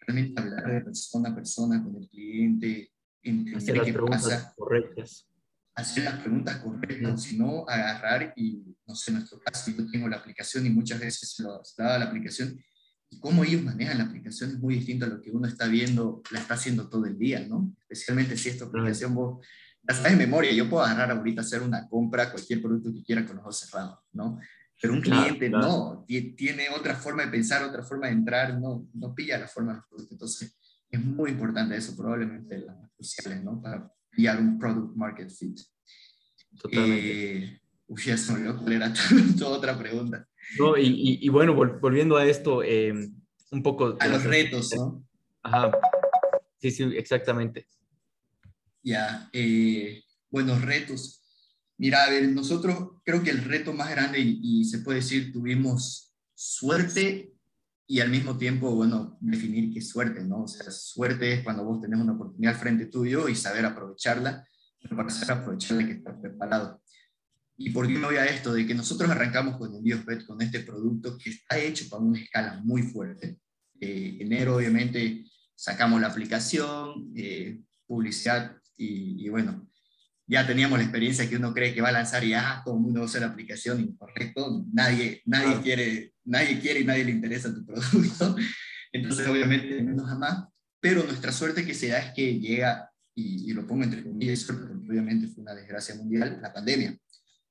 Realmente 0.06 0.42
hablar 0.42 0.72
de 0.72 0.82
persona 0.82 1.30
a 1.30 1.36
persona 1.36 1.84
con 1.84 1.96
el 1.96 2.10
cliente, 2.10 2.92
entender 3.22 3.82
qué 3.84 3.94
pasa. 3.94 4.54
Correctas. 4.56 5.30
Hacer 5.76 6.04
las 6.04 6.20
preguntas 6.20 6.58
correctas, 6.58 7.24
si 7.24 7.38
no, 7.38 7.66
agarrar 7.68 8.34
y, 8.36 8.64
no 8.86 8.94
sé, 8.94 9.12
en 9.12 9.18
nuestro 9.18 9.40
caso, 9.40 9.72
yo 9.72 9.90
tengo 9.90 10.08
la 10.08 10.18
aplicación 10.18 10.66
y 10.66 10.70
muchas 10.70 11.00
veces 11.00 11.32
se 11.32 11.42
lo 11.42 11.62
daba 11.78 11.98
la 11.98 12.06
aplicación 12.06 12.60
y 13.10 13.20
cómo 13.20 13.44
ellos 13.44 13.64
manejan 13.64 13.98
la 13.98 14.06
aplicación 14.06 14.52
es 14.52 14.60
muy 14.60 14.76
distinto 14.76 15.06
a 15.06 15.10
lo 15.10 15.22
que 15.22 15.32
uno 15.32 15.48
está 15.48 15.68
viendo, 15.68 16.22
la 16.32 16.40
está 16.40 16.56
haciendo 16.56 16.90
todo 16.90 17.06
el 17.06 17.18
día, 17.18 17.46
¿no? 17.48 17.76
Especialmente 17.82 18.38
si 18.38 18.50
esta 18.50 18.66
aplicación 18.66 19.16
vos 19.16 19.46
la 19.84 19.94
sabes 19.94 20.14
en 20.14 20.18
memoria, 20.18 20.52
yo 20.54 20.70
puedo 20.70 20.84
agarrar 20.84 21.12
ahorita, 21.12 21.42
hacer 21.42 21.62
una 21.62 21.88
compra, 21.90 22.32
cualquier 22.32 22.62
producto 22.62 22.94
que 22.94 23.04
quiera 23.04 23.26
con 23.26 23.36
los 23.36 23.44
ojos 23.44 23.60
cerrados, 23.60 24.00
¿no? 24.14 24.40
Pero 24.82 24.94
un 24.94 25.02
cliente 25.02 25.50
claro, 25.50 25.68
claro. 25.68 26.06
no, 26.08 26.36
tiene 26.36 26.70
otra 26.70 26.96
forma 26.96 27.26
de 27.26 27.32
pensar, 27.32 27.64
otra 27.64 27.84
forma 27.84 28.08
de 28.08 28.14
entrar, 28.14 28.60
no, 28.60 28.88
no 28.94 29.16
pilla 29.16 29.38
la 29.38 29.48
forma 29.48 29.72
de 29.72 29.78
los 29.78 29.88
productos. 29.88 30.12
Entonces, 30.12 30.58
es 30.90 31.04
muy 31.04 31.32
importante 31.32 31.76
eso, 31.76 31.96
probablemente 31.96 32.58
las 32.60 32.78
más 32.78 32.92
cruciales, 32.96 33.44
¿no? 33.44 33.62
Para 33.62 33.92
pillar 34.10 34.40
un 34.40 34.60
product 34.60 34.96
market 34.96 35.30
fit. 35.32 35.60
Totalmente. 36.60 37.38
Eh, 37.38 37.62
uy, 37.88 38.02
ya 38.04 38.18
se 38.18 38.34
me 38.34 38.40
olvidó 38.40 38.58
cuál 38.58 38.74
era 38.74 38.94
toda 39.40 39.58
otra 39.58 39.78
pregunta. 39.78 40.28
No, 40.60 40.78
y, 40.78 40.88
y, 40.88 41.26
y 41.26 41.30
bueno, 41.30 41.56
volviendo 41.56 42.18
a 42.18 42.26
esto, 42.26 42.62
eh, 42.64 42.94
un 43.52 43.64
poco... 43.64 43.96
A 44.00 44.08
los 44.08 44.24
retos, 44.24 44.74
¿no? 44.76 45.04
Ajá. 45.44 45.72
Sí, 46.60 46.72
sí, 46.72 46.84
exactamente. 46.96 47.68
Ya, 48.84 49.30
eh, 49.34 50.04
buenos 50.30 50.62
retos. 50.62 51.23
Mira, 51.84 52.06
a 52.06 52.10
ver, 52.10 52.30
nosotros 52.30 53.02
creo 53.04 53.22
que 53.22 53.30
el 53.30 53.44
reto 53.44 53.74
más 53.74 53.90
grande, 53.90 54.18
y, 54.18 54.40
y, 54.42 54.64
se 54.64 54.80
puede 54.80 55.00
decir, 55.00 55.34
tuvimos 55.34 56.16
suerte 56.34 57.34
y 57.86 58.00
al 58.00 58.10
mismo 58.10 58.38
tiempo, 58.38 58.74
bueno, 58.74 59.18
definir 59.20 59.74
qué 59.74 59.82
suerte, 59.82 60.24
¿no? 60.24 60.44
O 60.44 60.48
sea, 60.48 60.72
suerte 60.72 61.34
es 61.34 61.44
cuando 61.44 61.66
vos 61.66 61.82
tenés 61.82 62.00
una 62.00 62.14
oportunidad 62.14 62.58
frente 62.58 62.86
tuyo 62.86 63.28
y 63.28 63.36
saber 63.36 63.66
aprovecharla, 63.66 64.48
pero 64.82 64.96
para 64.96 65.10
saber 65.10 65.40
aprovecharla 65.40 65.82
hay 65.82 65.88
que 65.90 65.98
estar 65.98 66.22
preparado. 66.22 66.82
¿Y 67.58 67.72
por 67.72 67.86
qué 67.86 67.96
me 67.96 68.06
voy 68.06 68.16
a 68.16 68.28
esto? 68.28 68.54
De 68.54 68.66
que 68.66 68.76
nosotros 68.76 69.12
arrancamos 69.12 69.58
con 69.58 69.76
EnvíosBet, 69.76 70.26
con 70.26 70.42
este 70.42 70.62
producto 70.62 71.18
que 71.18 71.32
está 71.32 71.60
hecho 71.60 71.90
para 71.90 72.02
una 72.02 72.18
escala 72.18 72.62
muy 72.64 72.84
fuerte. 72.84 73.40
Eh, 73.82 74.20
enero, 74.22 74.56
obviamente, 74.56 75.26
sacamos 75.54 76.00
la 76.00 76.08
aplicación, 76.08 77.12
eh, 77.14 77.60
publicidad 77.86 78.56
y, 78.78 79.26
y 79.26 79.28
bueno, 79.28 79.68
ya 80.26 80.48
teníamos 80.48 80.80
la 80.80 80.86
experiencia 80.86 81.30
que 81.30 81.36
uno 81.36 81.54
cree 81.54 81.74
que 81.74 81.82
va 81.82 81.90
a 81.90 81.94
lanzar 81.94 82.24
y 82.24 82.30
ya 82.30 82.62
todo 82.64 82.76
el 82.76 82.82
mundo 82.82 83.04
usa 83.04 83.20
la 83.20 83.28
aplicación 83.28 83.82
incorrecto, 83.82 84.66
nadie, 84.72 85.22
nadie, 85.26 85.62
quiere, 85.62 86.14
nadie 86.26 86.60
quiere 86.60 86.82
y 86.82 86.86
nadie 86.86 87.06
le 87.06 87.12
interesa 87.12 87.54
tu 87.54 87.66
producto, 87.66 88.36
entonces 88.92 89.28
obviamente 89.28 89.82
menos 89.82 90.08
jamás, 90.08 90.46
pero 90.80 91.04
nuestra 91.04 91.32
suerte 91.32 91.66
que 91.66 91.74
se 91.74 91.90
da 91.90 92.00
es 92.00 92.14
que 92.14 92.40
llega, 92.40 92.90
y, 93.16 93.50
y 93.50 93.54
lo 93.54 93.68
pongo 93.68 93.84
entre 93.84 94.04
comillas, 94.04 94.44
porque 94.44 94.74
obviamente 94.90 95.28
fue 95.28 95.44
una 95.44 95.56
desgracia 95.56 95.96
mundial, 95.96 96.40
la 96.42 96.52
pandemia. 96.52 96.98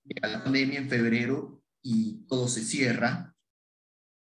Llega 0.05 0.29
la 0.29 0.43
pandemia 0.43 0.81
en 0.81 0.89
febrero 0.89 1.63
y 1.83 2.27
todo 2.27 2.49
se 2.49 2.63
cierra, 2.63 3.32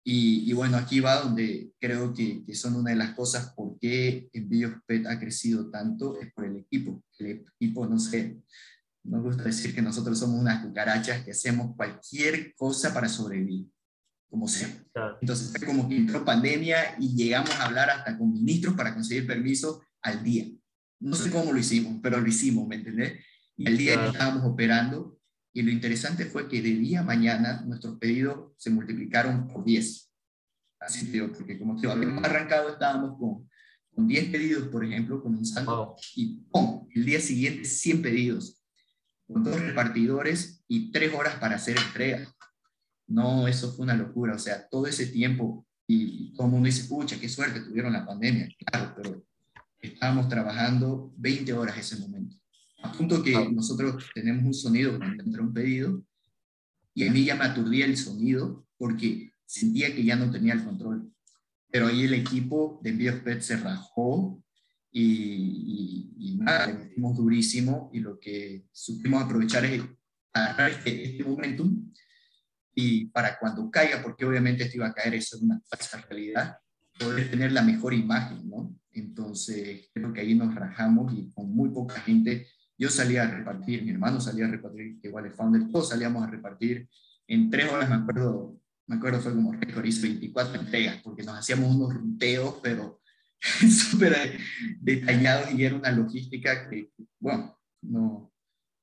y, 0.06 0.52
bueno, 0.54 0.78
aquí 0.78 1.00
va 1.00 1.22
donde 1.22 1.72
creo 1.80 2.14
que, 2.14 2.44
que, 2.44 2.56
son 2.56 2.76
una 2.76 2.92
de 2.92 2.98
las 2.98 3.16
cosas 3.16 3.54
por 3.56 3.80
qué 3.80 4.30
Envíos 4.34 4.74
PET 4.86 5.08
ha 5.08 5.18
crecido 5.18 5.70
tanto, 5.70 6.20
es 6.20 6.34
por 6.34 6.46
el 6.46 6.58
equipo. 6.58 7.02
El 7.20 7.46
equipo, 7.58 7.88
no 7.88 7.98
sé, 7.98 8.42
nos 9.04 9.22
gusta 9.22 9.44
decir 9.44 9.76
que 9.76 9.82
nosotros 9.82 10.18
somos 10.18 10.40
unas 10.40 10.64
cucarachas 10.64 11.24
que 11.24 11.32
hacemos 11.32 11.76
cualquier 11.76 12.56
cosa 12.56 12.94
para 12.94 13.10
sobrevivir, 13.10 13.68
como 14.30 14.48
sea. 14.48 14.70
Entonces 15.22 15.52
fue 15.52 15.68
como 15.68 15.88
que 15.88 15.98
entró 15.98 16.24
pandemia 16.24 16.96
y 17.00 17.16
llegamos 17.16 17.52
a 17.52 17.66
hablar 17.66 17.90
hasta 17.90 18.18
con 18.18 18.32
ministros 18.32 18.76
para 18.76 18.94
conseguir 18.94 19.28
permiso 19.28 19.84
al 20.02 20.24
día. 20.24 20.48
No 21.00 21.16
sé 21.16 21.30
cómo 21.32 21.52
lo 21.52 21.60
hicimos, 21.60 22.00
pero 22.02 22.20
lo 22.20 22.28
hicimos, 22.28 22.66
¿me 22.68 22.76
entendés? 22.76 23.24
Y 23.58 23.68
el 23.68 23.78
día 23.78 24.02
que 24.02 24.10
estábamos 24.10 24.46
operando, 24.46 25.13
y 25.54 25.62
lo 25.62 25.72
interesante 25.72 26.26
fue 26.26 26.48
que 26.50 26.62
de 26.62 26.72
día 26.72 27.02
a 27.02 27.04
mañana 27.04 27.62
nuestros 27.62 28.00
pedidos 28.00 28.54
se 28.58 28.72
multiplicaron 28.72 29.48
por 29.48 29.64
10. 29.64 30.12
Así 30.80 31.06
digo, 31.06 31.32
porque 31.32 31.60
como 31.60 31.80
te 31.80 31.90
habíamos 31.90 32.24
arrancado, 32.24 32.70
estábamos 32.70 33.18
con, 33.20 33.48
con 33.94 34.08
10 34.08 34.30
pedidos, 34.30 34.68
por 34.70 34.84
ejemplo, 34.84 35.22
comenzando, 35.22 35.96
y 36.16 36.42
¡pum! 36.52 36.88
el 36.94 37.06
día 37.06 37.22
siguiente 37.22 37.66
100 37.66 38.02
pedidos, 38.02 38.64
con 39.28 39.44
dos 39.44 39.62
repartidores 39.62 40.64
y 40.68 40.92
tres 40.92 41.14
horas 41.14 41.36
para 41.36 41.56
hacer 41.56 41.78
entrega. 41.78 42.28
No, 43.08 43.48
eso 43.48 43.72
fue 43.72 43.84
una 43.84 43.96
locura. 43.96 44.36
O 44.36 44.40
sea, 44.40 44.68
todo 44.68 44.88
ese 44.88 45.06
tiempo, 45.08 45.68
y, 45.88 46.34
todo 46.34 46.48
el 46.48 46.52
mundo 46.54 46.66
dice, 46.66 46.88
pucha, 46.88 47.20
qué 47.20 47.30
suerte 47.30 47.62
tuvieron 47.62 47.94
la 47.94 48.06
pandemia. 48.06 48.50
Claro, 48.66 48.94
pero 48.96 49.24
estábamos 49.80 50.28
trabajando 50.28 51.14
20 51.18 51.54
horas 51.54 51.78
ese 51.78 51.98
momento. 51.98 52.36
A 52.84 52.92
punto 52.92 53.24
que 53.24 53.50
nosotros 53.50 54.06
tenemos 54.14 54.44
un 54.44 54.54
sonido 54.54 54.98
cuando 54.98 55.24
entra 55.24 55.42
un 55.42 55.54
pedido 55.54 56.04
y 56.94 57.08
a 57.08 57.12
mí 57.12 57.24
ya 57.24 57.36
me 57.36 57.46
aturdía 57.46 57.86
el 57.86 57.98
sonido 57.98 58.68
porque 58.78 59.32
sentía 59.46 59.96
que 59.96 60.04
ya 60.04 60.16
no 60.16 60.30
tenía 60.30 60.54
el 60.54 60.64
control. 60.64 61.12
Pero 61.72 61.88
ahí 61.88 62.04
el 62.04 62.14
equipo 62.14 62.80
de 62.84 62.92
envíos 62.92 63.22
PET 63.22 63.42
se 63.42 63.58
rajó 63.58 64.44
y, 64.92 66.14
y, 66.18 66.36
nada, 66.36 66.68
le 66.68 66.74
metimos 66.74 67.18
durísimo 67.18 67.90
y 67.94 68.00
lo 68.00 68.20
que 68.20 68.66
supimos 68.72 69.24
aprovechar 69.24 69.66
es 69.66 69.82
agarrar 70.34 70.72
este, 70.72 71.04
este 71.04 71.24
momentum 71.24 71.90
y 72.76 73.06
para 73.06 73.40
cuando 73.40 73.72
caiga, 73.72 74.02
porque 74.04 74.26
obviamente 74.26 74.64
esto 74.64 74.78
iba 74.78 74.88
a 74.88 74.94
caer, 74.94 75.16
eso 75.16 75.38
es 75.38 75.42
una 75.42 75.62
falsa 75.62 76.02
realidad, 76.02 76.58
poder 77.00 77.30
tener 77.32 77.52
la 77.52 77.62
mejor 77.62 77.94
imagen, 77.94 78.50
¿no? 78.50 78.76
Entonces, 78.92 79.90
creo 79.94 80.12
que 80.14 80.22
ahí 80.22 80.36
nos 80.36 80.54
rajamos 80.54 81.14
y 81.14 81.32
con 81.32 81.50
muy 81.56 81.70
poca 81.70 82.00
gente 82.02 82.48
yo 82.78 82.90
salía 82.90 83.24
a 83.24 83.32
repartir, 83.32 83.84
mi 83.84 83.92
hermano 83.92 84.20
salía 84.20 84.46
a 84.46 84.52
repartir, 84.52 85.00
igual 85.04 85.26
es 85.26 85.36
founder, 85.36 85.70
todos 85.72 85.90
salíamos 85.90 86.24
a 86.24 86.30
repartir. 86.30 86.90
En 87.28 87.50
tres 87.50 87.72
horas, 87.72 87.90
me 87.90 87.96
acuerdo, 87.96 88.60
me 88.88 88.96
acuerdo 88.96 89.22
fue 89.22 89.34
como 89.34 89.54
récord, 89.54 89.86
hice 89.86 90.08
24 90.08 90.62
entregas, 90.62 91.02
porque 91.04 91.24
nos 91.24 91.38
hacíamos 91.38 91.76
unos 91.76 91.94
ruteos, 91.94 92.60
pero 92.62 93.02
súper 93.42 94.40
detallados 94.80 95.54
y 95.54 95.64
era 95.64 95.76
una 95.76 95.92
logística 95.92 96.70
que, 96.70 96.92
bueno, 97.20 97.58
no, 97.82 98.34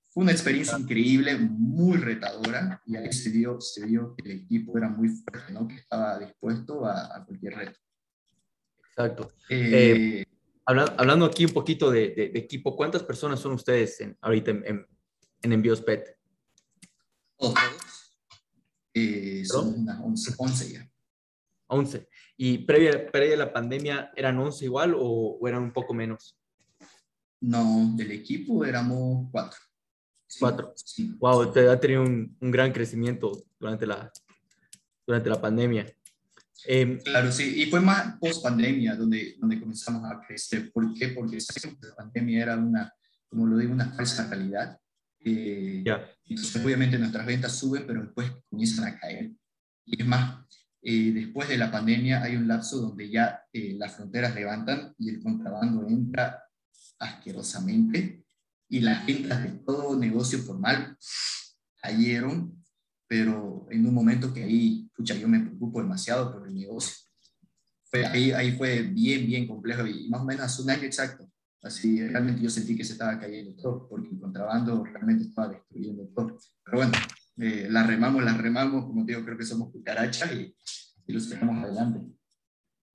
fue 0.08 0.24
una 0.24 0.32
experiencia 0.32 0.78
increíble, 0.78 1.36
muy 1.36 1.96
retadora, 1.98 2.82
y 2.84 2.96
ahí 2.96 3.12
se 3.12 3.30
vio, 3.30 3.60
se 3.60 3.86
vio 3.86 4.14
que 4.16 4.30
el 4.30 4.38
equipo 4.40 4.76
era 4.76 4.88
muy 4.88 5.08
fuerte, 5.08 5.52
¿no? 5.52 5.68
que 5.68 5.76
estaba 5.76 6.18
dispuesto 6.18 6.84
a, 6.84 7.16
a 7.16 7.24
cualquier 7.24 7.54
reto. 7.54 7.78
Exacto. 8.88 9.32
Eh, 9.48 9.70
eh, 9.72 10.26
hablando 10.70 11.24
aquí 11.24 11.44
un 11.44 11.52
poquito 11.52 11.90
de, 11.90 12.32
equipo, 12.34 12.76
¿cuántas 12.76 13.02
personas 13.02 13.40
son 13.40 13.52
ustedes 13.52 13.98
ahorita 14.20 14.50
en, 14.50 14.86
Envíos 15.42 15.80
PET? 15.80 16.16
Todos. 17.36 17.54
Eh, 18.92 19.42
son 19.44 19.80
unas 19.80 20.00
11, 20.38 20.72
ya. 20.72 20.90
11. 21.68 22.08
¿Y 22.36 22.58
previa, 22.58 23.10
previa 23.10 23.34
a 23.34 23.38
la 23.38 23.52
pandemia 23.52 24.10
eran 24.16 24.38
11 24.38 24.64
igual 24.64 24.94
o, 24.98 25.38
eran 25.46 25.62
un 25.62 25.72
poco 25.72 25.94
menos? 25.94 26.36
No, 27.40 27.92
del 27.96 28.10
equipo 28.12 28.64
éramos 28.64 29.28
4. 29.30 29.58
Cuatro. 30.38 30.74
Wow, 31.18 31.48
usted 31.48 31.68
ha 31.68 31.80
tenido 31.80 32.02
un, 32.02 32.36
un, 32.40 32.50
gran 32.50 32.72
crecimiento 32.72 33.42
durante 33.58 33.86
la, 33.86 34.12
durante 35.06 35.28
la 35.28 35.40
pandemia. 35.40 35.86
Em, 36.66 36.98
claro, 36.98 37.32
sí, 37.32 37.62
y 37.62 37.66
fue 37.70 37.80
más 37.80 38.18
post 38.18 38.42
pandemia 38.42 38.94
donde, 38.94 39.36
donde 39.38 39.60
comenzamos 39.60 40.10
a 40.10 40.20
crecer. 40.26 40.70
¿Por 40.72 40.92
qué? 40.94 41.08
Porque 41.08 41.38
la 41.82 41.94
pandemia 41.96 42.42
era 42.42 42.56
una, 42.56 42.92
como 43.28 43.46
lo 43.46 43.56
digo, 43.56 43.72
una 43.72 43.92
falsa 43.92 44.28
realidad. 44.28 44.78
Eh, 45.20 45.82
Entonces, 46.24 46.64
obviamente 46.64 46.98
nuestras 46.98 47.26
ventas 47.26 47.56
suben, 47.56 47.84
pero 47.86 48.02
después 48.02 48.30
comienzan 48.48 48.86
a 48.86 48.98
caer. 48.98 49.32
Y 49.84 50.00
es 50.00 50.06
más, 50.06 50.46
eh, 50.82 51.12
después 51.12 51.48
de 51.48 51.58
la 51.58 51.70
pandemia 51.70 52.22
hay 52.22 52.36
un 52.36 52.48
lapso 52.48 52.78
donde 52.78 53.10
ya 53.10 53.42
eh, 53.52 53.74
las 53.78 53.96
fronteras 53.96 54.34
levantan 54.34 54.94
y 54.98 55.10
el 55.10 55.22
contrabando 55.22 55.86
entra 55.86 56.42
asquerosamente 56.98 58.24
y 58.68 58.80
las 58.80 59.04
ventas 59.04 59.42
de 59.42 59.50
todo 59.64 59.98
negocio 59.98 60.38
formal 60.38 60.96
cayeron 61.82 62.59
pero 63.10 63.66
en 63.70 63.84
un 63.84 63.92
momento 63.92 64.32
que 64.32 64.44
ahí, 64.44 64.88
pucha, 64.94 65.16
yo 65.16 65.26
me 65.26 65.40
preocupo 65.40 65.82
demasiado 65.82 66.32
por 66.32 66.46
el 66.46 66.54
negocio. 66.54 67.08
Fue, 67.82 68.06
ahí, 68.06 68.30
ahí 68.30 68.56
fue 68.56 68.82
bien, 68.82 69.26
bien 69.26 69.48
complejo 69.48 69.84
y 69.84 70.08
más 70.08 70.20
o 70.20 70.24
menos 70.24 70.44
hace 70.44 70.62
un 70.62 70.70
año 70.70 70.84
exacto. 70.84 71.28
Así, 71.60 72.06
realmente 72.06 72.40
yo 72.40 72.48
sentí 72.48 72.76
que 72.76 72.84
se 72.84 72.92
estaba 72.92 73.18
cayendo 73.18 73.60
todo, 73.60 73.88
porque 73.88 74.10
el 74.10 74.20
contrabando 74.20 74.84
realmente 74.84 75.24
estaba 75.24 75.48
destruyendo 75.48 76.06
todo. 76.14 76.38
Pero 76.64 76.76
bueno, 76.76 76.92
eh, 77.38 77.66
la 77.68 77.84
remamos, 77.84 78.22
la 78.22 78.34
remamos, 78.34 78.84
como 78.84 79.04
te 79.04 79.10
digo, 79.12 79.24
creo 79.24 79.36
que 79.36 79.44
somos 79.44 79.72
cucarachas 79.72 80.32
y, 80.32 80.54
y 81.08 81.12
lo 81.12 81.18
sacamos 81.18 81.64
adelante. 81.64 81.98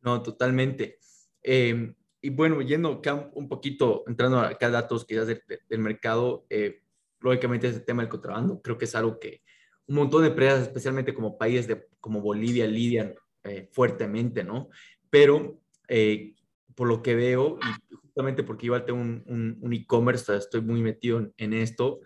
No, 0.02 0.24
totalmente. 0.24 0.98
Eh, 1.44 1.94
y 2.22 2.30
bueno, 2.30 2.62
yendo 2.62 2.94
acá 2.94 3.30
un 3.34 3.50
poquito, 3.50 4.06
entrando 4.08 4.40
acá 4.40 4.68
a 4.68 4.70
datos 4.70 5.04
quizás 5.04 5.28
del, 5.28 5.44
del 5.68 5.80
mercado, 5.80 6.46
eh, 6.50 6.84
lógicamente 7.20 7.68
ese 7.68 7.82
tema 7.82 8.02
del 8.02 8.10
contrabando, 8.10 8.62
creo 8.62 8.78
que 8.78 8.86
es 8.86 8.96
algo 8.96 9.20
que 9.20 9.44
un 9.88 9.96
montón 9.96 10.24
de 10.24 10.30
empresas, 10.30 10.64
especialmente 10.64 11.14
como 11.14 11.38
países 11.38 11.68
de, 11.68 11.88
como 12.00 12.22
Bolivia, 12.22 12.68
lidian 12.68 13.14
eh, 13.44 13.70
fuertemente, 13.72 14.44
¿no? 14.44 14.70
Pero 15.10 15.60
eh, 15.88 16.34
por 16.74 16.88
lo 16.88 17.02
que 17.02 17.16
veo, 17.16 17.60
y 17.62 17.96
justamente 17.96 18.44
porque 18.44 18.66
igual 18.66 18.86
tengo 18.86 19.00
un, 19.00 19.58
un, 19.62 19.74
e-commerce, 19.74 20.36
estoy 20.36 20.62
muy 20.62 20.82
metido 20.82 21.32
en, 21.38 21.54
esto, 21.54 22.00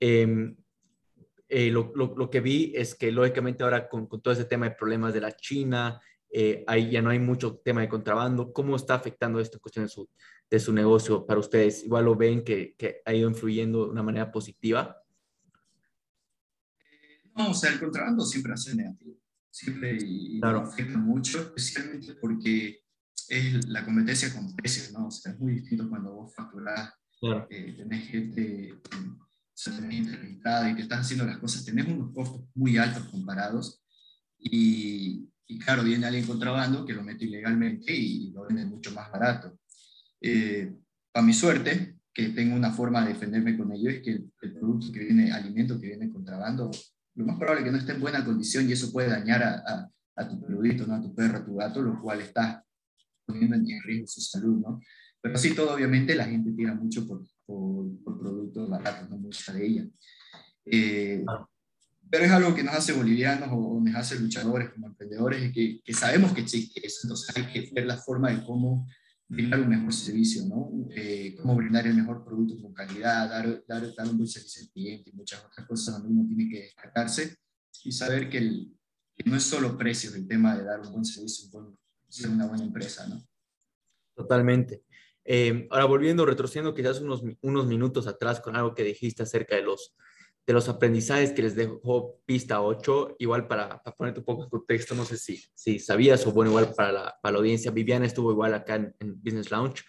em, 0.00 0.56
eh, 1.48 1.70
lo, 1.70 1.92
lo, 1.94 2.14
lo, 2.16 2.30
que 2.30 2.40
vi 2.40 2.72
es 2.74 2.94
que 2.94 3.10
lógicamente 3.12 3.62
ahora 3.62 3.88
con, 3.88 4.06
con, 4.06 4.20
todo 4.20 4.34
ese 4.34 4.44
tema 4.44 4.68
de 4.68 4.76
problemas 4.76 5.14
de 5.14 5.20
la 5.20 5.32
China, 5.32 6.00
ahí 6.68 6.90
ya 6.90 7.02
no 7.02 7.10
hay 7.10 7.18
mucho 7.18 7.56
tema 7.56 7.80
de 7.80 7.88
contrabando. 7.88 8.52
¿Cómo 8.52 8.76
está 8.76 8.94
afectando 8.94 9.40
esta 9.40 9.58
cuestión 9.58 9.86
de 9.86 9.88
su, 9.88 10.08
de 10.48 10.60
su 10.60 10.72
negocio 10.72 11.26
para 11.26 11.40
ustedes? 11.40 11.84
Igual 11.84 12.04
lo 12.04 12.14
ven 12.14 12.44
que, 12.44 12.74
que 12.76 13.02
ha 13.04 13.12
ido 13.12 13.28
influyendo 13.28 13.84
de 13.84 13.90
una 13.90 14.02
manera 14.04 14.30
positiva. 14.30 15.00
No, 17.40 17.50
o 17.50 17.54
sea, 17.54 17.72
el 17.72 17.80
contrabando 17.80 18.24
siempre 18.24 18.52
hace 18.52 18.74
negativo, 18.74 19.16
siempre 19.50 19.98
y, 20.00 20.40
claro. 20.40 20.60
afecta 20.60 20.98
mucho, 20.98 21.40
especialmente 21.40 22.14
porque 22.20 22.80
es 23.28 23.68
la 23.68 23.84
competencia 23.84 24.32
con 24.34 24.54
precios, 24.54 24.92
¿no? 24.92 25.06
O 25.06 25.10
sea, 25.10 25.32
es 25.32 25.38
muy 25.38 25.54
distinto 25.54 25.88
cuando 25.88 26.12
vos 26.12 26.34
facturás, 26.34 26.92
claro. 27.20 27.46
eh, 27.50 27.74
tenés 27.76 28.08
gente 28.08 28.80
interlimitada 29.90 30.70
y 30.70 30.74
que 30.74 30.82
estás 30.82 31.00
haciendo 31.00 31.26
las 31.26 31.38
cosas, 31.38 31.64
tenés 31.64 31.86
unos 31.86 32.12
costos 32.14 32.44
muy 32.54 32.78
altos 32.78 33.04
comparados 33.10 33.82
y, 34.38 35.28
y, 35.46 35.58
claro, 35.58 35.82
viene 35.82 36.06
alguien 36.06 36.26
contrabando 36.26 36.84
que 36.84 36.94
lo 36.94 37.02
mete 37.02 37.24
ilegalmente 37.24 37.94
y 37.94 38.30
lo 38.32 38.46
vende 38.46 38.64
mucho 38.64 38.90
más 38.92 39.10
barato. 39.10 39.58
Eh, 40.20 40.72
para 41.12 41.26
mi 41.26 41.32
suerte, 41.32 41.96
que 42.12 42.30
tengo 42.30 42.56
una 42.56 42.72
forma 42.72 43.02
de 43.02 43.12
defenderme 43.12 43.56
con 43.56 43.72
ello, 43.72 43.90
es 43.90 44.02
que 44.02 44.10
el, 44.12 44.32
el 44.42 44.52
producto 44.54 44.92
que 44.92 45.00
viene, 45.00 45.32
alimento 45.32 45.78
que 45.80 45.88
viene 45.88 46.10
contrabando, 46.10 46.70
lo 47.20 47.26
más 47.26 47.36
probable 47.36 47.60
es 47.60 47.64
que 47.66 47.72
no 47.72 47.78
esté 47.78 47.92
en 47.92 48.00
buena 48.00 48.24
condición 48.24 48.68
y 48.68 48.72
eso 48.72 48.90
puede 48.90 49.10
dañar 49.10 49.42
a, 49.42 49.90
a, 50.16 50.28
tu 50.28 50.40
peludito, 50.40 50.86
¿no? 50.86 50.94
a 50.94 51.02
tu 51.02 51.14
perro, 51.14 51.38
a 51.38 51.44
tu 51.44 51.54
gato, 51.54 51.82
lo 51.82 52.00
cual 52.00 52.20
está 52.20 52.64
poniendo 53.26 53.56
en 53.56 53.82
riesgo 53.82 54.06
su 54.06 54.20
salud, 54.20 54.58
¿no? 54.60 54.80
Pero 55.20 55.36
sí, 55.36 55.54
todo 55.54 55.74
obviamente 55.74 56.14
la 56.14 56.24
gente 56.24 56.52
tira 56.52 56.74
mucho 56.74 57.06
por, 57.06 57.26
por, 57.44 58.18
productos 58.18 58.70
baratos, 58.70 59.10
no 59.10 59.18
mucha 59.18 59.52
de 59.52 59.66
ella. 59.66 59.86
Eh, 60.64 61.24
pero 62.08 62.24
es 62.24 62.30
algo 62.30 62.54
que 62.54 62.62
nos 62.62 62.74
hace 62.74 62.92
bolivianos 62.92 63.50
o 63.52 63.80
nos 63.84 63.94
hace 63.94 64.18
luchadores 64.18 64.70
como 64.70 64.86
emprendedores, 64.86 65.52
que, 65.52 65.80
que 65.84 65.92
sabemos 65.92 66.32
que 66.32 66.40
existe 66.40 66.84
eso, 66.84 67.00
entonces 67.02 67.36
hay 67.36 67.52
que 67.52 67.70
ver 67.72 67.84
la 67.84 67.98
forma 67.98 68.30
de 68.30 68.42
cómo 68.44 68.88
brindar 69.30 69.60
un 69.60 69.68
mejor 69.68 69.92
servicio, 69.92 70.44
¿no? 70.46 70.88
Eh, 70.90 71.36
cómo 71.40 71.54
brindar 71.54 71.86
el 71.86 71.94
mejor 71.94 72.24
producto 72.24 72.60
con 72.60 72.74
calidad, 72.74 73.30
dar, 73.30 73.64
dar, 73.66 73.94
dar 73.94 74.08
un 74.08 74.16
buen 74.16 74.28
servicio 74.28 74.62
al 74.62 74.70
cliente 74.70 75.10
y 75.10 75.12
muchas 75.12 75.44
otras 75.44 75.66
cosas 75.68 75.94
donde 75.94 76.08
uno 76.08 76.26
tiene 76.26 76.50
que 76.50 76.62
destacarse 76.62 77.36
y 77.84 77.92
saber 77.92 78.28
que, 78.28 78.38
el, 78.38 78.76
no 79.24 79.36
es 79.36 79.44
solo 79.44 79.78
precio 79.78 80.12
el 80.16 80.26
tema 80.26 80.58
de 80.58 80.64
dar 80.64 80.80
un 80.80 80.90
buen 80.90 81.04
servicio, 81.04 81.48
un 81.52 81.78
ser 82.08 82.28
una 82.28 82.48
buena 82.48 82.64
empresa, 82.64 83.06
¿no? 83.06 83.24
Totalmente. 84.16 84.82
Eh, 85.24 85.68
ahora 85.70 85.84
volviendo, 85.84 86.26
retrocediendo 86.26 86.74
quizás 86.74 87.00
unos, 87.00 87.22
unos 87.40 87.66
minutos 87.68 88.08
atrás 88.08 88.40
con 88.40 88.56
algo 88.56 88.74
que 88.74 88.82
dijiste 88.82 89.22
acerca 89.22 89.54
de 89.54 89.62
los, 89.62 89.94
de 90.46 90.52
los 90.52 90.68
aprendizajes 90.68 91.32
que 91.32 91.42
les 91.42 91.54
dejó 91.54 92.20
Pista 92.26 92.60
8, 92.60 93.16
igual 93.18 93.46
para, 93.46 93.82
para 93.82 93.96
ponerte 93.96 94.20
un 94.20 94.26
poco 94.26 94.44
en 94.44 94.50
contexto, 94.50 94.94
no 94.94 95.04
sé 95.04 95.16
si, 95.16 95.42
si 95.54 95.78
sabías 95.78 96.26
o 96.26 96.32
bueno, 96.32 96.50
igual 96.50 96.74
para 96.74 96.92
la, 96.92 97.18
para 97.22 97.32
la 97.32 97.38
audiencia, 97.38 97.70
Viviana 97.70 98.06
estuvo 98.06 98.32
igual 98.32 98.54
acá 98.54 98.74
en, 98.74 98.94
Business 99.22 99.50
Lounge, 99.50 99.84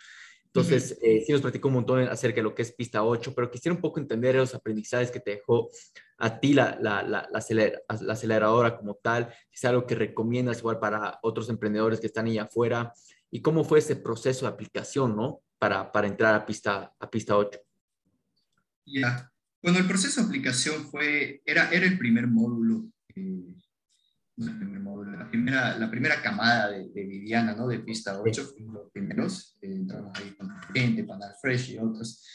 entonces 0.45 0.99
eh, 1.01 1.23
sí 1.25 1.31
nos 1.31 1.41
platicó 1.41 1.69
un 1.69 1.75
montón 1.75 2.01
acerca 2.09 2.37
de 2.37 2.43
lo 2.43 2.53
que 2.53 2.61
es 2.61 2.73
Pista 2.73 3.03
8, 3.03 3.33
pero 3.33 3.49
quisiera 3.49 3.73
un 3.73 3.81
poco 3.81 3.99
entender 3.99 4.35
los 4.35 4.53
aprendizajes 4.53 5.09
que 5.09 5.21
te 5.21 5.31
dejó 5.31 5.69
a 6.17 6.39
ti 6.39 6.53
la, 6.53 6.77
la, 6.79 7.01
la, 7.03 7.27
la 7.31 8.13
aceleradora 8.13 8.77
como 8.77 8.95
tal, 8.95 9.33
si 9.49 9.55
es 9.55 9.65
algo 9.65 9.87
que 9.87 9.95
recomiendas 9.95 10.59
igual 10.59 10.77
para 10.77 11.19
otros 11.23 11.49
emprendedores 11.49 12.01
que 12.01 12.07
están 12.07 12.27
ahí 12.27 12.37
afuera, 12.37 12.93
y 13.31 13.41
cómo 13.41 13.63
fue 13.63 13.79
ese 13.79 13.95
proceso 13.95 14.45
de 14.45 14.51
aplicación, 14.51 15.15
¿no? 15.15 15.41
Para, 15.57 15.91
para 15.91 16.07
entrar 16.07 16.35
a 16.35 16.45
Pista, 16.45 16.93
a 16.99 17.09
pista 17.09 17.37
8. 17.37 17.59
Ya, 18.85 19.30
bueno, 19.61 19.77
el 19.77 19.87
proceso 19.87 20.21
de 20.21 20.27
aplicación 20.27 20.85
fue, 20.89 21.41
era, 21.45 21.69
era 21.71 21.85
el 21.85 21.97
primer 21.97 22.27
módulo, 22.27 22.89
eh, 23.15 23.43
la, 24.37 25.29
primera, 25.29 25.77
la 25.77 25.91
primera 25.91 26.21
camada 26.21 26.71
de, 26.71 26.89
Viviana, 27.05 27.53
¿no? 27.55 27.67
De 27.67 27.79
pista 27.79 28.19
8, 28.19 28.53
fuimos 28.53 28.73
los 28.73 28.91
primeros, 28.91 29.57
eh, 29.61 29.71
entramos 29.71 30.17
ahí 30.17 30.31
con 30.31 30.49
gente, 30.73 31.03
Panal 31.03 31.35
Fresh 31.39 31.71
y 31.71 31.77
otros. 31.77 32.25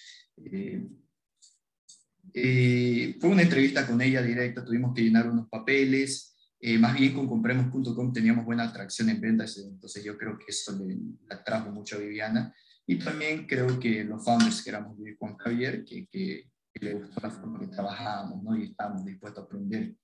Eh, 2.32 3.16
fue 3.20 3.30
una 3.30 3.42
entrevista 3.42 3.86
con 3.86 4.00
ella 4.00 4.22
directa, 4.22 4.64
tuvimos 4.64 4.94
que 4.94 5.02
llenar 5.02 5.28
unos 5.28 5.48
papeles, 5.48 6.34
más 6.78 6.98
bien 6.98 7.14
con 7.14 7.28
compremos.com 7.28 8.12
teníamos 8.12 8.44
buena 8.44 8.64
atracción 8.64 9.08
en 9.08 9.20
ventas, 9.20 9.56
entonces 9.58 10.02
yo 10.02 10.18
creo 10.18 10.36
que 10.36 10.46
eso 10.48 10.76
le 10.78 10.96
atrajo 11.30 11.70
mucho 11.70 11.96
a 11.96 12.00
Viviana. 12.00 12.54
Y 12.86 12.98
también 12.98 13.46
creo 13.46 13.80
que 13.80 14.04
los 14.04 14.24
founders 14.24 14.62
que 14.62 14.70
éramos 14.70 14.96
Juan 15.18 15.36
Javier, 15.36 15.84
que, 15.84 16.06
que 16.06 16.50
que 16.78 16.86
le 16.86 16.94
gustó 16.94 17.20
la 17.20 17.30
forma 17.30 17.60
que 17.60 17.68
trabajábamos 17.68 18.42
¿no? 18.42 18.56
y 18.56 18.64
estábamos 18.64 19.04
dispuestos 19.04 19.42
a 19.42 19.46
aprender. 19.46 19.94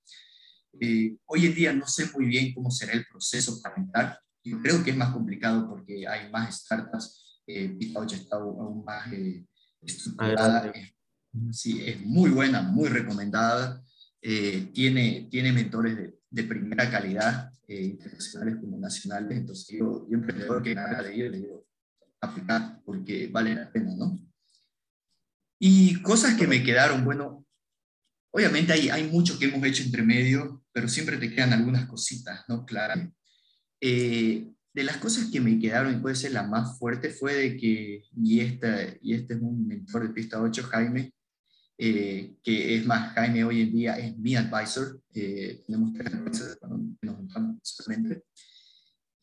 Eh, 0.79 1.15
hoy 1.25 1.45
en 1.45 1.55
día 1.55 1.73
no 1.73 1.87
sé 1.87 2.09
muy 2.13 2.25
bien 2.25 2.53
cómo 2.53 2.71
será 2.71 2.93
el 2.93 3.05
proceso 3.05 3.61
para 3.61 3.75
entrar. 3.77 4.19
Yo 4.43 4.61
creo 4.61 4.83
que 4.83 4.91
es 4.91 4.97
más 4.97 5.13
complicado 5.13 5.69
porque 5.69 6.07
hay 6.07 6.29
más 6.31 6.61
startups. 6.61 7.41
Eh, 7.45 7.69
Pita 7.69 8.03
está 8.05 8.37
aún 8.37 8.83
más 8.83 9.11
eh, 9.13 9.45
estructurada. 9.81 10.73
sí, 11.51 11.81
es 11.85 12.01
muy 12.01 12.31
buena, 12.31 12.61
muy 12.61 12.89
recomendada. 12.89 13.81
Eh, 14.21 14.71
tiene, 14.73 15.27
tiene 15.29 15.51
mentores 15.51 15.95
de, 15.95 16.15
de 16.29 16.43
primera 16.43 16.89
calidad, 16.89 17.51
internacionales 17.67 18.57
como 18.61 18.77
nacionales. 18.77 19.37
Entonces, 19.37 19.77
yo, 19.77 20.07
yo 20.07 20.17
emprendedor 20.17 20.61
que 20.61 20.75
nada 20.75 21.01
de 21.01 21.13
ellos, 21.13 21.31
le 21.31 21.39
digo, 21.39 21.65
aplicar 22.21 22.81
porque 22.85 23.27
vale 23.27 23.55
la 23.55 23.71
pena, 23.71 23.95
¿no? 23.95 24.19
Y 25.65 26.01
cosas 26.01 26.35
que 26.35 26.45
me 26.45 26.61
quedaron, 26.61 27.05
bueno, 27.05 27.45
obviamente 28.31 28.73
hay, 28.73 28.89
hay 28.89 29.07
mucho 29.09 29.39
que 29.39 29.45
hemos 29.45 29.65
hecho 29.65 29.81
entre 29.83 30.03
medio, 30.03 30.61
pero 30.73 30.89
siempre 30.89 31.15
te 31.15 31.33
quedan 31.33 31.53
algunas 31.53 31.85
cositas, 31.85 32.43
¿no? 32.49 32.65
Claro. 32.65 33.09
Eh, 33.79 34.51
de 34.73 34.83
las 34.83 34.97
cosas 34.97 35.29
que 35.31 35.39
me 35.39 35.57
quedaron, 35.59 35.95
y 35.95 36.01
puede 36.01 36.17
ser 36.17 36.33
la 36.33 36.43
más 36.43 36.77
fuerte, 36.77 37.11
fue 37.11 37.35
de 37.35 37.55
que, 37.55 38.03
y, 38.13 38.41
esta, 38.41 38.93
y 39.01 39.13
este 39.13 39.35
es 39.35 39.41
un 39.41 39.65
mentor 39.65 40.05
de 40.05 40.13
Pista 40.13 40.41
8, 40.41 40.63
Jaime, 40.63 41.13
eh, 41.77 42.35
que 42.43 42.75
es 42.75 42.85
más, 42.85 43.13
Jaime 43.13 43.45
hoy 43.45 43.61
en 43.61 43.71
día 43.71 43.97
es 43.97 44.17
mi 44.17 44.35
advisor, 44.35 45.01
eh, 45.13 45.63
tenemos 45.65 45.93
tres 45.93 46.11
nos 47.01 47.15
juntamos 47.15 47.61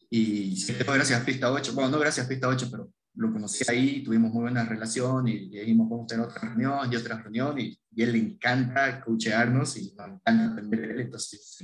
y 0.08 0.56
gracias 0.86 1.20
a 1.20 1.24
Pista 1.26 1.52
8, 1.52 1.74
bueno, 1.74 1.90
no 1.90 1.98
gracias 1.98 2.24
a 2.24 2.28
Pista 2.30 2.48
8, 2.48 2.68
pero 2.70 2.90
lo 3.20 3.30
conocí 3.30 3.62
ahí, 3.68 4.02
tuvimos 4.02 4.32
muy 4.32 4.44
buena 4.44 4.64
relación 4.64 5.28
y, 5.28 5.50
dijimos, 5.50 5.90
vamos 5.90 6.04
a 6.04 6.06
tener 6.06 6.26
otra 6.26 6.40
reunión 6.40 6.90
y 6.90 6.96
otra 6.96 7.20
reunión 7.20 7.60
y, 7.60 7.78
y 7.94 8.02
él 8.02 8.12
le 8.12 8.18
encanta 8.18 9.02
coachearnos 9.02 9.76
y 9.76 9.92
nos 9.94 10.08
encanta 10.08 10.52
aprender 10.52 10.80
de 10.80 10.94
él, 10.94 11.00
entonces 11.02 11.58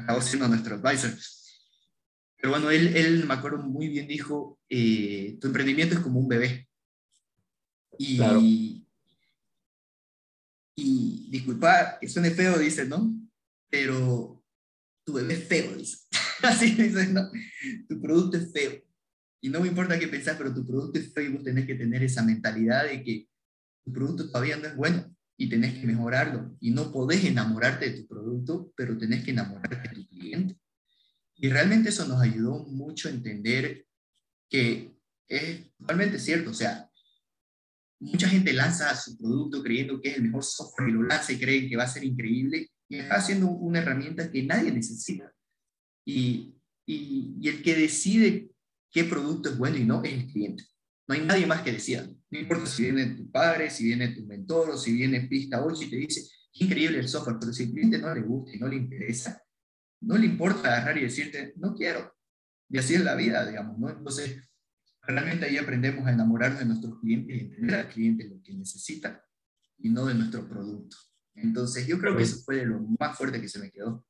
acabó 0.00 0.22
siendo 0.22 0.48
nuestro 0.48 0.76
advisor. 0.76 1.10
Pero 2.38 2.52
bueno, 2.52 2.70
él, 2.70 2.96
él 2.96 3.26
me 3.26 3.34
acuerdo 3.34 3.58
muy 3.58 3.88
bien, 3.88 4.08
dijo, 4.08 4.58
eh, 4.70 5.36
tu 5.38 5.48
emprendimiento 5.48 5.94
es 5.94 6.00
como 6.00 6.20
un 6.20 6.28
bebé. 6.28 6.66
Y, 7.98 8.16
claro. 8.16 8.40
y 8.42 8.86
disculpa 11.30 11.98
suene 12.08 12.30
feo, 12.30 12.58
dice, 12.58 12.86
¿no? 12.86 13.14
Pero 13.68 14.42
tu 15.04 15.12
bebé 15.12 15.34
es 15.34 15.46
feo, 15.46 15.76
dice. 15.76 15.98
Así 16.42 16.70
dice, 16.70 17.08
¿no? 17.08 17.30
Tu 17.90 18.00
producto 18.00 18.38
es 18.38 18.50
feo 18.50 18.82
y 19.44 19.50
no 19.50 19.60
me 19.60 19.68
importa 19.68 19.98
qué 19.98 20.08
pensás, 20.08 20.38
pero 20.38 20.54
tu 20.54 20.66
producto 20.66 20.98
es 20.98 21.12
feo 21.12 21.32
vos 21.32 21.44
tenés 21.44 21.66
que 21.66 21.74
tener 21.74 22.02
esa 22.02 22.22
mentalidad 22.22 22.84
de 22.84 23.04
que 23.04 23.28
tu 23.84 23.92
producto 23.92 24.30
todavía 24.30 24.56
no 24.56 24.66
es 24.66 24.74
bueno 24.74 25.14
y 25.36 25.50
tenés 25.50 25.78
que 25.78 25.86
mejorarlo. 25.86 26.56
Y 26.60 26.70
no 26.70 26.90
podés 26.90 27.22
enamorarte 27.26 27.90
de 27.90 28.00
tu 28.00 28.08
producto, 28.08 28.72
pero 28.74 28.96
tenés 28.96 29.22
que 29.22 29.32
enamorarte 29.32 29.86
de 29.86 29.94
tu 29.96 30.08
cliente. 30.08 30.58
Y 31.34 31.50
realmente 31.50 31.90
eso 31.90 32.08
nos 32.08 32.22
ayudó 32.22 32.64
mucho 32.68 33.08
a 33.08 33.12
entender 33.12 33.84
que 34.48 34.96
es 35.28 35.60
realmente 35.78 36.18
cierto. 36.18 36.48
O 36.48 36.54
sea, 36.54 36.90
mucha 38.00 38.30
gente 38.30 38.50
lanza 38.50 38.96
su 38.96 39.18
producto 39.18 39.62
creyendo 39.62 40.00
que 40.00 40.08
es 40.08 40.16
el 40.16 40.22
mejor 40.22 40.42
software 40.42 40.88
y 40.88 40.92
lo 40.92 41.02
lanza 41.02 41.34
y 41.34 41.38
creen 41.38 41.68
que 41.68 41.76
va 41.76 41.82
a 41.82 41.88
ser 41.88 42.04
increíble 42.04 42.70
y 42.88 42.96
está 42.96 43.16
haciendo 43.16 43.48
una 43.48 43.80
herramienta 43.80 44.32
que 44.32 44.42
nadie 44.42 44.72
necesita. 44.72 45.30
Y, 46.06 46.54
y 46.86 47.46
el 47.46 47.62
que 47.62 47.74
decide 47.74 48.53
qué 48.94 49.02
producto 49.02 49.50
es 49.50 49.58
bueno 49.58 49.76
y 49.76 49.84
no 49.84 50.02
es 50.04 50.12
el 50.12 50.26
cliente. 50.28 50.64
No 51.08 51.14
hay 51.14 51.22
nadie 51.22 51.46
más 51.46 51.62
que 51.62 51.72
decida. 51.72 52.08
No 52.30 52.38
importa 52.38 52.64
si 52.66 52.84
viene 52.84 53.06
tu 53.06 53.28
padre, 53.30 53.68
si 53.68 53.84
viene 53.84 54.08
tu 54.08 54.24
mentor 54.24 54.70
o 54.70 54.78
si 54.78 54.92
viene 54.92 55.22
Pista 55.22 55.62
8 55.62 55.82
y 55.82 55.90
te 55.90 55.96
dice, 55.96 56.22
qué 56.52 56.64
increíble 56.64 57.00
el 57.00 57.08
software, 57.08 57.38
pero 57.40 57.52
si 57.52 57.64
al 57.64 57.70
cliente 57.72 57.98
no 57.98 58.14
le 58.14 58.22
gusta 58.22 58.54
y 58.54 58.60
no 58.60 58.68
le 58.68 58.76
interesa, 58.76 59.42
no 60.00 60.16
le 60.16 60.26
importa 60.26 60.68
agarrar 60.68 60.96
y 60.96 61.02
decirte, 61.02 61.54
no 61.56 61.74
quiero. 61.74 62.14
Y 62.70 62.78
así 62.78 62.94
es 62.94 63.02
la 63.02 63.16
vida, 63.16 63.44
digamos, 63.44 63.76
¿no? 63.78 63.90
Entonces, 63.90 64.48
realmente 65.02 65.46
ahí 65.46 65.58
aprendemos 65.58 66.06
a 66.06 66.12
enamorarnos 66.12 66.60
de 66.60 66.66
nuestros 66.66 67.00
clientes 67.00 67.36
y 67.36 67.40
entender 67.40 67.74
al 67.74 67.88
cliente 67.88 68.28
lo 68.28 68.40
que 68.42 68.54
necesita 68.54 69.24
y 69.78 69.90
no 69.90 70.06
de 70.06 70.14
nuestro 70.14 70.48
producto. 70.48 70.96
Entonces, 71.34 71.84
yo 71.88 71.98
creo 71.98 72.16
que 72.16 72.22
eso 72.22 72.42
fue 72.44 72.64
lo 72.64 72.80
más 72.98 73.18
fuerte 73.18 73.40
que 73.40 73.48
se 73.48 73.58
me 73.58 73.72
quedó. 73.72 74.06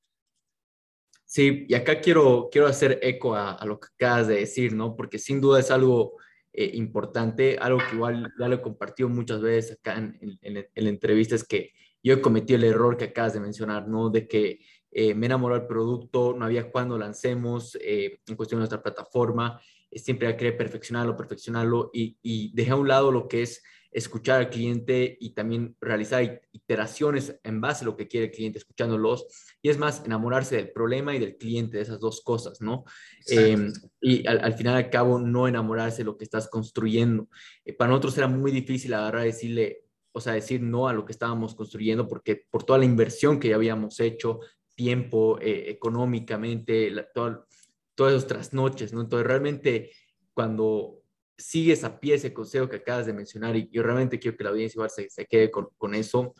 Sí, 1.34 1.66
y 1.68 1.74
acá 1.74 2.00
quiero, 2.00 2.48
quiero 2.48 2.68
hacer 2.68 3.00
eco 3.02 3.34
a, 3.34 3.58
lo 3.66 3.80
que 3.80 3.88
acabas 3.96 4.28
de 4.28 4.36
decir, 4.36 4.72
¿no? 4.72 4.94
Porque 4.94 5.18
sin 5.18 5.40
duda 5.40 5.58
es 5.58 5.72
algo 5.72 6.16
eh, 6.52 6.70
importante, 6.74 7.58
algo 7.58 7.80
que 7.80 7.96
igual 7.96 8.32
ya 8.38 8.46
lo 8.46 8.54
he 8.54 8.62
compartido 8.62 9.08
muchas 9.08 9.40
veces 9.40 9.76
acá 9.80 9.96
en, 9.96 10.38
en, 10.42 10.54
la 10.72 10.88
entrevista, 10.88 11.34
es 11.34 11.42
que 11.42 11.72
yo 12.04 12.14
he 12.14 12.20
cometido 12.20 12.58
el 12.58 12.62
error 12.62 12.96
que 12.96 13.06
acabas 13.06 13.32
de 13.32 13.40
mencionar, 13.40 13.88
¿no? 13.88 14.10
De 14.10 14.28
que 14.28 14.60
eh, 14.92 15.12
me 15.14 15.26
enamoró 15.26 15.56
el 15.56 15.66
producto, 15.66 16.36
no 16.38 16.44
había 16.44 16.70
cuando 16.70 16.96
lancemos 16.96 17.76
eh, 17.80 18.20
en 18.28 18.36
cuestión 18.36 18.58
de 18.58 18.68
nuestra 18.68 18.80
plataforma, 18.80 19.60
siempre 19.90 20.36
querer 20.36 20.56
perfeccionarlo, 20.56 21.16
perfeccionarlo 21.16 21.90
y, 21.92 22.16
y 22.22 22.54
dejé 22.54 22.70
a 22.70 22.76
un 22.76 22.86
lado 22.86 23.10
lo 23.10 23.26
que 23.26 23.42
es 23.42 23.60
escuchar 23.94 24.40
al 24.40 24.50
cliente 24.50 25.16
y 25.20 25.30
también 25.30 25.76
realizar 25.80 26.42
iteraciones 26.50 27.38
en 27.44 27.60
base 27.60 27.84
a 27.84 27.86
lo 27.86 27.96
que 27.96 28.08
quiere 28.08 28.26
el 28.26 28.32
cliente, 28.32 28.58
escuchándolos. 28.58 29.26
Y 29.62 29.70
es 29.70 29.78
más, 29.78 30.04
enamorarse 30.04 30.56
del 30.56 30.72
problema 30.72 31.14
y 31.14 31.20
del 31.20 31.36
cliente, 31.36 31.76
de 31.76 31.84
esas 31.84 32.00
dos 32.00 32.20
cosas, 32.20 32.60
¿no? 32.60 32.84
Em, 33.28 33.72
y 34.00 34.26
al, 34.26 34.52
final 34.54 34.74
al 34.74 34.90
cabo, 34.90 35.20
no 35.20 35.46
enamorarse 35.46 35.98
de 35.98 36.06
lo 36.06 36.16
que 36.16 36.24
estás 36.24 36.48
construyendo. 36.48 37.28
Eh, 37.64 37.72
para 37.72 37.90
nosotros 37.90 38.18
era 38.18 38.26
muy 38.26 38.50
difícil 38.50 38.92
agarrar 38.94 39.22
y 39.22 39.26
decirle, 39.26 39.84
o 40.10 40.20
sea, 40.20 40.32
decir 40.32 40.60
no 40.60 40.88
a 40.88 40.92
lo 40.92 41.04
que 41.04 41.12
estábamos 41.12 41.54
construyendo, 41.54 42.08
porque 42.08 42.44
por 42.50 42.64
toda 42.64 42.80
la 42.80 42.84
inversión 42.86 43.38
que 43.38 43.50
ya 43.50 43.54
habíamos 43.54 44.00
hecho, 44.00 44.40
tiempo, 44.74 45.38
eh, 45.40 45.70
económicamente, 45.70 46.92
todas 47.14 48.12
esas 48.12 48.26
trasnoches, 48.26 48.92
¿no? 48.92 49.02
Entonces, 49.02 49.24
realmente, 49.24 49.92
cuando 50.32 51.03
sigues 51.36 51.84
a 51.84 51.98
pie 51.98 52.14
ese 52.14 52.32
consejo 52.32 52.68
que 52.68 52.76
acabas 52.76 53.06
de 53.06 53.12
mencionar 53.12 53.56
y 53.56 53.68
yo 53.70 53.82
realmente 53.82 54.18
quiero 54.18 54.36
que 54.36 54.44
la 54.44 54.50
audiencia 54.50 54.78
igual 54.78 54.90
se, 54.90 55.10
se 55.10 55.26
quede 55.26 55.50
con, 55.50 55.68
con 55.76 55.94
eso, 55.94 56.34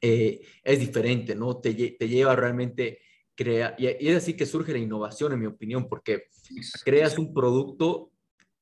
eh, 0.00 0.40
es 0.62 0.80
diferente, 0.80 1.34
¿no? 1.34 1.58
Te, 1.58 1.74
te 1.74 2.08
lleva 2.08 2.34
realmente 2.34 3.00
crea 3.34 3.74
y, 3.78 3.86
es 3.86 4.16
así 4.16 4.34
que 4.34 4.46
surge 4.46 4.72
la 4.72 4.78
innovación, 4.78 5.32
en 5.32 5.40
mi 5.40 5.46
opinión, 5.46 5.88
porque 5.88 6.24
creas 6.84 7.18
un 7.18 7.32
producto 7.34 8.10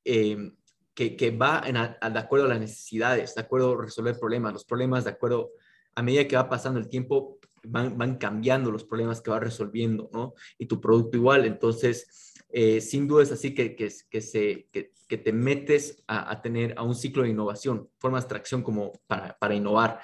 eh, 0.03 0.51
que, 0.93 1.15
que, 1.15 1.31
va 1.31 1.63
en 1.65 1.75
de 1.75 2.19
acuerdo 2.19 2.45
a 2.45 2.49
las 2.49 2.59
necesidades, 2.59 3.35
de 3.35 3.41
acuerdo 3.41 3.77
a 3.77 3.83
resolver 3.83 4.17
problemas, 4.19 4.53
los 4.53 4.65
problemas 4.65 5.05
de 5.05 5.11
acuerdo 5.11 5.51
a 5.95 6.01
medida 6.01 6.27
que 6.27 6.35
va 6.35 6.49
pasando 6.49 6.79
el 6.79 6.89
tiempo 6.89 7.39
van, 7.63 7.97
van 7.97 8.17
cambiando 8.17 8.71
los 8.71 8.83
problemas 8.83 9.21
que 9.21 9.31
va 9.31 9.39
resolviendo, 9.39 10.09
¿no? 10.13 10.33
Y 10.57 10.65
tu 10.65 10.79
producto 10.79 11.17
igual, 11.17 11.45
entonces 11.45 12.28
eh, 12.51 12.81
sin 12.81 13.07
duda 13.07 13.23
es 13.23 13.31
así 13.31 13.53
que, 13.53 13.75
que, 13.75 13.93
que 14.09 14.21
se, 14.21 14.67
que, 14.71 14.91
que, 15.07 15.17
te 15.17 15.31
metes 15.31 16.03
a, 16.07 16.31
a, 16.31 16.41
tener 16.41 16.73
a 16.77 16.83
un 16.83 16.95
ciclo 16.95 17.23
de 17.23 17.29
innovación, 17.29 17.89
formas 17.99 18.23
de 18.23 18.25
extracción 18.25 18.63
como 18.63 18.91
para, 19.07 19.37
para 19.37 19.55
innovar. 19.55 19.99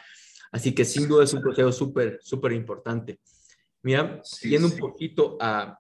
Así 0.52 0.74
que 0.74 0.86
sin 0.86 1.08
duda 1.08 1.24
es 1.24 1.34
un 1.34 1.42
proceso 1.42 1.72
súper, 1.72 2.20
súper 2.22 2.54
importante. 2.54 3.20
Mira, 3.82 4.22
sí, 4.24 4.56
un 4.56 4.78
poquito 4.78 5.38
a, 5.40 5.80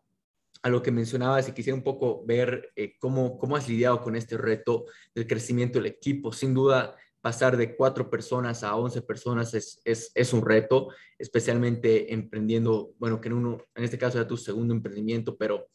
a, 0.61 0.69
lo 0.69 0.81
que 0.81 0.91
mencionabas 0.91 1.47
y 1.47 1.53
quisiera 1.53 1.77
un 1.77 1.83
poco 1.83 2.25
ver 2.25 2.71
eh, 2.75 2.95
cómo, 2.99 3.37
cómo 3.37 3.55
has 3.55 3.69
lidiado 3.69 4.01
con 4.01 4.15
este 4.15 4.37
reto 4.37 4.85
del 5.13 5.27
crecimiento 5.27 5.79
del 5.79 5.87
equipo. 5.87 6.33
Sin 6.33 6.53
duda, 6.53 6.95
pasar 7.21 7.57
de 7.57 7.75
cuatro 7.75 8.09
personas 8.09 8.63
a 8.63 8.75
once 8.75 9.01
personas 9.01 9.53
es, 9.53 9.81
es, 9.85 10.11
es, 10.13 10.33
un 10.33 10.45
reto, 10.45 10.89
especialmente 11.17 12.13
emprendiendo, 12.13 12.93
bueno, 12.99 13.19
que 13.21 13.29
en, 13.29 13.33
uno, 13.33 13.57
en 13.73 13.83
este 13.83 13.97
caso 13.97 14.19
era 14.19 14.27
tu 14.27 14.37
segundo 14.37 14.73
emprendimiento, 14.73 15.35
pero 15.35 15.67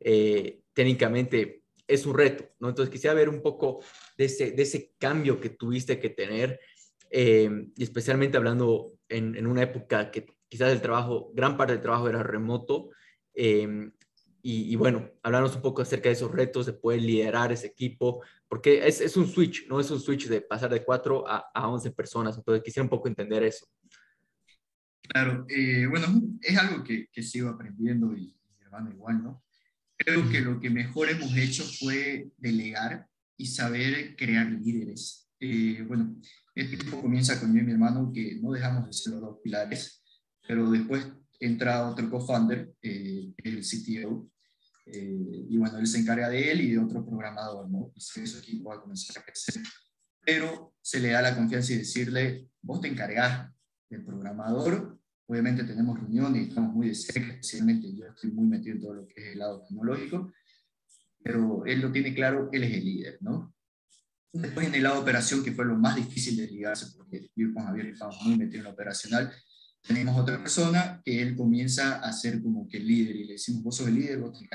eh, 0.00 0.62
técnicamente 0.72 1.62
es 1.86 2.06
un 2.06 2.14
reto, 2.16 2.48
¿no? 2.60 2.68
Entonces 2.68 2.92
quisiera 2.92 3.14
ver 3.14 3.28
un 3.28 3.42
poco 3.42 3.82
de 4.16 4.26
ese, 4.26 4.52
de 4.52 4.62
ese 4.62 4.94
cambio 4.98 5.40
que 5.40 5.50
tuviste 5.50 5.98
que 6.00 6.10
tener, 6.10 6.60
eh, 7.10 7.68
y 7.76 7.82
especialmente 7.82 8.36
hablando 8.36 8.92
en, 9.08 9.36
en, 9.36 9.46
una 9.46 9.62
época 9.62 10.10
que 10.10 10.26
quizás 10.48 10.72
el 10.72 10.80
trabajo, 10.80 11.30
gran 11.34 11.56
parte 11.56 11.74
del 11.74 11.82
trabajo 11.82 12.08
era 12.08 12.22
remoto, 12.22 12.90
eh, 13.34 13.90
y, 14.46 14.70
y, 14.70 14.76
bueno, 14.76 15.10
hablarnos 15.22 15.56
un 15.56 15.62
poco 15.62 15.80
acerca 15.80 16.10
de 16.10 16.14
esos 16.16 16.30
retos, 16.30 16.66
de 16.66 16.74
poder 16.74 17.00
liderar 17.00 17.50
ese 17.50 17.68
equipo, 17.68 18.22
porque 18.46 18.86
es, 18.86 19.00
es 19.00 19.16
un 19.16 19.26
switch, 19.26 19.66
no 19.68 19.80
es 19.80 19.90
un 19.90 20.00
switch 20.00 20.28
de 20.28 20.42
pasar 20.42 20.70
de 20.70 20.84
cuatro 20.84 21.26
a, 21.26 21.50
a 21.54 21.68
11 21.68 21.92
personas, 21.92 22.36
entonces 22.36 22.62
quisiera 22.62 22.84
un 22.84 22.90
poco 22.90 23.08
entender 23.08 23.42
eso. 23.42 23.66
Claro, 25.08 25.46
eh, 25.48 25.86
bueno, 25.86 26.06
es 26.42 26.58
algo 26.58 26.84
que, 26.84 27.08
que 27.10 27.22
sigo 27.22 27.48
aprendiendo 27.48 28.14
y 28.14 28.36
mi 28.58 28.64
hermano 28.64 28.90
igual, 28.90 29.22
¿no? 29.22 29.43
Creo 29.96 30.28
que 30.30 30.40
lo 30.40 30.60
que 30.60 30.70
mejor 30.70 31.08
hemos 31.10 31.36
hecho 31.36 31.64
fue 31.64 32.30
delegar 32.36 33.06
y 33.36 33.46
saber 33.46 34.16
crear 34.16 34.46
líderes. 34.50 35.28
Eh, 35.40 35.84
bueno, 35.86 36.16
este 36.54 36.76
equipo 36.76 37.00
comienza 37.00 37.38
con 37.38 37.54
yo 37.54 37.60
y 37.60 37.64
mi 37.64 37.72
hermano, 37.72 38.10
que 38.12 38.38
no 38.40 38.52
dejamos 38.52 38.86
de 38.86 38.92
ser 38.92 39.12
los 39.14 39.22
dos 39.22 39.38
pilares, 39.42 40.02
pero 40.46 40.70
después 40.70 41.06
entra 41.40 41.88
otro 41.88 42.08
co-founder, 42.10 42.72
eh, 42.82 43.32
el 43.38 43.62
CTO, 43.62 44.30
eh, 44.86 45.46
y 45.48 45.56
bueno, 45.56 45.78
él 45.78 45.86
se 45.86 45.98
encarga 45.98 46.28
de 46.28 46.52
él 46.52 46.60
y 46.60 46.72
de 46.72 46.78
otro 46.78 47.04
programador, 47.04 47.70
¿no? 47.70 47.92
Y 47.94 48.00
su 48.00 48.38
equipo 48.38 48.70
va 48.70 48.76
a 48.76 48.80
comenzar 48.80 49.18
a 49.18 49.24
crecer. 49.24 49.62
Pero 50.24 50.74
se 50.80 51.00
le 51.00 51.10
da 51.10 51.22
la 51.22 51.34
confianza 51.34 51.72
y 51.72 51.78
decirle, 51.78 52.48
vos 52.62 52.80
te 52.80 52.88
encargás 52.88 53.50
del 53.88 54.04
programador 54.04 54.98
Obviamente 55.26 55.64
tenemos 55.64 55.98
reuniones 55.98 56.42
y 56.42 56.48
estamos 56.48 56.74
muy 56.74 56.88
de 56.88 56.94
cerca, 56.94 57.32
especialmente 57.32 57.94
yo 57.94 58.06
estoy 58.06 58.30
muy 58.32 58.46
metido 58.46 58.76
en 58.76 58.82
todo 58.82 58.94
lo 58.94 59.06
que 59.06 59.14
es 59.22 59.32
el 59.32 59.38
lado 59.38 59.62
tecnológico, 59.62 60.32
pero 61.22 61.64
él 61.64 61.80
lo 61.80 61.90
tiene 61.90 62.14
claro, 62.14 62.50
él 62.52 62.64
es 62.64 62.74
el 62.74 62.84
líder, 62.84 63.18
¿no? 63.22 63.54
Después 64.32 64.66
en 64.66 64.74
el 64.74 64.82
lado 64.82 65.00
operación, 65.00 65.42
que 65.42 65.52
fue 65.52 65.64
lo 65.64 65.76
más 65.76 65.96
difícil 65.96 66.36
de 66.36 66.48
ligarse, 66.48 66.86
porque 66.96 67.30
yo 67.34 67.54
con 67.54 67.64
Javier 67.64 67.86
estamos 67.86 68.20
muy 68.22 68.36
metidos 68.36 68.58
en 68.58 68.64
lo 68.64 68.70
operacional, 68.70 69.32
tenemos 69.80 70.18
otra 70.18 70.38
persona 70.38 71.00
que 71.04 71.22
él 71.22 71.36
comienza 71.36 72.00
a 72.00 72.12
ser 72.12 72.42
como 72.42 72.66
que 72.66 72.78
el 72.78 72.86
líder 72.86 73.16
y 73.16 73.24
le 73.24 73.32
decimos, 73.34 73.62
vos 73.62 73.76
sos 73.76 73.88
el 73.88 73.94
líder, 73.94 74.18
vos 74.18 74.38
te 74.38 74.48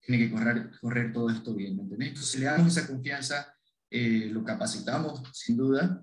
tiene 0.00 0.24
que 0.24 0.30
correr, 0.30 0.70
correr 0.80 1.12
todo 1.12 1.30
esto 1.30 1.54
bien, 1.54 1.76
¿me 1.76 1.82
entendés? 1.82 2.08
Entonces 2.08 2.40
le 2.40 2.46
damos 2.46 2.76
esa 2.76 2.86
confianza, 2.86 3.54
eh, 3.88 4.28
lo 4.30 4.42
capacitamos 4.44 5.22
sin 5.32 5.56
duda, 5.56 6.02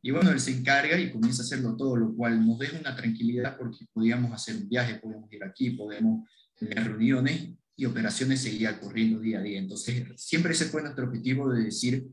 y 0.00 0.10
bueno, 0.10 0.30
él 0.30 0.40
se 0.40 0.52
encarga 0.52 0.98
y 0.98 1.10
comienza 1.10 1.42
a 1.42 1.44
hacerlo 1.44 1.76
todo, 1.76 1.96
lo 1.96 2.14
cual 2.14 2.46
nos 2.46 2.58
deja 2.58 2.78
una 2.78 2.94
tranquilidad 2.94 3.56
porque 3.56 3.86
podíamos 3.92 4.32
hacer 4.32 4.56
un 4.56 4.68
viaje, 4.68 4.96
podíamos 4.96 5.32
ir 5.32 5.42
aquí, 5.42 5.70
podemos 5.70 6.28
tener 6.56 6.84
reuniones 6.84 7.50
y 7.76 7.84
operaciones 7.84 8.40
seguían 8.40 8.78
corriendo 8.78 9.20
día 9.20 9.38
a 9.38 9.42
día. 9.42 9.58
Entonces, 9.58 10.04
siempre 10.16 10.52
ese 10.52 10.66
fue 10.66 10.82
nuestro 10.82 11.06
objetivo 11.06 11.52
de 11.52 11.64
decir, 11.64 12.06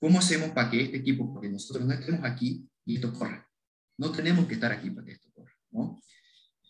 ¿cómo 0.00 0.18
hacemos 0.18 0.50
para 0.50 0.70
que 0.70 0.82
este 0.82 0.98
equipo, 0.98 1.32
porque 1.32 1.48
nosotros 1.48 1.86
no 1.86 1.92
estemos 1.92 2.20
aquí 2.24 2.68
y 2.84 2.96
esto 2.96 3.12
corra? 3.12 3.48
No 3.96 4.10
tenemos 4.12 4.46
que 4.46 4.54
estar 4.54 4.72
aquí 4.72 4.90
para 4.90 5.06
que 5.06 5.12
esto 5.12 5.28
corra, 5.34 5.52
¿no? 5.70 6.00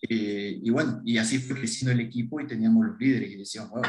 Eh, 0.02 0.60
y 0.62 0.70
bueno, 0.70 1.02
y 1.04 1.18
así 1.18 1.38
fue 1.38 1.56
creciendo 1.56 1.92
el 1.92 2.06
equipo 2.06 2.40
y 2.40 2.46
teníamos 2.46 2.86
los 2.86 2.98
líderes 2.98 3.32
y 3.32 3.36
decíamos, 3.36 3.70
bueno, 3.70 3.88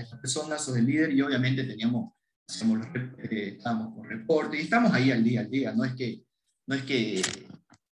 esta 0.00 0.20
persona, 0.20 0.58
sos 0.58 0.76
el 0.76 0.86
líder 0.86 1.12
y 1.12 1.20
obviamente 1.20 1.64
teníamos 1.64 2.14
hacemos 2.48 2.86
eh, 2.94 3.54
estamos 3.56 3.94
con 3.94 4.08
reportes 4.08 4.60
y 4.60 4.64
estamos 4.64 4.92
ahí 4.92 5.10
al 5.10 5.22
día 5.22 5.40
al 5.40 5.50
día, 5.50 5.72
no 5.72 5.84
es 5.84 5.94
que, 5.94 6.22
no 6.66 6.76
es 6.76 6.82
que 6.82 7.22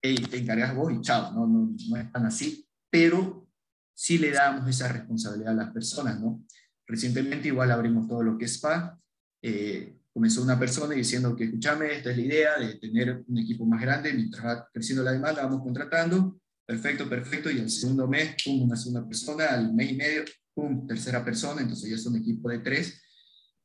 hey, 0.01 0.27
te 0.31 0.39
encargas 0.39 0.75
vos 0.75 0.93
y 0.93 1.01
chao, 1.01 1.33
no, 1.33 1.47
no, 1.47 1.75
no 1.89 1.97
es 1.97 2.13
tan 2.13 2.27
así, 2.27 2.67
pero 2.91 3.49
sí 3.95 4.19
le 4.19 4.31
damos 4.31 4.69
esa 4.69 4.89
responsabilidad 4.89 5.53
a 5.53 5.65
las 5.65 5.73
personas, 5.73 6.21
¿no? 6.21 6.45
Recientemente 6.87 7.49
igual 7.49 7.71
abrimos 7.71 8.07
todo 8.07 8.23
lo 8.23 8.37
que 8.37 8.45
es 8.45 8.55
SPA, 8.55 8.99
eh, 9.43 9.97
comenzó 10.13 10.43
una 10.43 10.59
persona 10.59 10.95
diciendo 10.95 11.35
que 11.35 11.45
escúchame, 11.45 11.93
esta 11.93 12.11
es 12.11 12.17
la 12.17 12.23
idea 12.23 12.59
de 12.59 12.75
tener 12.77 13.25
un 13.27 13.39
equipo 13.39 13.65
más 13.65 13.81
grande, 13.81 14.13
mientras 14.13 14.45
va 14.45 14.69
creciendo 14.73 15.03
la 15.03 15.13
demanda, 15.13 15.43
vamos 15.43 15.63
contratando, 15.63 16.39
perfecto, 16.67 17.09
perfecto, 17.09 17.51
y 17.51 17.61
al 17.61 17.71
segundo 17.71 18.07
mes, 18.07 18.37
pum, 18.45 18.63
una 18.63 18.77
segunda 18.77 19.07
persona, 19.07 19.47
al 19.47 19.73
mes 19.75 19.93
y 19.93 19.97
medio, 19.97 20.25
pum, 20.53 20.87
tercera 20.87 21.25
persona, 21.25 21.63
entonces 21.63 21.89
ya 21.89 21.97
es 21.97 22.07
un 22.07 22.17
equipo 22.17 22.49
de 22.49 22.59
tres, 22.61 23.03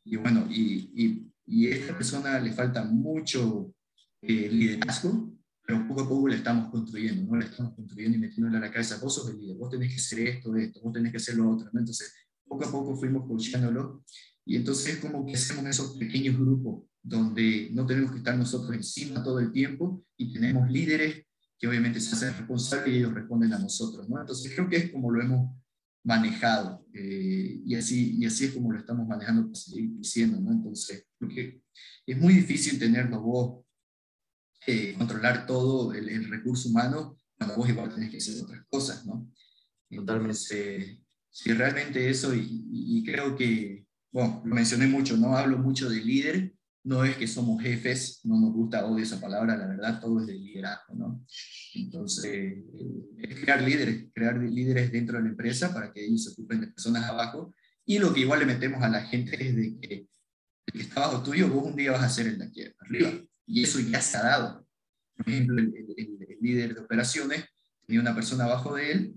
y 0.10 0.16
bueno, 0.18 0.48
y, 0.50 0.92
y, 0.96 1.32
y 1.46 1.68
a 1.68 1.76
esta 1.76 1.96
persona 1.96 2.40
le 2.40 2.52
falta 2.52 2.84
mucho 2.84 3.74
eh, 4.22 4.50
liderazgo, 4.52 5.32
pero 5.66 5.88
poco 5.88 6.02
a 6.02 6.10
poco 6.10 6.28
le 6.28 6.38
estamos 6.38 6.72
construyendo, 6.72 7.32
¿no? 7.32 7.38
Le 7.38 7.46
estamos 7.46 7.76
construyendo 7.76 8.18
y 8.18 8.22
metiéndole 8.22 8.58
a 8.58 8.62
la 8.62 8.72
cabeza, 8.72 8.98
vos 9.02 9.14
sos 9.14 9.30
el 9.30 9.40
líder, 9.40 9.58
vos 9.58 9.70
tenés 9.70 9.90
que 9.90 9.98
hacer 9.98 10.20
esto, 10.28 10.56
esto, 10.56 10.82
vos 10.82 10.94
tenés 10.94 11.12
que 11.12 11.18
hacer 11.18 11.36
lo 11.36 11.52
otro, 11.52 11.70
¿no? 11.72 11.80
Entonces, 11.80 12.12
poco 12.48 12.66
a 12.66 12.72
poco 12.72 12.96
fuimos 12.96 13.28
coachándolo 13.28 14.04
y 14.46 14.56
entonces 14.56 14.96
es 14.96 14.98
como 14.98 15.24
que 15.26 15.34
hacemos 15.34 15.64
esos 15.66 15.96
pequeños 15.96 16.38
grupos 16.40 16.86
donde 17.04 17.70
no 17.72 17.86
tenemos 17.86 18.12
que 18.12 18.18
estar 18.18 18.36
nosotros 18.36 18.76
encima 18.76 19.24
todo 19.24 19.40
el 19.40 19.52
tiempo 19.52 20.04
y 20.18 20.34
tenemos 20.34 20.70
líderes 20.72 21.24
que 21.58 21.68
obviamente 21.68 22.00
se 22.00 22.16
hacen 22.16 22.34
responsables 22.36 22.96
y 22.96 22.98
ellos 22.98 23.14
responden 23.14 23.54
a 23.54 23.60
nosotros, 23.60 24.10
¿no? 24.10 24.20
Entonces 24.20 24.52
creo 24.56 24.68
que 24.68 24.78
es 24.78 24.92
como 24.92 25.12
lo 25.12 25.22
hemos 25.22 25.59
manejado 26.04 26.86
eh, 26.94 27.62
y, 27.66 27.76
así, 27.76 28.18
y 28.18 28.26
así 28.26 28.46
es 28.46 28.54
como 28.54 28.72
lo 28.72 28.80
estamos 28.80 29.08
manejando 29.08 29.44
para 29.44 29.56
seguir 29.56 29.92
diciendo, 29.92 30.40
¿no? 30.40 30.52
Entonces, 30.52 31.06
porque 31.20 31.62
es 32.06 32.18
muy 32.18 32.34
difícil 32.34 32.80
tenerlo 32.80 33.22
vos, 33.22 33.66
eh, 34.66 34.96
controlar 34.98 35.46
todo 35.46 35.94
el, 35.94 36.10
el, 36.10 36.30
recurso 36.30 36.70
humano, 36.70 37.18
cuando 37.38 37.56
vos 37.56 37.70
igual 37.70 37.94
tenés 37.94 38.12
que 38.12 38.18
hacer 38.18 38.44
otras 38.44 38.66
cosas, 38.70 39.06
¿no? 39.06 39.32
Totalmente. 39.90 41.02
sí, 41.30 41.54
realmente 41.54 42.10
eso, 42.10 42.36
y, 42.36 42.66
y, 42.72 43.04
creo 43.04 43.36
que, 43.36 43.86
bueno, 44.12 44.42
lo 44.46 44.56
mencioné 44.56 44.88
mucho, 44.88 45.18
¿no? 45.18 45.36
Hablo 45.36 45.58
mucho 45.58 45.90
de 45.90 46.04
líder, 46.04 46.54
no 46.84 47.04
es 47.04 47.18
que 47.18 47.28
somos 47.28 47.62
jefes, 47.62 48.22
no 48.24 48.40
nos 48.40 48.54
gusta, 48.54 48.86
odio 48.86 49.04
esa 49.04 49.20
palabra, 49.20 49.58
la 49.58 49.68
verdad, 49.68 50.00
todo 50.00 50.22
es 50.22 50.28
de 50.28 50.34
liderazgo, 50.34 50.96
¿no? 50.96 51.26
Entonces, 51.76 52.34
eh, 52.34 52.64
es 53.18 53.40
crear 53.40 53.62
líderes, 53.62 54.08
crear 54.14 54.38
líderes 54.38 54.92
dentro 54.92 55.18
de 55.18 55.24
la 55.24 55.30
empresa 55.30 55.74
para 55.74 55.92
que 55.92 56.06
ellos 56.06 56.24
se 56.24 56.32
ocupen 56.32 56.62
de 56.62 56.68
personas 56.68 57.04
abajo. 57.06 57.54
Y 57.86 58.00
lo 58.00 58.14
que 58.14 58.22
igual 58.22 58.40
le 58.40 58.46
metemos 58.46 58.82
a 58.82 58.90
la 58.90 59.02
gente 59.02 59.36
es 59.44 59.56
de 59.56 59.80
que 59.80 60.08
el 60.68 60.74
que 60.74 60.82
está 60.82 61.04
abajo 61.04 61.24
tuyo, 61.24 61.50
vos 61.50 61.66
un 61.66 61.76
día 61.76 61.92
vas 61.92 62.04
a 62.04 62.10
ser 62.10 62.28
el 62.28 62.38
de 62.40 62.46
aquí 62.46 62.64
arriba. 62.80 63.12
Y 63.46 63.64
eso 63.64 63.80
ya 63.80 64.00
se 64.02 64.18
ha 64.18 64.24
dado. 64.24 64.68
Por 65.18 65.30
ejemplo, 65.30 65.58
el, 65.58 65.74
el, 65.76 65.98
el 65.98 66.38
líder 66.40 66.76
de 66.76 66.82
operaciones 66.82 67.46
tenía 67.86 68.02
una 68.02 68.16
persona 68.16 68.46
abajo 68.46 68.76
de 68.76 68.92
él. 68.92 69.16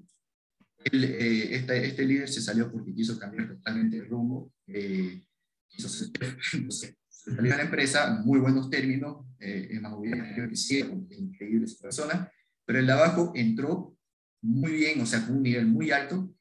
eh, 0.91 1.49
este, 1.53 1.87
este, 1.87 2.05
líder 2.07 2.29
se 2.29 2.41
salió 2.41 2.73
porque 2.73 2.95
quiso 2.95 3.19
cambiar 3.19 3.49
totalmente 3.49 3.99
el 3.99 4.09
rumbo. 4.09 4.53
Eh, 4.67 5.23
quiso 5.69 5.89
ser, 5.89 6.11
no 6.65 6.71
sé, 6.71 6.97
salió 7.25 7.55
a 7.55 7.57
la 7.57 7.63
empresa, 7.63 8.21
muy 8.25 8.41
buenos 8.41 8.69
términos, 8.69 9.27
eh, 9.39 9.69
es 9.71 9.81
más 9.81 10.01
bien, 10.01 10.57
sí, 10.57 10.81
es 10.81 11.19
increíble 11.19 11.65
esa 11.65 11.83
persona, 11.83 12.33
pero 12.65 12.79
el 12.79 12.87
de 12.87 12.93
abajo 12.93 13.33
entró 13.35 13.97
muy 14.43 14.73
bien, 14.73 15.01
o 15.01 15.07
sea, 15.07 15.25
con 15.25 15.37
un 15.37 15.43
nivel 15.43 15.67
muy 15.67 15.91
alto, 15.91 16.35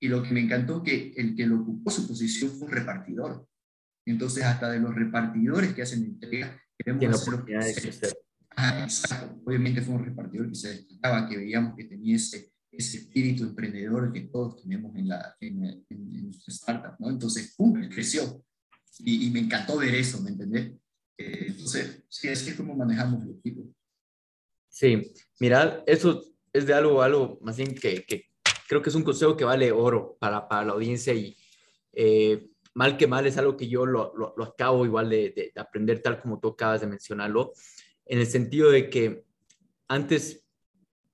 y 0.00 0.08
lo 0.08 0.22
que 0.22 0.32
me 0.32 0.40
encantó 0.40 0.82
que 0.82 1.14
el 1.16 1.34
que 1.34 1.46
lo 1.46 1.60
ocupó 1.60 1.90
su 1.90 2.06
posición 2.06 2.50
fue 2.50 2.68
un 2.68 2.74
repartidor. 2.74 3.48
Entonces, 4.04 4.44
hasta 4.44 4.70
de 4.70 4.78
los 4.78 4.94
repartidores 4.94 5.72
que 5.74 5.82
hacen 5.82 6.04
entrega, 6.04 6.60
queremos 6.76 7.04
hacer 7.06 7.32
lo 7.32 7.44
que 7.44 7.56
ah, 8.56 8.82
exacto. 8.82 9.40
Obviamente 9.44 9.80
fue 9.80 9.94
un 9.94 10.04
repartidor 10.04 10.48
que 10.48 10.54
se 10.54 10.68
destacaba, 10.68 11.28
que 11.28 11.38
veíamos 11.38 11.74
que 11.74 11.84
tenía 11.84 12.16
ese, 12.16 12.52
ese 12.70 12.98
espíritu 12.98 13.44
emprendedor 13.44 14.12
que 14.12 14.20
todos 14.22 14.62
tenemos 14.62 14.94
en, 14.96 15.08
la, 15.08 15.34
en, 15.40 15.64
en, 15.64 15.84
en 15.88 16.24
nuestra 16.24 16.52
startup, 16.52 16.96
¿no? 16.98 17.10
Entonces, 17.10 17.54
¡pum!, 17.56 17.88
creció. 17.88 18.44
Y, 19.00 19.26
y, 19.26 19.30
me 19.30 19.40
encantó 19.40 19.76
ver 19.76 19.94
eso, 19.94 20.20
¿me 20.22 20.30
entendés? 20.30 20.72
Eh, 21.18 21.46
entonces, 21.48 22.02
sí, 22.08 22.28
así 22.28 22.50
es 22.50 22.56
como 22.56 22.74
manejamos 22.74 23.22
el 23.24 23.30
equipo. 23.30 23.62
Sí, 24.68 25.12
mira, 25.38 25.82
eso 25.86 26.22
es 26.52 26.66
de 26.66 26.74
algo, 26.74 27.02
algo 27.02 27.38
más 27.42 27.56
bien 27.56 27.74
que, 27.74 28.04
que 28.04 28.26
creo 28.68 28.82
que 28.82 28.90
es 28.90 28.94
un 28.94 29.04
consejo 29.04 29.36
que 29.36 29.44
vale 29.44 29.72
oro 29.72 30.16
para, 30.18 30.48
para 30.48 30.64
la 30.64 30.72
audiencia 30.72 31.14
y 31.14 31.36
eh, 31.92 32.48
mal 32.74 32.96
que 32.96 33.06
mal 33.06 33.26
es 33.26 33.38
algo 33.38 33.56
que 33.56 33.68
yo 33.68 33.86
lo, 33.86 34.14
lo, 34.16 34.34
lo 34.36 34.44
acabo 34.44 34.84
igual 34.84 35.08
de, 35.08 35.30
de, 35.30 35.52
de, 35.54 35.60
aprender 35.60 36.02
tal 36.02 36.20
como 36.20 36.40
tú 36.40 36.48
acabas 36.48 36.80
de 36.80 36.86
mencionarlo, 36.86 37.52
en 38.04 38.18
el 38.18 38.26
sentido 38.26 38.70
de 38.70 38.90
que 38.90 39.24
antes, 39.88 40.44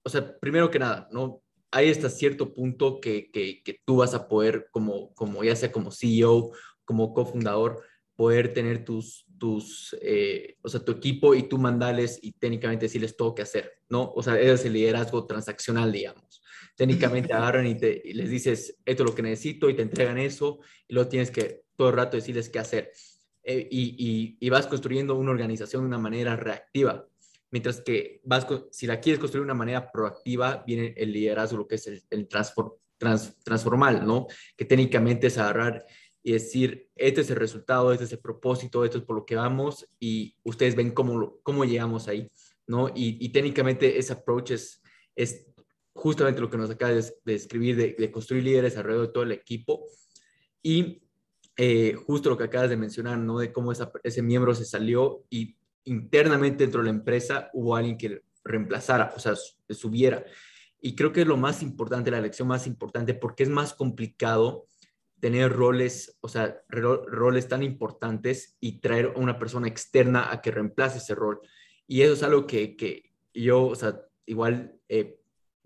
o 0.02 0.08
sea, 0.08 0.38
primero 0.38 0.70
que 0.70 0.78
nada, 0.78 1.08
¿no? 1.12 1.42
hay 1.72 1.90
hasta 1.90 2.10
cierto 2.10 2.52
punto 2.52 3.00
que, 3.00 3.30
que, 3.30 3.62
que, 3.62 3.80
tú 3.84 3.96
vas 3.96 4.14
a 4.14 4.28
poder, 4.28 4.68
como, 4.70 5.12
como 5.14 5.42
ya 5.42 5.56
sea 5.56 5.72
como 5.72 5.90
CEO, 5.90 6.52
como 6.84 7.14
cofundador, 7.14 7.82
poder 8.16 8.52
tener 8.52 8.84
tus, 8.84 9.26
tus 9.38 9.96
eh, 10.00 10.56
o 10.62 10.68
sea, 10.68 10.84
tu 10.84 10.92
equipo 10.92 11.34
y 11.34 11.44
tú 11.44 11.58
mandarles 11.58 12.18
y 12.22 12.32
técnicamente 12.32 12.86
decirles 12.86 13.16
todo 13.16 13.34
qué 13.34 13.42
hacer, 13.42 13.78
¿no? 13.88 14.12
O 14.14 14.22
sea, 14.22 14.38
es 14.38 14.64
el 14.64 14.74
liderazgo 14.74 15.26
transaccional, 15.26 15.90
digamos. 15.90 16.42
Técnicamente 16.76 17.32
agarran 17.32 17.66
y, 17.66 17.76
te, 17.76 18.00
y 18.04 18.12
les 18.14 18.30
dices, 18.30 18.78
esto 18.84 19.02
es 19.02 19.10
lo 19.10 19.14
que 19.14 19.22
necesito 19.22 19.68
y 19.68 19.74
te 19.74 19.82
entregan 19.82 20.18
eso 20.18 20.60
y 20.86 20.94
luego 20.94 21.08
tienes 21.08 21.30
que 21.30 21.64
todo 21.76 21.88
el 21.88 21.96
rato 21.96 22.16
decirles 22.16 22.48
qué 22.48 22.58
hacer. 22.58 22.92
Eh, 23.44 23.66
y, 23.70 24.36
y, 24.38 24.50
vas 24.50 24.68
construyendo 24.68 25.16
una 25.16 25.32
organización 25.32 25.82
de 25.82 25.88
una 25.88 25.98
manera 25.98 26.36
reactiva. 26.36 27.08
Mientras 27.50 27.80
que 27.80 28.20
vas, 28.22 28.46
si 28.70 28.86
la 28.86 29.00
quieres 29.00 29.18
construir 29.18 29.40
de 29.40 29.46
una 29.46 29.54
manera 29.54 29.90
proactiva, 29.90 30.62
viene 30.64 30.94
el 30.96 31.12
liderazgo, 31.12 31.58
lo 31.58 31.66
que 31.66 31.74
es 31.74 31.86
el, 31.88 32.02
el 32.10 32.28
transform, 32.28 32.70
trans, 32.98 33.36
transformal, 33.42 34.06
¿no? 34.06 34.28
Que 34.56 34.64
técnicamente 34.64 35.26
es 35.26 35.38
agarrar 35.38 35.84
y 36.22 36.32
decir, 36.32 36.90
este 36.96 37.22
es 37.22 37.30
el 37.30 37.36
resultado, 37.36 37.92
este 37.92 38.04
es 38.04 38.12
el 38.12 38.20
propósito, 38.20 38.84
esto 38.84 38.98
es 38.98 39.04
por 39.04 39.16
lo 39.16 39.26
que 39.26 39.36
vamos 39.36 39.88
y 39.98 40.36
ustedes 40.44 40.76
ven 40.76 40.92
cómo, 40.92 41.38
cómo 41.42 41.64
llegamos 41.64 42.08
ahí, 42.08 42.30
¿no? 42.66 42.88
Y, 42.88 43.18
y 43.20 43.30
técnicamente 43.30 43.98
ese 43.98 44.12
approach 44.12 44.52
es, 44.52 44.82
es, 45.16 45.46
justamente 45.94 46.40
lo 46.40 46.50
que 46.50 46.56
nos 46.56 46.70
acaba 46.70 46.92
de, 46.92 47.04
describir, 47.24 47.76
de, 47.76 48.10
construir 48.10 48.44
líderes 48.44 48.76
alrededor 48.76 49.08
de 49.08 49.12
todo 49.12 49.24
el 49.24 49.32
equipo 49.32 49.86
y 50.62 51.02
eh, 51.56 51.94
justo 52.06 52.30
lo 52.30 52.38
que 52.38 52.44
acabas 52.44 52.70
de 52.70 52.76
mencionar, 52.76 53.18
¿no? 53.18 53.38
De 53.38 53.52
cómo 53.52 53.72
ese 53.72 54.22
miembro 54.22 54.54
se 54.54 54.64
salió 54.64 55.24
y 55.28 55.56
internamente 55.84 56.64
dentro 56.64 56.80
de 56.80 56.86
la 56.86 56.96
empresa 56.96 57.50
hubo 57.52 57.76
alguien 57.76 57.98
que 57.98 58.22
reemplazara, 58.44 59.12
o 59.14 59.20
sea, 59.20 59.34
subiera. 59.68 60.24
Y 60.80 60.94
creo 60.96 61.12
que 61.12 61.20
es 61.22 61.26
lo 61.26 61.36
más 61.36 61.62
importante, 61.62 62.10
la 62.10 62.20
lección 62.20 62.48
más 62.48 62.66
importante, 62.66 63.14
porque 63.14 63.42
es 63.42 63.48
más 63.48 63.74
complicado 63.74 64.66
tener 65.22 65.52
roles, 65.52 66.18
o 66.20 66.26
sea, 66.26 66.60
roles 66.68 67.46
tan 67.46 67.62
importantes 67.62 68.56
y 68.58 68.80
traer 68.80 69.12
a 69.14 69.20
una 69.20 69.38
persona 69.38 69.68
externa 69.68 70.32
a 70.32 70.42
que 70.42 70.50
reemplace 70.50 70.98
ese 70.98 71.14
rol. 71.14 71.40
Y 71.86 72.02
eso 72.02 72.14
es 72.14 72.24
algo 72.24 72.44
que, 72.44 72.76
que 72.76 73.12
yo, 73.32 73.66
o 73.66 73.74
sea, 73.76 74.02
igual 74.26 74.80
eh, 74.88 75.20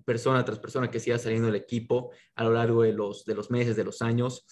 persona 0.05 0.45
tras 0.45 0.59
persona 0.59 0.91
que 0.91 1.01
siga 1.01 1.19
saliendo 1.19 1.47
del 1.47 1.57
equipo 1.57 2.11
a 2.35 2.45
lo 2.45 2.53
largo 2.53 2.83
de 2.83 2.93
los, 2.93 3.25
de 3.25 3.35
los 3.35 3.51
meses, 3.51 3.77
de 3.77 3.85
los 3.85 4.03
años, 4.03 4.45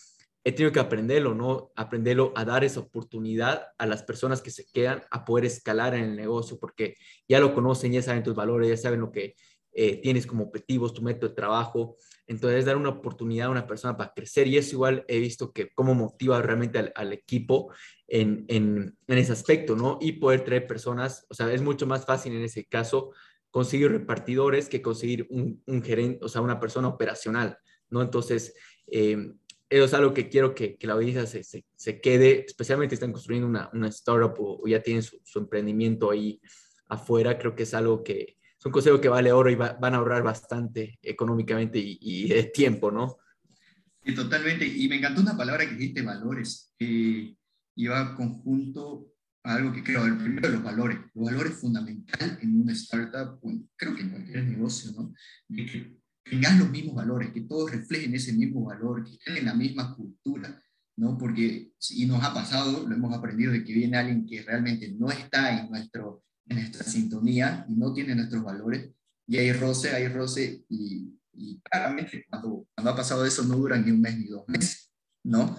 he 0.43 0.53
tenido 0.53 0.73
que 0.73 0.81
aprenderlo, 0.81 1.35
¿no? 1.35 1.71
Aprenderlo 1.77 2.33
a 2.35 2.47
dar 2.47 2.65
esa 2.65 2.81
oportunidad 2.81 3.67
a 3.77 3.85
las 3.85 4.05
personas 4.05 4.41
que 4.41 4.51
se 4.51 4.65
quedan 4.73 5.03
a 5.11 5.27
poder 5.27 5.45
escalar 5.45 5.95
en 5.95 6.05
el 6.05 6.17
negocio, 6.17 6.59
porque 6.59 6.97
ya 7.29 7.41
lo 7.41 7.55
conocen, 7.55 7.93
ya 7.93 8.01
saben 8.01 8.23
tus 8.23 8.35
valores, 8.35 8.71
ya 8.71 8.77
saben 8.79 9.01
lo 9.01 9.13
que 9.13 9.37
eh, 9.75 10.01
tienes 10.01 10.27
como 10.27 10.45
objetivos, 10.45 10.95
tu 10.95 11.03
método 11.03 11.29
de 11.29 11.35
trabajo. 11.35 11.99
Entonces, 12.27 12.65
dar 12.65 12.77
una 12.77 12.89
oportunidad 12.89 13.49
a 13.49 13.51
una 13.51 13.67
persona 13.67 13.97
para 13.97 14.13
crecer. 14.15 14.47
Y 14.47 14.57
eso 14.57 14.77
igual 14.77 15.05
he 15.09 15.19
visto 15.19 15.53
que 15.53 15.71
cómo 15.75 15.95
motiva 15.95 16.41
realmente 16.41 16.79
al, 16.79 16.93
al 16.95 17.13
equipo 17.13 17.73
en, 18.09 18.45
en, 18.49 18.97
en, 19.07 19.19
ese 19.19 19.33
aspecto, 19.33 19.77
¿no? 19.77 19.99
Y 20.01 20.13
poder 20.13 20.45
traer 20.45 20.67
personas, 20.67 21.27
o 21.29 21.35
sea, 21.35 21.53
es 21.53 21.63
mucho 21.63 21.87
más 21.87 22.07
fácil 22.07 22.35
en 22.35 22.43
ese 22.43 22.65
caso 22.65 23.13
conseguir 23.51 23.93
repartidores 23.93 24.69
que 24.69 24.83
conseguir 24.83 25.27
un, 25.31 25.63
un 25.67 25.83
gerente, 25.83 26.25
o 26.25 26.29
sea, 26.29 26.41
una 26.41 26.59
persona 26.59 26.89
operacional, 26.89 27.59
¿no? 27.91 28.03
Entonces, 28.03 28.55
eh, 28.87 29.17
eso 29.71 29.85
es 29.85 29.95
algo 29.95 30.15
que 30.15 30.29
quiero 30.29 30.55
que, 30.55 30.77
que 30.77 30.87
la 30.87 30.95
audiencia 30.95 31.27
se, 31.27 31.43
se, 31.43 31.65
se, 31.75 32.01
quede, 32.01 32.45
especialmente 32.47 32.95
si 32.95 32.97
están 32.97 33.13
construyendo 33.13 33.49
una, 33.49 33.71
una 33.73 33.89
startup 33.89 34.35
o, 34.39 34.61
o, 34.63 34.69
ya 34.69 34.81
tienen 34.81 35.03
su, 35.03 35.21
su, 35.25 35.39
emprendimiento 35.39 36.11
ahí 36.11 36.41
afuera, 36.87 37.39
creo 37.39 37.55
que 37.55 37.65
es 37.65 37.75
algo 37.75 38.05
que 38.05 38.37
es 38.65 38.67
un 38.67 38.73
consejo 38.73 38.99
que 38.99 39.11
vale 39.11 39.31
oro 39.31 39.51
y 39.51 39.57
va, 39.57 39.75
van 39.75 39.93
a 39.93 39.99
ahorrar 39.99 40.23
bastante 40.23 40.99
económicamente 41.03 41.79
y, 41.79 41.99
y 42.01 42.29
de 42.29 42.45
tiempo, 42.45 42.91
¿no? 42.91 43.19
Sí, 44.03 44.15
totalmente. 44.15 44.67
Y 44.67 44.89
me 44.89 44.97
encantó 44.97 45.21
una 45.21 45.37
palabra 45.37 45.69
que 45.69 45.75
dijiste, 45.75 46.01
valores, 46.01 46.73
que 46.79 47.37
iba 47.77 48.17
conjunto 48.17 49.13
a 49.43 49.57
algo 49.57 49.71
que 49.71 49.85
creo, 49.85 50.07
el 50.07 50.17
primero 50.17 50.49
los 50.49 50.63
valores. 50.63 50.99
Los 51.13 51.27
valores 51.27 51.53
fundamental 51.55 52.39
en 52.41 52.63
una 52.63 52.73
startup, 52.73 53.39
creo 53.77 53.95
que 53.95 54.01
en 54.01 54.11
cualquier 54.11 54.45
negocio, 54.45 54.93
¿no? 54.93 55.13
De 55.49 55.67
que 55.67 55.99
tengan 56.25 56.59
los 56.59 56.71
mismos 56.71 56.95
valores, 56.95 57.33
que 57.33 57.43
todos 57.43 57.71
reflejen 57.71 58.15
ese 58.15 58.33
mismo 58.33 58.65
valor, 58.65 59.05
que 59.05 59.13
estén 59.13 59.37
en 59.37 59.45
la 59.45 59.55
misma 59.55 59.95
cultura, 59.95 60.59
¿no? 60.97 61.19
Porque, 61.19 61.73
y 61.91 62.07
nos 62.07 62.25
ha 62.25 62.33
pasado, 62.33 62.89
lo 62.89 62.95
hemos 62.95 63.15
aprendido, 63.15 63.53
de 63.53 63.63
que 63.63 63.75
viene 63.75 63.99
alguien 63.99 64.25
que 64.25 64.43
realmente 64.43 64.91
no 64.99 65.11
está 65.11 65.61
en, 65.61 65.71
nuestro, 65.71 66.25
en 66.49 66.57
nuestra 66.57 66.85
sintonía 66.85 67.67
y 67.69 67.75
no 67.75 67.93
tiene 67.93 68.15
nuestros 68.15 68.43
valores, 68.43 68.91
y 69.27 69.39
hay 69.39 69.53
roce, 69.53 69.91
hay 69.91 70.09
roce, 70.09 70.65
y, 70.69 71.19
y 71.33 71.61
claramente 71.61 72.27
cuando, 72.29 72.67
cuando 72.75 72.91
ha 72.91 72.97
pasado 72.97 73.25
eso 73.25 73.43
no 73.45 73.57
duran 73.57 73.85
ni 73.85 73.91
un 73.91 74.01
mes 74.01 74.19
ni 74.19 74.27
dos 74.27 74.47
meses, 74.49 74.91
¿no? 75.25 75.59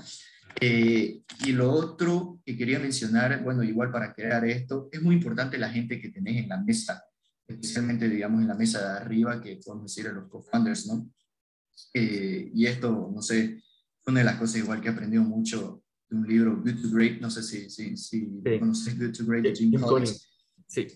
Eh, 0.61 1.21
y 1.45 1.51
lo 1.51 1.71
otro 1.71 2.41
que 2.45 2.57
quería 2.57 2.79
mencionar, 2.79 3.43
bueno, 3.43 3.63
igual 3.63 3.91
para 3.91 4.13
crear 4.13 4.45
esto, 4.45 4.87
es 4.91 5.01
muy 5.01 5.15
importante 5.15 5.57
la 5.57 5.69
gente 5.69 5.99
que 5.99 6.09
tenés 6.09 6.43
en 6.43 6.49
la 6.49 6.61
mesa, 6.61 7.03
especialmente, 7.47 8.07
digamos, 8.07 8.41
en 8.41 8.47
la 8.47 8.55
mesa 8.55 8.79
de 8.79 8.99
arriba, 8.99 9.41
que 9.41 9.59
podemos 9.63 9.93
decir 9.93 10.09
a 10.09 10.13
los 10.13 10.29
co-founders, 10.29 10.87
¿no? 10.87 11.11
Eh, 11.93 12.51
y 12.53 12.65
esto, 12.67 13.11
no 13.13 13.21
sé, 13.21 13.61
una 14.07 14.19
de 14.19 14.25
las 14.25 14.35
cosas 14.37 14.57
igual 14.57 14.81
que 14.81 14.87
he 14.87 14.91
aprendido 14.91 15.23
mucho 15.23 15.83
de 16.09 16.15
un 16.15 16.27
libro, 16.27 16.61
Good 16.61 16.81
to 16.81 16.89
Great, 16.91 17.19
no 17.19 17.29
sé 17.29 17.43
si, 17.43 17.69
si, 17.69 17.97
si 17.97 18.19
sí. 18.21 18.59
conoces 18.59 18.97
Good 18.97 19.11
to 19.11 19.25
Great 19.25 19.43
de 19.43 19.55
Jim, 19.55 19.71
Jim 19.71 19.81
Collins. 19.81 20.34
Sí. 20.67 20.87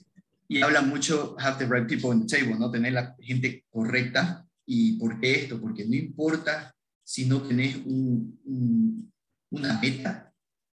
Y 0.48 0.62
habla 0.62 0.82
mucho, 0.82 1.36
have 1.40 1.64
the 1.64 1.72
right 1.72 1.88
people 1.88 2.10
on 2.10 2.26
the 2.26 2.38
table, 2.38 2.56
¿no? 2.58 2.72
Tener 2.72 2.94
la 2.94 3.16
gente 3.20 3.66
correcta. 3.70 4.46
¿Y 4.66 4.94
por 4.94 5.20
qué 5.20 5.44
esto? 5.44 5.60
Porque 5.60 5.86
no 5.86 5.96
importa 5.96 6.76
si 7.04 7.26
no 7.26 7.42
tenés 7.42 7.76
un, 7.86 8.40
un, 8.46 9.14
una 9.52 9.80
meta, 9.80 10.34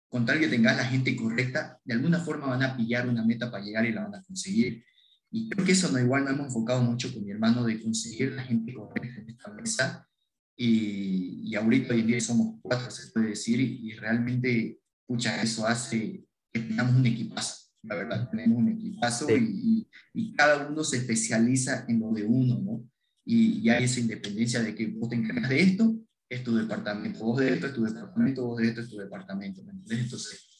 con 0.09 0.25
tal 0.25 0.39
que 0.39 0.47
tengas 0.47 0.77
la 0.77 0.85
gente 0.85 1.15
correcta, 1.15 1.79
de 1.83 1.93
alguna 1.93 2.19
forma 2.19 2.47
van 2.47 2.63
a 2.63 2.75
pillar 2.75 3.07
una 3.07 3.23
meta 3.23 3.51
para 3.51 3.63
llegar 3.63 3.85
y 3.85 3.91
la 3.91 4.03
van 4.03 4.15
a 4.15 4.23
conseguir. 4.23 4.83
Y 5.31 5.49
creo 5.49 5.65
que 5.65 5.73
eso 5.73 5.91
no 5.91 5.99
igual 5.99 6.23
nos 6.23 6.33
hemos 6.33 6.47
enfocado 6.47 6.81
mucho 6.81 7.13
con 7.13 7.25
mi 7.25 7.31
hermano 7.31 7.63
de 7.65 7.81
conseguir 7.81 8.31
la 8.31 8.43
gente 8.43 8.73
correcta 8.73 9.21
en 9.21 9.29
esta 9.29 9.51
mesa. 9.51 10.07
Y, 10.55 11.41
y 11.43 11.55
ahorita 11.55 11.93
hoy 11.93 12.01
en 12.01 12.07
día 12.07 12.21
somos 12.21 12.59
cuatro, 12.61 12.89
se 12.89 13.11
puede 13.11 13.29
decir, 13.29 13.59
y, 13.59 13.89
y 13.89 13.91
realmente, 13.93 14.79
pucha, 15.05 15.41
eso 15.41 15.67
hace 15.67 16.25
que 16.53 16.59
tengamos 16.61 16.95
un 16.95 17.05
equipazo. 17.05 17.64
La 17.87 17.95
verdad, 17.95 18.29
tenemos 18.29 18.57
un 18.57 18.69
equipazo 18.69 19.27
sí. 19.27 19.33
y, 19.33 19.87
y, 20.13 20.33
cada 20.33 20.67
uno 20.67 20.83
se 20.83 20.97
especializa 20.97 21.85
en 21.87 21.99
lo 21.99 22.11
de 22.11 22.23
uno, 22.23 22.59
¿no? 22.59 22.89
Y, 23.25 23.59
y 23.59 23.69
hay 23.69 23.83
esa 23.85 23.99
independencia 23.99 24.61
de 24.61 24.75
que 24.75 24.87
vos 24.87 25.09
te 25.09 25.15
encargas 25.15 25.49
de 25.49 25.61
esto, 25.61 25.95
es 26.29 26.43
tu 26.43 26.55
departamento, 26.55 27.19
vos 27.19 27.39
de 27.39 27.53
esto 27.53 27.67
es 27.67 27.73
tu 27.73 27.83
departamento, 27.83 28.45
vos 28.45 28.57
de 28.57 28.67
esto 28.67 28.81
es 28.81 28.89
tu 28.89 28.97
departamento. 28.97 29.61
Entonces, 29.89 30.55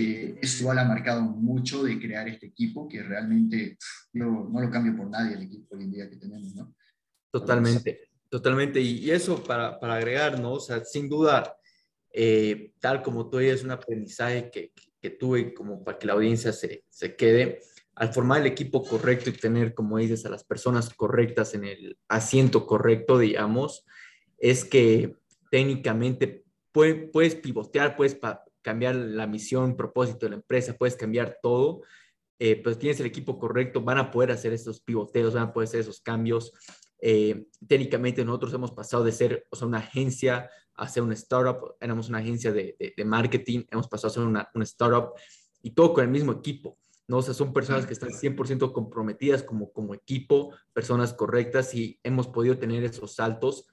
eh, 0.00 0.38
eso 0.40 0.62
igual 0.62 0.78
ha 0.78 0.84
marcado 0.84 1.22
mucho 1.22 1.82
de 1.82 1.98
crear 1.98 2.28
este 2.28 2.46
equipo 2.46 2.88
que 2.88 3.02
realmente 3.02 3.76
yo 4.12 4.48
no 4.48 4.60
lo 4.60 4.70
cambio 4.70 4.96
por 4.96 5.10
nadie 5.10 5.34
el 5.34 5.42
equipo 5.42 5.74
hoy 5.74 5.84
en 5.84 5.90
día 5.90 6.08
que 6.08 6.16
tenemos, 6.16 6.54
¿no? 6.54 6.74
Totalmente, 7.32 8.10
totalmente. 8.28 8.80
Y, 8.80 9.10
eso 9.10 9.42
para, 9.42 9.78
para, 9.80 9.96
agregar, 9.96 10.38
¿no? 10.38 10.52
O 10.52 10.60
sea, 10.60 10.84
sin 10.84 11.08
duda, 11.08 11.52
eh, 12.12 12.72
tal 12.78 13.02
como 13.02 13.28
tú 13.28 13.38
es 13.38 13.64
un 13.64 13.70
aprendizaje 13.70 14.50
que, 14.50 14.70
que, 14.70 14.87
que, 15.00 15.10
tuve 15.10 15.54
como 15.54 15.84
para 15.84 15.98
que 15.98 16.06
la 16.06 16.14
audiencia 16.14 16.52
se, 16.52 16.84
se 16.88 17.16
quede, 17.16 17.60
al 17.94 18.12
formar 18.12 18.40
el 18.40 18.46
equipo 18.46 18.82
correcto 18.82 19.30
y 19.30 19.32
tener, 19.32 19.74
como 19.74 19.98
dices, 19.98 20.24
a 20.24 20.30
las 20.30 20.44
personas 20.44 20.90
correctas 20.94 21.54
en 21.54 21.64
el 21.64 21.98
asiento 22.08 22.66
correcto, 22.66 23.18
digamos, 23.18 23.84
es 24.38 24.64
que 24.64 25.16
técnicamente 25.50 26.44
puede, 26.70 26.94
puedes 26.94 27.34
pivotear, 27.34 27.96
puedes 27.96 28.16
cambiar 28.62 28.94
la 28.94 29.26
misión, 29.26 29.76
propósito 29.76 30.26
de 30.26 30.30
la 30.30 30.36
empresa, 30.36 30.76
puedes 30.76 30.94
cambiar 30.94 31.38
todo, 31.42 31.82
eh, 32.38 32.62
pues 32.62 32.78
tienes 32.78 33.00
el 33.00 33.06
equipo 33.06 33.38
correcto, 33.38 33.80
van 33.82 33.98
a 33.98 34.10
poder 34.10 34.30
hacer 34.30 34.52
esos 34.52 34.80
pivoteos, 34.80 35.34
van 35.34 35.48
a 35.48 35.52
poder 35.52 35.68
hacer 35.68 35.80
esos 35.80 36.00
cambios. 36.00 36.52
Eh, 37.00 37.46
técnicamente 37.66 38.24
nosotros 38.24 38.52
hemos 38.54 38.72
pasado 38.72 39.02
de 39.02 39.12
ser 39.12 39.46
o 39.50 39.56
sea, 39.56 39.66
una 39.66 39.78
agencia 39.78 40.48
a 40.78 40.88
ser 40.88 41.02
una 41.02 41.14
startup, 41.14 41.76
éramos 41.80 42.08
una 42.08 42.18
agencia 42.18 42.52
de, 42.52 42.76
de, 42.78 42.94
de 42.96 43.04
marketing, 43.04 43.64
hemos 43.70 43.88
pasado 43.88 44.08
a 44.08 44.14
ser 44.14 44.22
una, 44.22 44.48
una, 44.54 44.64
startup 44.64 45.12
y 45.60 45.72
todo 45.72 45.92
con 45.92 46.04
el 46.04 46.10
mismo 46.10 46.32
equipo. 46.32 46.78
¿no? 47.08 47.18
O 47.18 47.22
sea, 47.22 47.34
son 47.34 47.52
personas 47.52 47.84
que 47.84 47.92
están 47.92 48.10
100% 48.10 48.72
comprometidas 48.72 49.42
como, 49.42 49.72
como 49.72 49.94
equipo, 49.94 50.54
personas 50.72 51.12
correctas 51.12 51.74
y 51.74 51.98
hemos 52.02 52.28
podido 52.28 52.58
tener 52.58 52.84
esos 52.84 53.14
saltos 53.14 53.66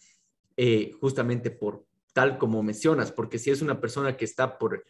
eh, 0.57 0.93
justamente 0.99 1.51
por 1.51 1.85
tal 2.13 2.37
como 2.37 2.63
mencionas, 2.63 3.11
porque 3.11 3.37
si 3.37 3.51
es 3.51 3.61
una 3.61 3.79
persona 3.79 4.15
que 4.15 4.25
está 4.25 4.57
por 4.57 4.85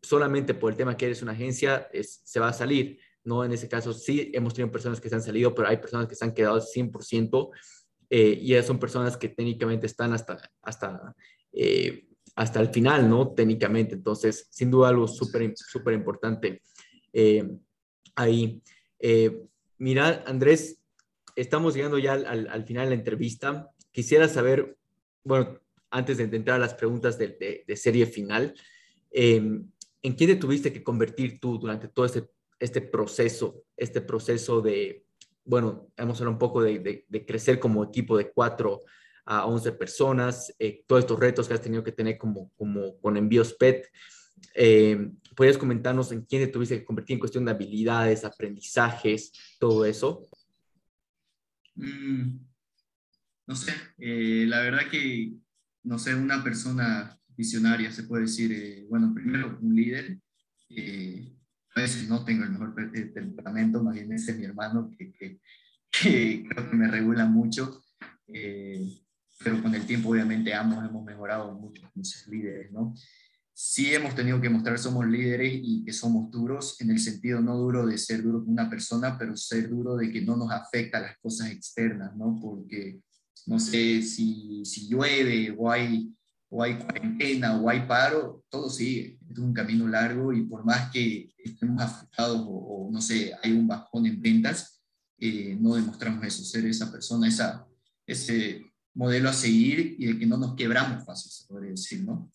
solamente 0.00 0.54
por 0.54 0.70
el 0.70 0.76
tema 0.76 0.96
que 0.96 1.06
eres 1.06 1.22
una 1.22 1.32
agencia, 1.32 1.88
es, 1.92 2.20
se 2.24 2.38
va 2.38 2.48
a 2.48 2.52
salir, 2.52 3.00
¿no? 3.24 3.44
En 3.44 3.52
ese 3.52 3.68
caso 3.68 3.92
sí 3.92 4.30
hemos 4.32 4.54
tenido 4.54 4.70
personas 4.70 5.00
que 5.00 5.08
se 5.08 5.16
han 5.16 5.22
salido, 5.22 5.54
pero 5.54 5.68
hay 5.68 5.78
personas 5.78 6.06
que 6.06 6.14
se 6.14 6.24
han 6.24 6.32
quedado 6.32 6.60
100% 6.60 7.50
eh, 8.10 8.38
y 8.40 8.62
son 8.62 8.78
personas 8.78 9.16
que 9.16 9.28
técnicamente 9.28 9.86
están 9.86 10.12
hasta, 10.12 10.38
hasta, 10.62 11.16
eh, 11.52 12.06
hasta 12.36 12.60
el 12.60 12.68
final, 12.68 13.08
¿no? 13.08 13.34
Técnicamente, 13.34 13.94
entonces, 13.94 14.46
sin 14.50 14.70
duda 14.70 14.88
algo 14.88 15.08
súper 15.08 15.52
súper 15.56 15.94
importante 15.94 16.62
eh, 17.12 17.48
ahí. 18.14 18.62
Eh, 18.98 19.42
mira, 19.78 20.24
Andrés, 20.26 20.80
estamos 21.34 21.74
llegando 21.74 21.98
ya 21.98 22.12
al, 22.14 22.26
al, 22.26 22.48
al 22.48 22.64
final 22.64 22.84
de 22.84 22.90
la 22.90 22.96
entrevista 22.96 23.70
quisiera 23.98 24.28
saber, 24.28 24.76
bueno, 25.24 25.58
antes 25.90 26.18
de 26.18 26.24
entrar 26.24 26.56
a 26.56 26.60
las 26.60 26.74
preguntas 26.74 27.18
de, 27.18 27.64
serie 27.74 28.06
final, 28.06 28.54
em, 29.10 29.68
¿en 30.02 30.12
quién 30.14 30.30
te 30.30 30.36
tuviste 30.36 30.72
que 30.72 30.82
convertir 30.82 31.40
tú 31.40 31.58
durante 31.58 31.88
todo 31.88 32.06
este, 32.06 32.24
este 32.58 32.80
proceso, 32.80 33.64
este 33.76 34.00
proceso 34.00 34.60
de, 34.60 35.04
bueno, 35.44 35.90
hemos 35.96 36.20
hablado 36.20 36.32
un 36.32 36.38
poco 36.38 36.62
de, 36.62 37.06
crecer 37.26 37.58
como 37.58 37.84
equipo 37.84 38.16
de 38.16 38.30
cuatro 38.30 38.82
a 39.30 39.44
11 39.44 39.72
personas, 39.72 40.54
eh, 40.58 40.82
todos 40.86 41.00
estos 41.00 41.20
retos 41.20 41.46
que 41.46 41.52
has 41.52 41.60
tenido 41.60 41.84
que 41.84 41.92
tener 41.92 42.16
como, 42.16 42.50
como 42.56 42.98
con 42.98 43.14
envíos 43.14 43.52
PET. 43.52 43.86
Eh, 44.54 45.10
¿Puedes 45.36 45.58
comentarnos 45.58 46.10
en 46.12 46.22
quién 46.24 46.42
te 46.42 46.50
tuviste 46.50 46.78
que 46.78 46.84
convertir 46.84 47.14
en 47.14 47.20
cuestión 47.20 47.44
de 47.44 47.50
habilidades, 47.50 48.24
aprendizajes, 48.24 49.30
todo 49.60 49.84
eso? 49.84 50.26
Mm, 51.74 52.38
no 53.46 53.54
sé, 53.54 53.74
eh, 53.98 54.46
la 54.48 54.60
verdad 54.62 54.88
que, 54.90 55.34
no 55.82 55.98
sé, 55.98 56.14
una 56.14 56.42
persona 56.42 57.14
visionaria, 57.36 57.92
se 57.92 58.04
puede 58.04 58.22
decir, 58.22 58.50
eh, 58.50 58.86
bueno, 58.88 59.12
primero 59.14 59.58
un 59.60 59.76
líder, 59.76 60.18
a 61.74 61.80
veces 61.82 62.08
no 62.08 62.24
tengo 62.24 62.44
el 62.44 62.50
mejor 62.50 62.74
temperamento, 63.12 63.82
más 63.82 63.94
bien 63.94 64.10
ese 64.10 64.30
es 64.32 64.38
mi 64.38 64.46
hermano 64.46 64.90
que, 64.96 65.12
que, 65.12 65.38
creo 66.48 66.70
que 66.70 66.76
me 66.76 66.88
regula 66.88 67.26
mucho, 67.26 67.82
pero 69.42 69.62
con 69.62 69.74
el 69.74 69.86
tiempo 69.86 70.10
obviamente 70.10 70.52
ambos 70.54 70.84
hemos 70.84 71.04
mejorado 71.04 71.52
mucho 71.52 71.82
como 71.82 72.04
líderes, 72.28 72.72
¿no? 72.72 72.94
sí 73.60 73.92
hemos 73.92 74.14
tenido 74.14 74.40
que 74.40 74.48
mostrar 74.48 74.78
somos 74.78 75.04
líderes 75.04 75.52
y 75.52 75.84
que 75.84 75.92
somos 75.92 76.30
duros, 76.30 76.80
en 76.80 76.90
el 76.90 77.00
sentido 77.00 77.40
no 77.40 77.56
duro 77.56 77.84
de 77.88 77.98
ser 77.98 78.22
duro 78.22 78.44
con 78.44 78.52
una 78.52 78.70
persona, 78.70 79.18
pero 79.18 79.36
ser 79.36 79.68
duro 79.68 79.96
de 79.96 80.12
que 80.12 80.22
no 80.22 80.36
nos 80.36 80.52
afecta 80.52 81.00
las 81.00 81.18
cosas 81.18 81.50
externas, 81.50 82.14
¿no? 82.16 82.38
Porque, 82.40 83.00
no 83.46 83.58
sé, 83.58 84.00
si, 84.02 84.64
si 84.64 84.88
llueve 84.88 85.56
o 85.58 85.72
hay, 85.72 86.14
o 86.48 86.62
hay 86.62 86.78
cuarentena 86.78 87.60
o 87.60 87.68
hay 87.68 87.80
paro, 87.80 88.44
todo 88.48 88.70
sigue. 88.70 89.18
Es 89.28 89.38
un 89.38 89.52
camino 89.52 89.88
largo 89.88 90.32
y 90.32 90.42
por 90.42 90.64
más 90.64 90.92
que 90.92 91.28
estemos 91.36 91.82
afectados 91.82 92.40
o, 92.48 92.88
no 92.92 93.00
sé, 93.00 93.32
hay 93.42 93.50
un 93.50 93.66
bajón 93.66 94.06
en 94.06 94.22
ventas, 94.22 94.80
eh, 95.18 95.58
no 95.60 95.74
demostramos 95.74 96.24
eso, 96.24 96.44
ser 96.44 96.64
esa 96.64 96.92
persona, 96.92 97.26
esa, 97.26 97.66
ese 98.06 98.67
modelo 98.98 99.30
a 99.30 99.32
seguir 99.32 99.94
y 99.96 100.06
de 100.06 100.18
que 100.18 100.26
no 100.26 100.36
nos 100.36 100.56
quebramos 100.56 101.04
fácil, 101.04 101.30
se 101.30 101.46
podría 101.46 101.70
decir, 101.70 102.04
¿no? 102.04 102.32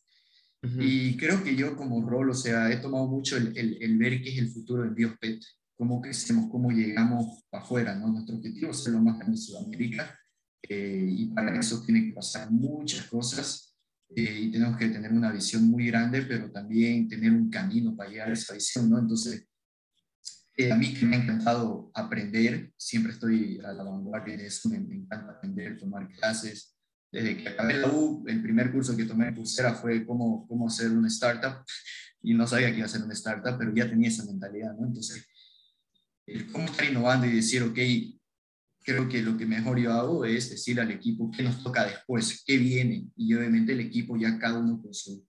Y 0.80 1.18
creo 1.18 1.44
que 1.44 1.58
yo 1.58 1.76
como 1.76 2.10
rol, 2.10 2.30
o 2.30 2.34
sea, 2.34 2.72
he 2.72 2.78
tomado 2.78 3.06
mucho 3.06 3.36
el, 3.36 3.52
el, 3.58 3.98
ver 3.98 4.22
qué 4.22 4.30
es 4.30 4.38
el 4.38 4.48
futuro 4.50 4.84
del 4.84 4.94
Biospet, 4.94 5.42
cómo 5.76 6.02
crecemos, 6.02 6.50
cómo 6.50 6.72
llegamos 6.72 7.44
para 7.50 7.66
afuera, 7.66 7.96
¿no? 7.96 8.08
Nuestro 8.08 8.38
objetivo 8.38 8.72
es 8.72 8.78
ser 8.78 8.94
lo 8.94 9.02
más 9.02 9.18
grande 9.18 9.36
de 9.36 9.42
Sudamérica 9.42 10.18
eh, 10.62 11.06
y 11.06 11.26
para 11.34 11.60
eso 11.60 11.84
tiene 11.86 12.06
que 12.06 12.14
pasar 12.14 12.50
muchas 12.50 13.08
cosas 13.08 13.76
eh, 14.16 14.44
y 14.44 14.52
tenemos 14.52 14.78
que 14.78 14.88
tener 14.88 15.12
una 15.12 15.34
visión 15.34 15.68
muy 15.68 15.88
grande, 15.88 16.22
pero 16.22 16.50
también 16.50 17.10
tener 17.10 17.34
un 17.34 17.50
camino 17.50 17.94
para 17.94 18.10
llegar 18.10 18.30
a 18.30 18.34
esa 18.34 18.54
visión, 18.54 18.90
¿no? 18.90 19.00
Entonces, 19.00 19.46
eh, 20.56 20.72
a 20.72 20.76
mí 20.76 20.94
que 20.94 21.06
me 21.06 21.16
ha 21.16 21.24
encantado 21.24 21.92
aprender, 21.94 22.72
siempre 22.78 23.12
estoy 23.12 23.60
a 23.64 23.74
la 23.74 23.84
vanguardia 23.84 24.38
de 24.38 24.48
eso, 24.48 24.70
me, 24.70 24.80
me 24.80 24.96
encanta 24.96 25.34
aprender, 25.34 25.78
tomar 25.78 26.08
clases, 26.10 26.76
desde 27.12 27.38
que 27.38 27.50
acabé 27.50 27.76
la 27.78 27.90
U, 27.90 28.24
el 28.28 28.42
primer 28.42 28.72
curso 28.72 28.98
que 28.98 29.06
tomé 29.06 29.28
en 29.28 29.36
Coursera 29.36 29.76
fue 29.76 30.06
cómo, 30.06 30.48
cómo 30.48 30.68
hacer 30.68 30.92
una 30.92 31.08
startup 31.08 31.64
y 32.24 32.34
no 32.34 32.48
sabía 32.48 32.72
que 32.72 32.78
iba 32.78 32.86
a 32.86 32.90
ser 32.90 33.04
una 33.04 33.14
startup, 33.14 33.56
pero 33.58 33.74
ya 33.74 33.88
tenía 33.88 34.08
esa 34.08 34.26
mentalidad, 34.26 34.76
¿no? 34.76 34.88
Entonces, 34.88 35.28
cómo 36.52 36.66
estar 36.66 36.86
innovando 36.86 37.28
y 37.28 37.34
decir, 37.34 37.62
ok, 37.62 37.78
creo 38.84 39.08
que 39.08 39.22
lo 39.22 39.38
que 39.38 39.46
mejor 39.46 39.80
yo 39.80 39.94
hago 39.94 40.26
es 40.26 40.50
decir 40.50 40.80
al 40.80 40.90
equipo 40.90 41.30
qué 41.30 41.44
nos 41.44 41.62
toca 41.62 41.86
después, 41.86 42.44
qué 42.46 42.58
viene, 42.58 43.08
y 43.16 43.34
obviamente 43.36 43.74
el 43.74 43.82
equipo 43.82 44.18
ya 44.18 44.40
cada 44.40 44.58
uno 44.58 44.82
con 44.82 44.94
su, 44.94 45.24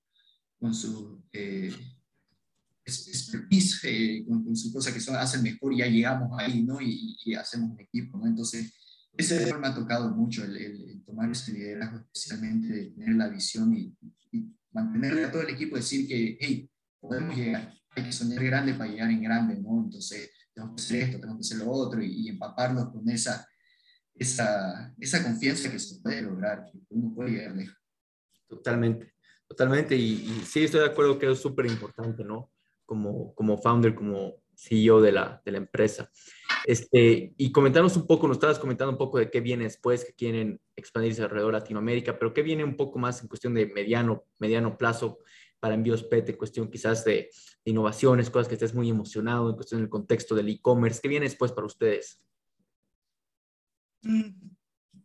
con 0.59 0.75
su 0.75 1.23
eh, 1.33 1.73
expertise, 2.85 3.81
eh, 3.85 4.25
con, 4.27 4.55
su 4.57 4.73
cosa 4.73 4.93
que 4.93 5.01
son, 5.01 5.17
hacen 5.17 5.43
mejor, 5.43 5.75
ya 5.77 5.87
llegamos 5.87 6.31
ahí, 6.39 6.63
¿no? 6.63 6.81
Y, 6.81 7.17
y 7.25 7.35
hacemos 7.35 7.71
un 7.71 7.81
equipo, 7.81 8.19
¿no? 8.19 8.27
Entonces, 8.27 8.73
ese 9.17 9.55
me 9.59 9.69
ha 9.69 9.75
tocado 9.75 10.11
mucho, 10.11 10.45
el, 10.45 11.03
tomar 11.05 11.31
ese 11.31 11.53
liderazgo, 11.53 11.99
especialmente 11.99 12.69
de 12.69 12.85
tener 12.91 13.15
la 13.15 13.29
visión 13.29 13.75
y, 13.75 13.97
mantener 14.73 15.27
a 15.27 15.31
todo 15.31 15.43
el 15.43 15.51
equipo, 15.51 15.77
decir 15.77 16.09
que, 16.09 16.37
hey, 16.41 16.69
podemos 16.99 17.37
llegar, 17.37 17.73
hay 17.91 18.03
que 18.03 18.11
soñar 18.11 18.43
grande 18.43 18.75
para 18.75 18.91
llegar 18.91 19.09
en 19.09 19.23
grande, 19.23 19.55
¿no? 19.61 19.85
Entonces, 19.85 20.33
tenemos 20.53 20.75
que 20.75 20.83
hacer 20.83 21.03
esto, 21.03 21.21
tenemos 21.21 21.37
que 21.37 21.55
hacer 21.55 21.65
lo 21.65 21.71
otro 21.71 22.03
y, 22.03 22.29
empaparnos 22.29 22.91
con 22.91 23.09
esa, 23.09 23.47
esa, 24.17 24.93
esa 24.99 25.23
confianza 25.23 25.71
que 25.71 25.79
se 25.79 26.01
puede 26.01 26.23
lograr, 26.23 26.65
que 26.73 26.81
uno 26.89 27.15
puede 27.15 27.31
llegar 27.31 27.55
lejos. 27.55 27.77
Totalmente, 28.49 29.15
totalmente. 29.47 29.95
Y, 29.95 30.15
y 30.15 30.45
sí, 30.45 30.65
estoy 30.65 30.81
de 30.81 30.87
acuerdo 30.87 31.21
que 31.21 31.31
es 31.31 31.39
súper 31.39 31.67
importante, 31.67 32.25
¿no? 32.25 32.51
Como, 32.87 33.35
como 33.35 33.59
founder, 33.59 33.95
como 33.95 34.37
CEO 34.57 35.01
de 35.01 35.13
la, 35.13 35.43
de 35.45 35.53
la 35.53 35.59
empresa. 35.59 36.11
Este, 36.65 37.35
y 37.37 37.53
comentarnos 37.53 37.97
un 37.97 38.07
poco, 38.07 38.29
nos 38.29 38.37
estabas 38.37 38.59
comentando 38.59 38.93
un 38.93 38.99
poco 38.99 39.19
de 39.19 39.31
qué 39.31 39.41
viene 39.41 39.65
después, 39.65 40.05
que 40.05 40.15
quieren 40.15 40.61
expandirse 40.77 41.23
alrededor 41.23 41.53
de 41.53 41.61
Latinoamérica, 41.61 42.19
pero 42.19 42.33
qué 42.33 42.43
viene 42.43 42.65
un 42.65 42.77
poco 42.77 42.99
más 42.99 43.21
en 43.23 43.29
cuestión 43.29 43.55
de 43.55 43.67
mediano, 43.67 44.25
mediano 44.39 44.79
plazo 44.79 45.19
para 45.61 45.75
envíos 45.75 46.03
PET, 46.03 46.31
en 46.31 46.37
cuestión 46.37 46.71
quizás 46.71 47.05
de, 47.05 47.31
innovaciones, 47.65 48.31
cosas 48.31 48.49
que 48.49 48.55
estés 48.55 48.75
muy 48.75 48.91
emocionado, 48.91 49.49
en 49.49 49.57
cuestión 49.57 49.81
del 49.81 49.89
contexto 49.89 50.35
del 50.35 50.49
e-commerce. 50.49 51.01
¿Qué 51.03 51.09
viene 51.09 51.25
después 51.27 51.53
para 51.53 51.67
ustedes? 51.67 52.23
Mm, 54.03 54.31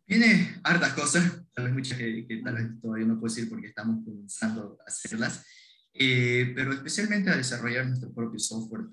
viene 0.06 0.60
hartas 0.62 0.92
cosas, 0.92 1.42
tal 1.54 1.64
vez 1.64 1.74
muchas 1.74 1.96
que, 1.96 2.26
que 2.26 2.36
tal 2.38 2.54
vez 2.54 2.80
todavía 2.80 3.06
no 3.06 3.18
puedo 3.18 3.34
decir 3.34 3.48
porque 3.48 3.68
estamos 3.68 4.04
comenzando 4.04 4.78
a 4.80 4.84
hacerlas. 4.84 5.46
Eh, 5.92 6.52
pero 6.54 6.72
especialmente 6.72 7.30
a 7.30 7.36
desarrollar 7.36 7.86
nuestro 7.86 8.12
propio 8.12 8.38
software. 8.38 8.86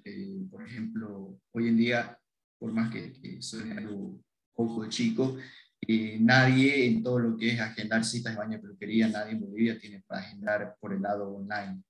por 0.49 0.65
ejemplo, 0.65 1.39
hoy 1.51 1.67
en 1.67 1.77
día, 1.77 2.19
por 2.57 2.71
más 2.71 2.91
que, 2.91 3.13
que 3.13 3.41
soy 3.41 3.71
algo 3.71 4.19
poco 4.53 4.87
chico, 4.87 5.37
eh, 5.81 6.17
nadie 6.19 6.87
en 6.87 7.03
todo 7.03 7.19
lo 7.19 7.37
que 7.37 7.53
es 7.53 7.59
agendar 7.59 8.03
citas 8.03 8.33
de 8.33 8.39
baño 8.39 8.57
de 8.57 8.59
peluquería, 8.59 9.07
nadie 9.07 9.33
en 9.33 9.41
Bolivia 9.41 9.79
tiene 9.79 10.03
para 10.07 10.21
agendar 10.21 10.75
por 10.79 10.93
el 10.93 11.01
lado 11.01 11.35
online. 11.35 11.83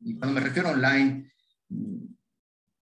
Y 0.00 0.16
cuando 0.16 0.34
me 0.34 0.46
refiero 0.46 0.68
a 0.68 0.72
online, 0.72 1.32
mm, 1.68 2.04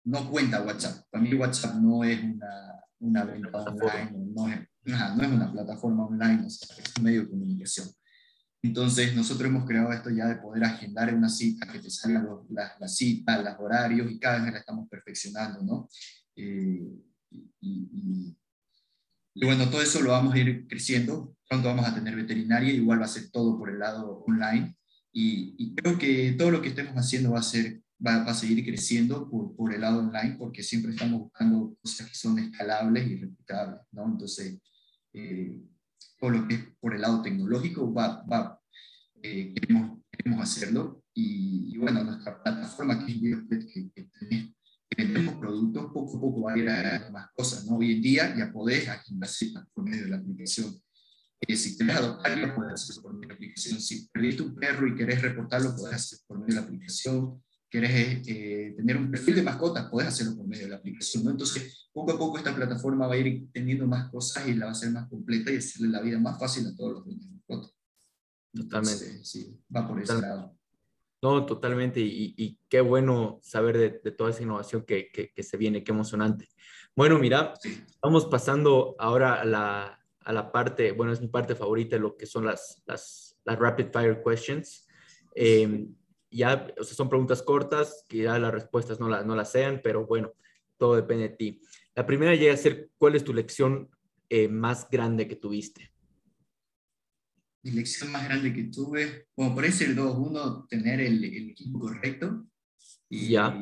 no 0.05 0.29
cuenta 0.29 0.61
WhatsApp. 0.61 1.05
Para 1.09 1.23
mí 1.23 1.33
WhatsApp 1.33 1.75
no 1.75 2.03
es 2.03 2.21
una, 2.21 2.83
una 2.99 3.23
venta 3.23 3.57
online, 3.57 4.11
no 4.35 4.47
es, 4.49 4.59
no 4.83 5.23
es 5.23 5.31
una 5.31 5.51
plataforma 5.51 6.05
online, 6.05 6.47
es 6.47 6.67
un 6.97 7.03
medio 7.03 7.21
de 7.21 7.29
comunicación. 7.29 7.87
Entonces, 8.63 9.15
nosotros 9.15 9.49
hemos 9.49 9.65
creado 9.65 9.91
esto 9.91 10.11
ya 10.11 10.27
de 10.27 10.35
poder 10.35 10.63
agendar 10.63 11.13
una 11.13 11.29
cita, 11.29 11.65
que 11.71 11.79
te 11.79 11.89
salgan 11.89 12.27
las 12.49 12.79
la 12.79 12.87
citas, 12.87 13.43
los 13.43 13.55
horarios, 13.59 14.11
y 14.11 14.19
cada 14.19 14.43
vez 14.43 14.53
la 14.53 14.59
estamos 14.59 14.87
perfeccionando, 14.87 15.63
¿no? 15.63 15.89
Eh, 16.35 16.87
y, 17.59 18.35
bueno, 19.35 19.69
todo 19.69 19.81
eso 19.81 20.01
lo 20.01 20.11
vamos 20.11 20.33
a 20.35 20.37
ir 20.37 20.67
creciendo. 20.67 21.35
Pronto 21.49 21.69
vamos 21.69 21.87
a 21.87 21.95
tener 21.95 22.15
veterinaria, 22.15 22.71
igual 22.73 23.01
va 23.01 23.05
a 23.05 23.07
ser 23.07 23.31
todo 23.31 23.57
por 23.57 23.69
el 23.69 23.79
lado 23.79 24.23
online. 24.27 24.75
Y, 25.11 25.73
creo 25.75 25.97
que 25.97 26.33
todo 26.33 26.51
lo 26.51 26.61
que 26.61 26.69
estemos 26.69 26.93
haciendo 26.93 27.31
va 27.31 27.39
a, 27.39 27.43
ser, 27.43 27.81
va, 28.05 28.23
a 28.23 28.33
seguir 28.33 28.63
creciendo 28.63 29.27
por, 29.29 29.55
por, 29.55 29.73
el 29.73 29.81
lado 29.81 29.99
online, 29.99 30.35
porque 30.37 30.61
siempre 30.61 30.91
estamos 30.91 31.21
buscando 31.21 31.75
cosas 31.81 32.07
que 32.09 32.15
son 32.15 32.37
escalables 32.37 33.09
y 33.09 33.15
reputables, 33.17 33.81
¿no? 33.91 34.05
Entonces, 34.05 34.59
eh, 35.13 35.59
todo 36.21 36.29
lo 36.29 36.47
que 36.47 36.75
por 36.79 36.93
el 36.93 37.01
lado 37.01 37.21
tecnológico, 37.23 37.91
va, 37.91 38.23
va 38.31 38.61
eh, 39.23 39.53
queremos, 39.55 39.99
queremos, 40.11 40.41
hacerlo. 40.41 41.03
Y, 41.13 41.75
bueno, 41.77 42.03
nuestra 42.03 42.41
plataforma 42.41 43.03
que 43.05 43.11
es 43.11 43.65
que, 43.65 43.91
que, 43.91 44.53
vendemos 44.95 45.35
productos, 45.35 45.91
poco 45.91 46.17
a 46.17 46.21
poco 46.21 46.41
va 46.43 46.53
a 46.53 46.57
ir 46.57 46.69
a 46.69 47.09
más 47.11 47.29
cosas. 47.35 47.65
¿no? 47.65 47.77
Hoy 47.77 47.93
en 47.93 48.01
día 48.01 48.35
ya 48.37 48.51
podés 48.53 48.87
agendar 48.87 49.29
por 49.73 49.83
medio 49.83 50.03
de 50.03 50.09
la 50.09 50.17
aplicación. 50.17 50.79
Eh, 51.39 51.55
si 51.55 51.75
querés 51.75 51.95
adoptarlo, 51.95 52.55
puedes 52.55 52.73
hacerlo 52.73 53.01
por 53.01 53.13
medio 53.13 53.21
de 53.21 53.27
la 53.29 53.33
aplicación. 53.33 53.81
Si 53.81 54.07
perdiste 54.09 54.43
un 54.43 54.55
perro 54.55 54.87
y 54.87 54.95
querés 54.95 55.21
reportarlo, 55.23 55.75
puedes 55.75 55.95
hacerlo 55.95 56.23
por 56.27 56.39
medio 56.39 56.53
de 56.53 56.61
la 56.61 56.67
aplicación. 56.67 57.43
Querés 57.71 58.27
eh, 58.27 58.73
tener 58.75 58.97
un 58.97 59.09
perfil 59.09 59.35
de 59.35 59.43
mascota, 59.43 59.89
puedes 59.89 60.09
hacerlo 60.09 60.35
por 60.35 60.45
medio 60.45 60.65
de 60.65 60.71
la 60.71 60.75
aplicación. 60.75 61.23
¿no? 61.23 61.31
Entonces, 61.31 61.89
poco 61.93 62.11
a 62.11 62.19
poco 62.19 62.37
esta 62.37 62.53
plataforma 62.53 63.07
va 63.07 63.13
a 63.13 63.17
ir 63.17 63.47
teniendo 63.53 63.87
más 63.87 64.11
cosas 64.11 64.45
y 64.45 64.55
la 64.55 64.65
va 64.65 64.71
a 64.71 64.73
hacer 64.73 64.91
más 64.91 65.07
completa 65.07 65.51
y 65.51 65.55
hacerle 65.55 65.87
la 65.87 66.01
vida 66.01 66.19
más 66.19 66.37
fácil 66.37 66.67
a 66.67 66.75
todos 66.75 66.95
los 66.95 67.05
dueños 67.05 67.25
de 67.25 67.31
mascotas. 67.31 67.73
Totalmente. 68.53 69.23
sí, 69.23 69.57
va 69.73 69.87
por 69.87 70.01
ese 70.01 70.19
lado. 70.19 70.53
No, 71.21 71.45
totalmente. 71.45 72.01
Y, 72.01 72.59
qué 72.67 72.81
bueno 72.81 73.39
saber 73.41 74.01
de, 74.03 74.11
toda 74.11 74.31
esa 74.31 74.43
innovación 74.43 74.83
que, 74.83 75.09
que, 75.09 75.43
se 75.43 75.55
viene, 75.55 75.81
qué 75.81 75.93
emocionante. 75.93 76.49
Bueno, 76.93 77.19
mira, 77.19 77.53
vamos 78.01 78.25
pasando 78.25 78.97
ahora 78.99 79.35
a 79.35 79.45
la, 79.45 80.05
a 80.19 80.33
la, 80.33 80.51
parte, 80.51 80.91
bueno, 80.91 81.13
es 81.13 81.21
mi 81.21 81.29
parte 81.29 81.55
favorita, 81.55 81.97
lo 81.97 82.17
que 82.17 82.25
son 82.25 82.45
las, 82.45 82.81
las, 82.85 83.37
las 83.45 83.57
rapid 83.57 83.85
fire 83.93 84.21
questions. 84.21 84.85
Eh, 85.35 85.87
ya, 86.31 86.67
o 86.79 86.83
sea, 86.83 86.95
son 86.95 87.09
preguntas 87.09 87.41
cortas, 87.43 88.05
que 88.07 88.23
ya 88.23 88.39
las 88.39 88.53
respuestas 88.53 88.99
no, 88.99 89.09
la, 89.09 89.23
no 89.23 89.35
las 89.35 89.51
sean, 89.51 89.81
pero 89.83 90.05
bueno, 90.05 90.33
todo 90.77 90.95
depende 90.95 91.29
de 91.29 91.35
ti. 91.35 91.61
La 91.93 92.05
primera 92.05 92.33
llega 92.35 92.53
a 92.53 92.57
ser, 92.57 92.89
¿cuál 92.97 93.15
es 93.15 93.23
tu 93.23 93.33
lección 93.33 93.89
eh, 94.29 94.47
más 94.47 94.89
grande 94.89 95.27
que 95.27 95.35
tuviste? 95.35 95.91
lección 97.63 98.11
más 98.11 98.23
grande 98.23 98.53
que 98.53 98.63
tuve, 98.63 99.27
bueno, 99.35 99.53
por 99.53 99.65
ese 99.65 99.85
el 99.85 99.95
2-1, 99.95 100.67
tener 100.67 100.99
el, 100.99 101.23
el, 101.23 101.51
equipo 101.51 101.79
correcto 101.79 102.47
y, 103.07 103.29
ya. 103.29 103.55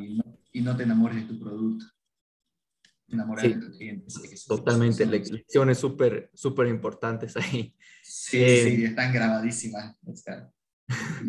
y, 0.52 0.62
no, 0.62 0.76
te 0.76 0.84
enamores 0.84 1.16
de 1.16 1.22
tu 1.22 1.38
producto. 1.38 1.84
Cliente. 3.76 4.06
Totalmente, 4.46 5.04
lecciones 5.04 5.78
súper, 5.78 6.30
súper 6.32 6.68
importantes 6.68 7.36
ahí. 7.36 7.74
Sí, 8.02 8.38
eh, 8.38 8.64
sí, 8.64 8.84
están 8.84 9.12
grabadísimas. 9.12 9.96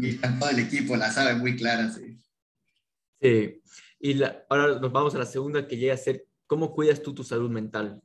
Y 0.01 0.15
todo 0.15 0.49
el 0.49 0.59
equipo, 0.59 0.95
la 0.95 1.11
sabe 1.11 1.35
muy 1.35 1.55
clara, 1.55 1.91
sí. 1.91 2.17
Sí, 3.21 3.61
y 3.99 4.13
la, 4.15 4.45
ahora 4.49 4.79
nos 4.79 4.91
vamos 4.91 5.13
a 5.15 5.19
la 5.19 5.25
segunda 5.25 5.67
que 5.67 5.77
llega 5.77 5.93
a 5.93 5.97
ser, 5.97 6.25
¿cómo 6.47 6.73
cuidas 6.73 7.01
tú 7.01 7.13
tu 7.13 7.23
salud 7.23 7.49
mental? 7.49 8.01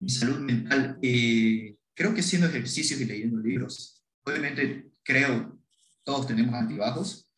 Mi 0.00 0.10
salud 0.10 0.38
mental, 0.38 0.98
eh, 1.02 1.76
creo 1.94 2.14
que 2.14 2.20
haciendo 2.20 2.48
ejercicios 2.48 3.00
y 3.00 3.04
leyendo 3.04 3.38
libros. 3.38 4.04
Obviamente, 4.24 4.90
creo, 5.02 5.58
todos 6.04 6.26
tenemos 6.26 6.54
altibajos, 6.54 7.30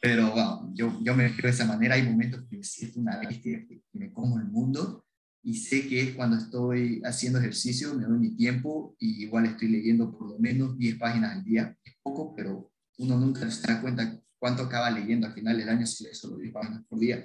pero 0.00 0.30
bueno, 0.32 0.70
yo, 0.74 1.00
yo 1.02 1.14
me 1.14 1.28
refiero 1.28 1.48
de 1.48 1.54
esa 1.54 1.66
manera. 1.66 1.94
Hay 1.94 2.02
momentos 2.02 2.44
que 2.48 2.58
me 2.58 2.64
siento 2.64 3.00
una 3.00 3.18
bestia, 3.18 3.64
que 3.66 3.82
me 3.92 4.12
como 4.12 4.38
el 4.38 4.44
mundo, 4.44 5.06
y 5.44 5.54
sé 5.54 5.86
que 5.86 6.02
es 6.02 6.14
cuando 6.14 6.38
estoy 6.38 7.02
haciendo 7.04 7.38
ejercicio, 7.38 7.94
me 7.94 8.04
doy 8.04 8.18
mi 8.18 8.34
tiempo, 8.34 8.96
y 8.98 9.24
igual 9.24 9.44
estoy 9.44 9.68
leyendo 9.68 10.16
por 10.16 10.30
lo 10.30 10.38
menos 10.38 10.76
10 10.78 10.98
páginas 10.98 11.36
al 11.36 11.44
día. 11.44 11.76
Es 11.84 11.94
poco, 12.02 12.34
pero 12.34 12.72
uno 12.98 13.18
nunca 13.18 13.50
se 13.50 13.66
da 13.66 13.80
cuenta 13.82 14.20
cuánto 14.38 14.62
acaba 14.62 14.90
leyendo 14.90 15.26
al 15.26 15.34
final 15.34 15.58
del 15.58 15.68
año 15.68 15.86
si 15.86 16.04
lee 16.04 16.14
solo 16.14 16.38
10 16.38 16.52
páginas 16.52 16.84
por 16.88 16.98
día. 16.98 17.24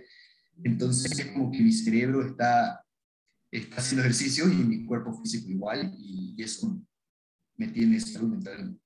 Entonces 0.63 1.17
es 1.17 1.27
como 1.27 1.49
que 1.49 1.61
mi 1.61 1.71
cerebro 1.71 2.25
está 2.25 2.83
está 3.51 3.77
haciendo 3.77 4.03
ejercicio 4.03 4.47
y 4.47 4.55
mi 4.55 4.85
cuerpo 4.85 5.13
físico 5.21 5.49
igual 5.49 5.93
y 5.97 6.35
eso 6.41 6.79
me 7.55 7.67
tiene 7.69 7.99
salud 7.99 8.29
mental. 8.29 8.79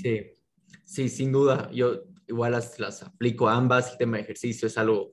Sí, 0.00 0.20
sí, 0.84 1.08
sin 1.08 1.32
duda. 1.32 1.70
Yo 1.72 2.04
igual 2.26 2.52
las, 2.52 2.78
las 2.78 3.02
aplico 3.02 3.48
ambas. 3.48 3.92
El 3.92 3.98
tema 3.98 4.16
de 4.16 4.22
ejercicio 4.22 4.68
es 4.68 4.78
algo 4.78 5.12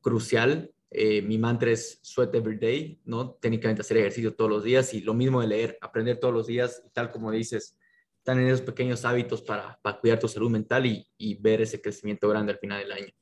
crucial. 0.00 0.70
Eh, 0.90 1.20
mi 1.22 1.36
mantra 1.38 1.70
es 1.70 1.98
sweat 2.02 2.34
every 2.34 2.58
day, 2.58 3.00
¿no? 3.04 3.32
Técnicamente 3.34 3.82
hacer 3.82 3.96
ejercicio 3.98 4.34
todos 4.34 4.50
los 4.50 4.64
días 4.64 4.94
y 4.94 5.00
lo 5.00 5.14
mismo 5.14 5.40
de 5.40 5.48
leer, 5.48 5.78
aprender 5.80 6.18
todos 6.18 6.32
los 6.32 6.46
días 6.46 6.82
y 6.86 6.90
tal 6.90 7.10
como 7.10 7.30
dices, 7.30 7.76
están 8.18 8.40
en 8.40 8.48
esos 8.48 8.62
pequeños 8.62 9.04
hábitos 9.04 9.42
para, 9.42 9.78
para 9.82 9.98
cuidar 9.98 10.18
tu 10.18 10.28
salud 10.28 10.50
mental 10.50 10.86
y, 10.86 11.06
y, 11.16 11.34
ver 11.34 11.60
ese 11.60 11.80
crecimiento 11.80 12.28
grande 12.28 12.52
al 12.52 12.58
final 12.58 12.80
del 12.80 12.92
año. 12.92 13.12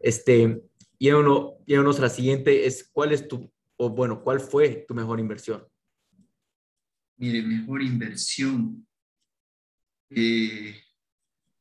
Este, 0.00 0.62
y 0.98 1.10
uno, 1.10 1.58
y 1.66 1.76
la 1.76 2.08
siguiente, 2.08 2.66
es 2.66 2.88
cuál 2.92 3.12
es 3.12 3.26
tu 3.28 3.50
o 3.78 3.90
bueno, 3.90 4.22
¿cuál 4.22 4.40
fue 4.40 4.84
tu 4.86 4.94
mejor 4.94 5.20
inversión? 5.20 5.64
Mire, 7.16 7.42
mejor 7.42 7.80
inversión. 7.82 8.86
Eh, 10.10 10.74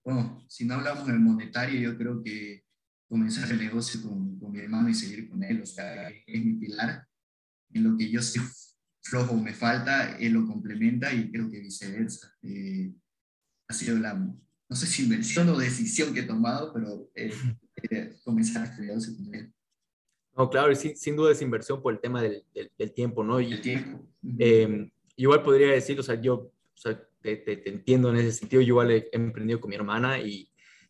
bueno, 0.03 0.43
si 0.49 0.65
no 0.65 0.75
hablamos 0.75 1.05
del 1.05 1.19
monetario, 1.19 1.79
yo 1.79 1.97
creo 1.97 2.21
que 2.23 2.63
comenzar 3.07 3.51
el 3.51 3.59
negocio 3.59 4.01
con, 4.01 4.37
con, 4.39 4.51
mi 4.51 4.59
hermano 4.59 4.89
y 4.89 4.93
seguir 4.93 5.29
con 5.29 5.43
él, 5.43 5.61
o 5.61 5.65
sea, 5.65 6.09
es 6.09 6.45
mi 6.45 6.53
pilar. 6.53 7.05
En 7.73 7.83
lo 7.83 7.97
que 7.97 8.09
yo 8.09 8.21
soy 8.21 8.41
flojo 9.01 9.35
me 9.35 9.53
falta, 9.53 10.17
él 10.17 10.33
lo 10.33 10.45
complementa 10.45 11.13
y 11.13 11.31
creo 11.31 11.49
que 11.49 11.59
viceversa. 11.59 12.33
Eh, 12.41 12.91
ha 13.69 13.73
sido 13.73 13.97
la, 13.97 14.13
no 14.13 14.75
sé 14.75 14.85
si 14.85 15.03
inversión 15.03 15.49
o 15.49 15.57
decisión 15.57 16.13
que 16.13 16.21
he 16.21 16.23
tomado, 16.23 16.73
pero 16.73 17.09
eh, 17.15 17.33
comenzar 18.23 18.63
a 18.63 18.69
estudiar 18.69 18.97
con 18.97 19.35
él. 19.35 19.53
No, 20.35 20.49
claro, 20.49 20.73
sin, 20.75 20.95
sin 20.95 21.15
duda 21.15 21.31
es 21.31 21.41
inversión 21.41 21.81
por 21.81 21.93
el 21.93 21.99
tema 21.99 22.21
del, 22.21 22.43
del, 22.77 22.93
tiempo, 22.93 23.23
¿no? 23.23 23.41
Y, 23.41 23.53
el 23.53 23.61
tiempo. 23.61 24.07
Eh, 24.37 24.91
igual 25.15 25.41
podría 25.41 25.71
decir, 25.71 25.99
o 25.99 26.03
sea, 26.03 26.21
yo 26.21 26.35
o 26.77 26.79
sea, 26.79 27.01
te, 27.21 27.37
te, 27.37 27.69
entiendo 27.69 28.11
en 28.11 28.17
ese 28.17 28.31
sentido, 28.31 28.61
yo 28.61 28.67
igual 28.67 28.91
he 28.91 29.09
emprendido 29.11 29.59
con 29.59 29.69
mi 29.69 29.75
hermana 29.75 30.19
y, 30.19 30.47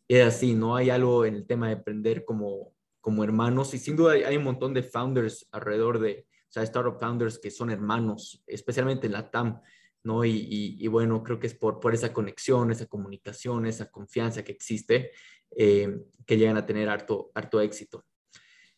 es 0.08 0.26
así, 0.26 0.54
no 0.54 0.76
hay 0.76 0.90
algo 0.90 1.26
en 1.26 1.36
el 1.36 1.46
tema 1.46 1.68
de 1.68 1.74
emprender 1.74 2.24
como, 2.24 2.74
como 3.02 3.24
hermanos 3.24 3.74
y 3.74 3.78
sin 3.78 3.96
duda 3.96 4.14
hay, 4.14 4.38
un 4.38 4.44
montón 4.44 4.74
de 4.74 4.84
founders 4.84 5.48
alrededor 5.52 6.00
de, 6.00 6.28
o 6.30 6.52
sea, 6.52 6.64
startup 6.64 7.00
founders 7.00 7.40
que 7.40 7.52
son 7.52 7.70
hermanos, 7.72 8.44
especialmente 8.48 9.08
en 9.08 9.14
la 9.14 9.30
TAM, 9.30 9.60
¿no? 10.04 10.24
Y, 10.24 10.32
y, 10.32 10.78
y, 10.80 10.88
bueno, 10.88 11.22
creo 11.24 11.40
que 11.40 11.48
es 11.48 11.54
por, 11.54 11.80
por 11.80 11.94
esa 11.94 12.14
conexión, 12.14 12.72
esa 12.72 12.86
comunicación, 12.86 13.66
esa 13.66 13.90
confianza 13.92 14.44
que 14.44 14.54
existe, 14.54 15.12
eh, 15.56 16.00
que 16.26 16.38
llegan 16.38 16.58
a 16.58 16.66
tener 16.66 16.88
harto, 16.88 17.32
harto 17.36 17.60
éxito. 17.60 18.06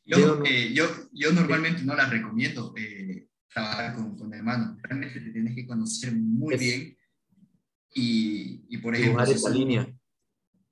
Yo, 0.05 0.41
eh, 0.43 0.73
yo, 0.73 0.85
yo, 1.11 1.31
normalmente 1.31 1.83
no 1.83 1.95
la 1.95 2.09
recomiendo 2.09 2.73
eh, 2.75 3.27
trabajar 3.47 3.95
con, 3.95 4.17
con 4.17 4.33
hermanos. 4.33 4.81
Realmente 4.81 5.19
te 5.19 5.29
tienes 5.29 5.53
que 5.53 5.67
conocer 5.67 6.13
muy 6.15 6.57
bien 6.57 6.97
y, 7.93 8.65
y, 8.69 8.77
por 8.77 8.95
ejemplo... 8.95 9.23
esa 9.23 9.51
línea. 9.51 9.98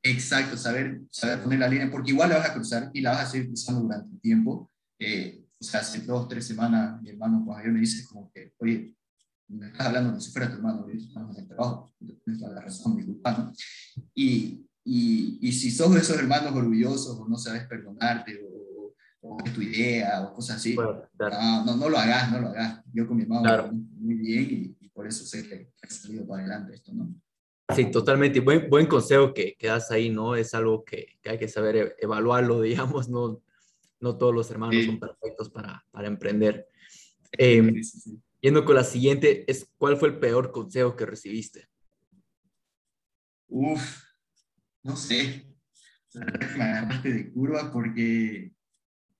Exacto, 0.09 0.57
saber, 0.57 1.01
saber 1.11 1.43
poner 1.43 1.59
la 1.59 1.67
línea, 1.67 1.91
porque 1.91 2.11
igual 2.11 2.29
la 2.29 2.37
vas 2.37 2.49
a 2.49 2.53
cruzar 2.53 2.89
y 2.93 3.01
la 3.01 3.11
vas 3.11 3.27
a 3.27 3.31
seguir 3.31 3.47
cruzando 3.47 3.81
durante 3.81 4.09
un 4.09 4.19
tiempo. 4.19 4.71
Eh, 4.99 5.43
o 5.59 5.63
sea, 5.63 5.81
hace 5.81 6.01
dos, 6.01 6.27
tres 6.27 6.45
semanas 6.45 7.01
mi 7.01 7.09
hermano 7.09 7.43
Juan 7.43 7.57
Javier 7.57 7.73
me 7.73 7.79
dice 7.79 8.05
como 8.07 8.31
que, 8.31 8.53
oye, 8.59 8.95
me 9.47 9.67
estás 9.67 9.87
hablando 9.87 10.09
como 10.11 10.21
si 10.21 10.31
fuera 10.31 10.49
tu 10.49 10.55
hermano, 10.55 10.85
estamos 10.89 11.35
en 11.35 11.43
el 11.43 11.47
trabajo, 11.47 11.93
tienes 11.99 12.41
toda 12.41 12.53
la 12.53 12.61
razón, 12.61 12.97
disculpa, 12.97 13.31
¿no? 13.31 13.53
Y, 14.13 14.65
y, 14.83 15.39
y, 15.41 15.51
si 15.51 15.71
sos 15.71 15.93
de 15.93 15.99
esos 15.99 16.17
hermanos 16.17 16.53
orgullosos 16.53 17.19
o 17.19 17.27
no 17.27 17.37
sabes 17.37 17.65
perdonarte 17.67 18.39
o 18.43 18.67
o 19.21 19.37
tu 19.53 19.61
idea 19.61 20.21
o 20.21 20.33
cosas 20.33 20.57
así. 20.57 20.75
no, 20.75 21.75
no, 21.75 21.89
lo 21.89 21.97
hagas, 21.97 22.31
no 22.31 22.39
lo 22.39 22.49
hagas. 22.49 22.83
Yo 22.93 23.07
con 23.07 23.17
mi 23.17 23.23
hermano 23.23 23.71
muy 23.71 24.15
bien 24.15 24.75
y, 24.79 24.87
por 24.89 25.05
eso 25.05 25.23
sé 25.25 25.47
que 25.47 25.71
ha 25.83 25.89
salido 25.91 26.25
para 26.25 26.41
adelante 26.41 26.73
esto, 26.73 26.91
¿no? 26.91 27.13
Sí, 27.76 27.91
totalmente. 27.91 28.39
Buen, 28.39 28.70
buen 28.70 28.88
consejo 28.88 29.34
que, 29.34 29.55
que 29.57 29.68
das 29.68 29.91
ahí, 29.91 30.09
¿no? 30.09 30.36
Es 30.36 30.53
algo 30.53 30.86
que, 30.86 31.18
que, 31.22 31.30
hay 31.30 31.38
que 31.38 31.47
saber 31.47 31.76
e, 31.76 31.95
evaluarlo, 31.99 32.61
digamos, 32.61 33.09
no, 33.09 33.41
no 33.99 34.18
todos 34.18 34.34
los 34.34 34.49
hermanos 34.51 34.86
son 34.86 34.99
perfectos 34.99 35.49
para, 35.49 35.86
para 35.91 36.07
emprender. 36.07 36.68
Eh, 37.38 37.82
yendo 38.41 38.63
con 38.63 38.76
la 38.76 38.84
siguiente, 38.84 39.43
es 39.51 39.70
¿cuál 39.78 39.97
fue 39.97 40.09
el 40.09 40.20
peor 40.20 40.51
consejo 40.51 40.95
que 40.95 41.05
recibiste? 41.05 41.68
Uf, 43.49 44.03
no 44.84 44.95
sé. 44.95 45.45
Me 46.13 46.63
agarraste 46.63 47.13
de 47.13 47.32
curva 47.32 47.72
porque 47.72 48.53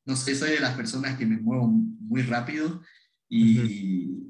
no 0.08 0.16
sé, 0.16 0.36
soy 0.36 0.52
de 0.52 0.62
las 0.62 0.76
personas 0.76 1.18
que 1.18 1.26
me 1.26 1.38
muevo 1.38 1.68
muy 1.68 2.22
rápido 2.22 2.82
y, 3.28 4.24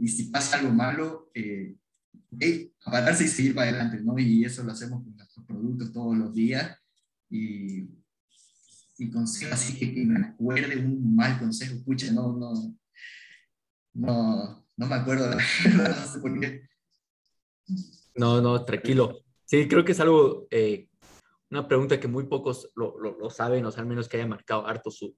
y, 0.00 0.08
si 0.08 0.24
pasa 0.24 0.58
algo 0.58 0.72
malo, 0.72 1.30
eh, 1.34 1.76
pararse 2.84 3.24
y 3.24 3.28
seguir 3.28 3.54
para 3.54 3.70
adelante, 3.70 4.00
¿no? 4.02 4.18
Y 4.18 4.44
eso 4.44 4.62
lo 4.62 4.72
hacemos 4.72 5.02
con 5.02 5.16
nuestros 5.16 5.46
productos 5.46 5.92
todos 5.92 6.16
los 6.16 6.34
días 6.34 6.78
y, 7.30 7.88
y 8.98 9.10
consejo 9.10 9.54
así 9.54 9.78
que, 9.78 10.04
me 10.04 10.20
acuerde 10.20 10.76
un 10.76 11.14
mal 11.14 11.38
consejo, 11.38 11.82
pucha, 11.84 12.12
no, 12.12 12.36
no, 12.36 12.52
no, 13.94 14.66
no 14.76 14.86
me 14.86 14.94
acuerdo, 14.94 15.30
no 15.30 16.06
sé 16.06 16.18
por 16.20 16.40
qué. 16.40 16.68
No, 18.14 18.40
no, 18.40 18.64
tranquilo. 18.64 19.20
Sí, 19.44 19.68
creo 19.68 19.84
que 19.84 19.92
es 19.92 20.00
algo 20.00 20.46
eh, 20.50 20.88
una 21.50 21.68
pregunta 21.68 22.00
que 22.00 22.08
muy 22.08 22.24
pocos 22.24 22.70
lo, 22.74 22.98
lo, 22.98 23.30
saben, 23.30 23.64
o 23.64 23.70
sea, 23.70 23.82
al 23.82 23.88
menos 23.88 24.08
que 24.08 24.16
haya 24.16 24.26
marcado 24.26 24.66
harto 24.66 24.90
su, 24.90 25.16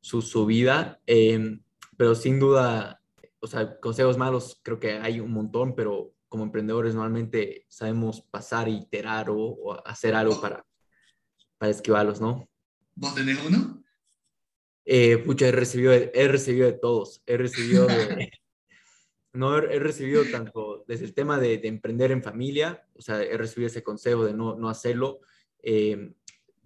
su, 0.00 0.22
su 0.22 0.46
vida, 0.46 1.00
em, 1.06 1.62
pero 1.96 2.14
sin 2.14 2.40
duda, 2.40 3.00
o 3.38 3.46
sea, 3.46 3.78
consejos 3.78 4.18
malos 4.18 4.60
creo 4.62 4.80
que 4.80 4.92
hay 4.92 5.20
un 5.20 5.32
montón, 5.32 5.74
pero 5.76 6.12
como 6.28 6.44
emprendedores 6.44 6.94
normalmente 6.94 7.66
sabemos 7.68 8.22
pasar, 8.22 8.68
iterar 8.68 9.30
o, 9.30 9.38
o 9.38 9.86
hacer 9.86 10.14
algo 10.14 10.40
para, 10.40 10.66
para 11.58 11.70
esquivarlos, 11.70 12.20
¿no? 12.20 12.48
¿Vos 12.94 13.14
tenés 13.14 13.38
uno? 13.46 13.82
Eh, 14.84 15.18
pucha, 15.18 15.48
he 15.48 15.52
recibido, 15.52 15.92
he 15.92 16.28
recibido 16.28 16.66
de 16.66 16.74
todos, 16.74 17.22
he 17.26 17.36
recibido 17.36 17.86
de, 17.86 18.30
no 19.32 19.58
he, 19.58 19.78
recibido 19.80 20.24
tanto 20.30 20.84
desde 20.86 21.04
el 21.04 21.14
tema 21.14 21.38
de, 21.38 21.58
de, 21.58 21.68
emprender 21.68 22.12
en 22.12 22.22
familia, 22.22 22.86
o 22.94 23.02
sea, 23.02 23.22
he 23.22 23.36
recibido 23.36 23.66
ese 23.66 23.82
consejo 23.82 24.24
de 24.24 24.32
no, 24.32 24.54
no 24.54 24.68
hacerlo, 24.68 25.20
eh, 25.62 26.14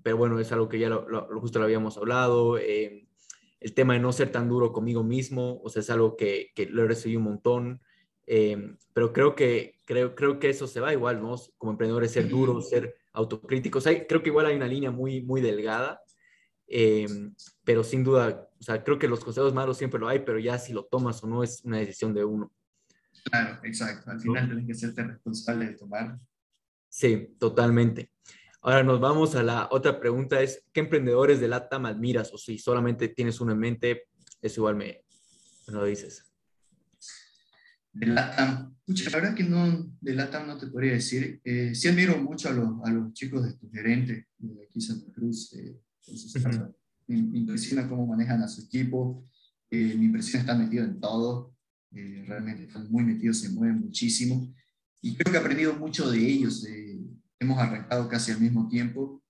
pero 0.02 0.16
bueno, 0.16 0.38
es 0.38 0.52
algo 0.52 0.68
que 0.68 0.78
ya 0.78 0.88
lo, 0.88 1.26
justo 1.40 1.58
lo 1.58 1.64
habíamos 1.64 1.96
hablado. 1.96 2.58
Eh, 2.58 3.06
el 3.60 3.74
tema 3.74 3.94
de 3.94 4.00
no 4.00 4.12
ser 4.12 4.32
tan 4.32 4.48
duro 4.48 4.72
conmigo 4.72 5.02
mismo, 5.02 5.60
o 5.62 5.68
sea, 5.68 5.80
es 5.80 5.90
algo 5.90 6.16
que, 6.16 6.52
que 6.54 6.66
lo 6.66 6.84
he 6.84 6.88
recibido 6.88 7.20
un 7.20 7.24
montón. 7.24 7.82
Eh, 8.26 8.76
pero 8.92 9.12
creo 9.12 9.34
que, 9.34 9.74
creo, 9.84 10.14
creo 10.14 10.38
que 10.38 10.50
eso 10.50 10.66
se 10.66 10.80
va 10.80 10.92
igual, 10.92 11.20
¿no? 11.20 11.36
Como 11.58 11.72
emprendedores, 11.72 12.12
ser 12.12 12.28
duros, 12.28 12.68
ser 12.68 12.96
autocríticos. 13.12 13.86
Hay, 13.86 14.06
creo 14.06 14.22
que 14.22 14.28
igual 14.28 14.46
hay 14.46 14.56
una 14.56 14.68
línea 14.68 14.90
muy, 14.90 15.22
muy 15.22 15.40
delgada, 15.40 16.00
pero 17.64 17.82
sin 17.82 18.04
duda, 18.04 18.48
o 18.60 18.62
sea, 18.62 18.84
creo 18.84 18.98
que 18.98 19.08
los 19.08 19.24
consejos 19.24 19.52
malos 19.52 19.78
siempre 19.78 19.98
lo 19.98 20.08
hay, 20.08 20.20
pero 20.20 20.38
ya 20.38 20.58
si 20.58 20.72
lo 20.72 20.84
tomas 20.84 21.22
o 21.24 21.26
no 21.26 21.42
es 21.42 21.64
una 21.64 21.78
decisión 21.78 22.14
de 22.14 22.24
uno. 22.24 22.52
Claro, 23.24 23.58
exacto. 23.64 24.10
Al 24.10 24.20
final 24.20 24.46
tienes 24.46 24.66
que 24.66 24.74
serte 24.74 25.04
responsable 25.04 25.66
de 25.66 25.74
tomar. 25.74 26.18
Sí, 26.88 27.36
totalmente. 27.38 28.12
Ahora 28.62 28.82
nos 28.82 29.00
vamos 29.00 29.34
a 29.36 29.42
la 29.42 29.68
otra 29.70 29.98
pregunta, 29.98 30.42
es 30.42 30.66
¿qué 30.72 30.80
emprendedores 30.80 31.40
de 31.40 31.48
LATAM 31.48 31.86
admiras? 31.86 32.32
O 32.32 32.38
si 32.38 32.58
solamente 32.58 33.08
tienes 33.08 33.40
uno 33.40 33.52
en 33.52 33.58
mente, 33.58 34.08
eso 34.42 34.60
igual 34.60 34.76
me, 34.76 35.02
lo 35.68 35.84
dices. 35.84 36.29
De 37.92 38.06
LATAM, 38.06 38.70
la 38.86 39.10
verdad 39.18 39.34
que 39.34 39.44
no, 39.44 39.92
de 40.00 40.14
LATAM 40.14 40.46
no 40.46 40.58
te 40.58 40.66
podría 40.66 40.92
decir. 40.92 41.40
Eh, 41.44 41.74
sí 41.74 41.88
admiro 41.88 42.18
mucho 42.18 42.48
a 42.48 42.52
los, 42.52 42.82
a 42.84 42.90
los 42.90 43.12
chicos 43.12 43.44
de 43.44 43.52
tu 43.54 43.70
gerente, 43.70 44.28
de 44.38 44.64
aquí 44.64 44.80
Santa 44.80 45.12
Cruz, 45.12 45.52
eh, 45.54 45.76
me, 47.06 47.38
impresiona 47.38 47.88
cómo 47.88 48.06
manejan 48.06 48.42
a 48.42 48.48
su 48.48 48.62
equipo, 48.62 49.24
eh, 49.70 49.94
me 49.96 50.06
impresiona 50.06 50.40
estar 50.40 50.58
metido 50.58 50.84
en 50.84 51.00
todo, 51.00 51.54
eh, 51.92 52.24
realmente 52.26 52.64
están 52.64 52.90
muy 52.90 53.04
metidos, 53.04 53.38
se 53.38 53.50
mueven 53.50 53.80
muchísimo. 53.80 54.52
Y 55.02 55.14
creo 55.16 55.32
que 55.32 55.38
he 55.38 55.40
aprendido 55.40 55.74
mucho 55.74 56.10
de 56.10 56.18
ellos, 56.18 56.66
hemos 57.38 57.58
arrancado 57.58 58.08
casi 58.08 58.32
al 58.32 58.40
mismo 58.40 58.68
tiempo, 58.68 59.22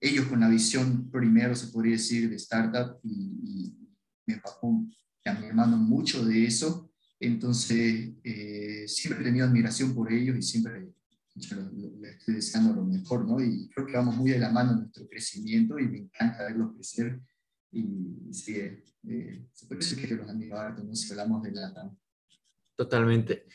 ellos 0.00 0.26
con 0.26 0.40
la 0.40 0.48
visión 0.48 1.10
primero, 1.10 1.54
se 1.54 1.68
podría 1.68 1.92
decir, 1.92 2.28
de 2.28 2.36
startup, 2.36 2.98
y, 3.02 3.38
y 3.42 3.78
me 4.26 4.34
empapó 4.34 4.84
a 5.24 5.34
mi 5.34 5.46
hermano 5.46 5.76
mucho 5.78 6.24
de 6.24 6.44
eso, 6.44 6.83
entonces 7.26 8.10
eh, 8.22 8.84
siempre 8.86 9.22
he 9.22 9.26
tenido 9.26 9.46
admiración 9.46 9.94
por 9.94 10.12
ellos 10.12 10.36
y 10.36 10.42
siempre 10.42 10.88
le 11.34 12.10
estoy 12.10 12.34
deseando 12.34 12.74
lo 12.74 12.84
mejor, 12.84 13.26
¿no? 13.26 13.40
Y 13.40 13.68
creo 13.70 13.86
que 13.86 13.96
vamos 13.96 14.16
muy 14.16 14.30
de 14.30 14.38
la 14.38 14.50
mano 14.50 14.72
en 14.72 14.78
nuestro 14.80 15.08
crecimiento 15.08 15.78
y 15.78 15.88
me 15.88 15.98
encanta 15.98 16.44
verlos 16.44 16.74
crecer. 16.74 17.20
Y 17.72 18.32
sí, 18.32 18.56
eh, 18.56 19.48
se 19.52 19.66
puede 19.66 19.80
decir 19.80 20.06
que 20.06 20.14
los 20.14 20.28
admiro 20.28 20.56
harto, 20.56 20.84
¿no? 20.84 20.94
Si 20.94 21.10
hablamos 21.10 21.42
de 21.42 21.52
la 21.52 21.92
Totalmente. 22.76 23.46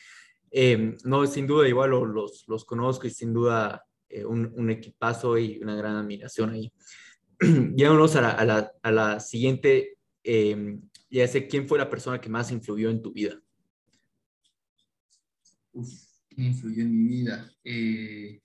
Eh, 0.51 0.97
no, 1.03 1.25
sin 1.27 1.47
duda, 1.47 1.67
igual 1.67 1.91
los, 1.91 2.45
los 2.47 2.65
conozco 2.65 3.07
y 3.07 3.11
sin 3.11 3.33
duda 3.33 3.85
eh, 4.09 4.25
un, 4.25 4.51
un, 4.55 4.69
equipazo 4.71 5.37
y 5.37 5.59
una 5.61 5.75
gran 5.75 5.95
admiración 5.95 6.49
ahí. 6.49 6.73
Llegamos 7.75 8.15
a 8.15 8.21
la, 8.21 8.31
a 8.31 8.45
la, 8.45 8.71
a 8.81 8.91
la 8.91 9.19
siguiente, 9.19 9.97
eh, 10.23 10.79
ya 11.09 11.27
sé 11.27 11.47
quién 11.47 11.67
fue 11.67 11.77
la 11.77 11.89
persona 11.89 12.19
que 12.19 12.29
más 12.29 12.51
influyó 12.51 12.89
en 12.89 13.01
tu 13.01 13.13
vida. 13.13 13.39
Uf 15.79 16.09
influyó 16.35 16.83
en 16.83 16.97
mi 16.97 17.07
vida? 17.07 17.51
Eh, 17.63 18.39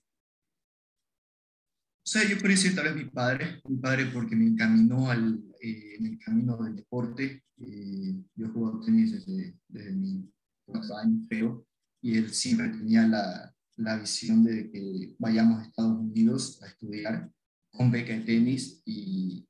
o 2.05 2.07
sea, 2.07 2.28
yo 2.28 2.37
podría 2.37 2.57
decir 2.57 2.74
tal 2.74 2.85
vez 2.85 2.97
mi 2.97 3.11
padre, 3.11 3.62
mi 3.68 3.76
padre 3.76 4.07
porque 4.07 4.37
me 4.37 4.47
encaminó 4.47 5.11
al, 5.11 5.43
eh, 5.61 5.97
en 5.99 6.07
el 6.07 6.18
camino 6.18 6.57
del 6.59 6.76
deporte. 6.76 7.43
Eh, 7.59 8.14
yo 8.35 8.49
juego 8.51 8.80
tenis 8.80 9.12
desde, 9.12 9.57
desde 9.68 9.93
mi 9.93 10.30
cuatro 10.66 10.97
años, 10.97 11.26
creo, 11.28 11.66
y 12.03 12.16
él 12.16 12.30
siempre 12.30 12.68
tenía 12.68 13.07
la, 13.07 13.55
la 13.76 13.97
visión 13.97 14.45
de 14.45 14.70
que 14.70 15.14
vayamos 15.18 15.61
a 15.61 15.66
Estados 15.66 15.99
Unidos 16.01 16.62
a 16.62 16.66
estudiar 16.66 17.30
con 17.70 17.91
beca 17.91 18.12
de 18.12 18.20
tenis 18.20 18.82
y, 18.85 19.47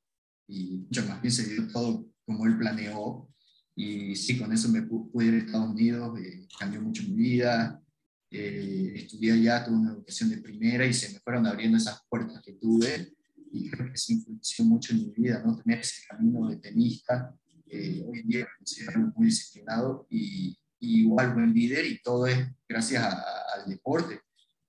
y 0.48 0.78
mucho 0.78 1.06
más 1.06 1.20
bien 1.20 1.32
se 1.32 1.48
dio 1.48 1.68
todo 1.68 2.06
como 2.24 2.46
él 2.46 2.58
planeó. 2.58 3.28
Y 3.76 4.14
sí, 4.14 4.38
con 4.38 4.52
eso 4.52 4.68
me 4.68 4.82
pude 4.82 5.26
ir 5.26 5.34
a 5.34 5.38
Estados 5.38 5.70
Unidos, 5.70 6.18
cambió 6.58 6.80
mucho 6.80 7.02
mi 7.02 7.14
vida, 7.14 7.82
eh, 8.30 8.92
estudié 8.96 9.32
allá, 9.32 9.64
tuve 9.64 9.76
una 9.76 9.92
educación 9.92 10.30
de 10.30 10.38
primera 10.38 10.86
y 10.86 10.92
se 10.92 11.12
me 11.12 11.20
fueron 11.20 11.46
abriendo 11.46 11.76
esas 11.76 12.00
puertas 12.08 12.40
que 12.42 12.52
tuve 12.54 13.12
y 13.52 13.70
creo 13.70 13.86
que 13.86 13.94
eso 13.94 14.12
influyó 14.12 14.64
mucho 14.64 14.92
en 14.92 14.98
mi 14.98 15.10
vida, 15.10 15.42
¿no? 15.44 15.56
Tener 15.56 15.78
ese 15.78 16.06
camino 16.08 16.48
de 16.48 16.56
tenista, 16.56 17.32
eh, 17.66 18.04
hoy 18.06 18.20
en 18.20 18.28
día 18.28 18.40
me 18.40 18.56
considero 18.58 19.12
muy 19.16 19.26
disciplinado 19.26 20.06
y, 20.10 20.58
igual 20.80 21.32
buen 21.32 21.54
líder 21.54 21.86
y 21.86 22.02
todo 22.02 22.26
es 22.26 22.46
gracias 22.68 23.02
al 23.02 23.70
deporte. 23.70 24.20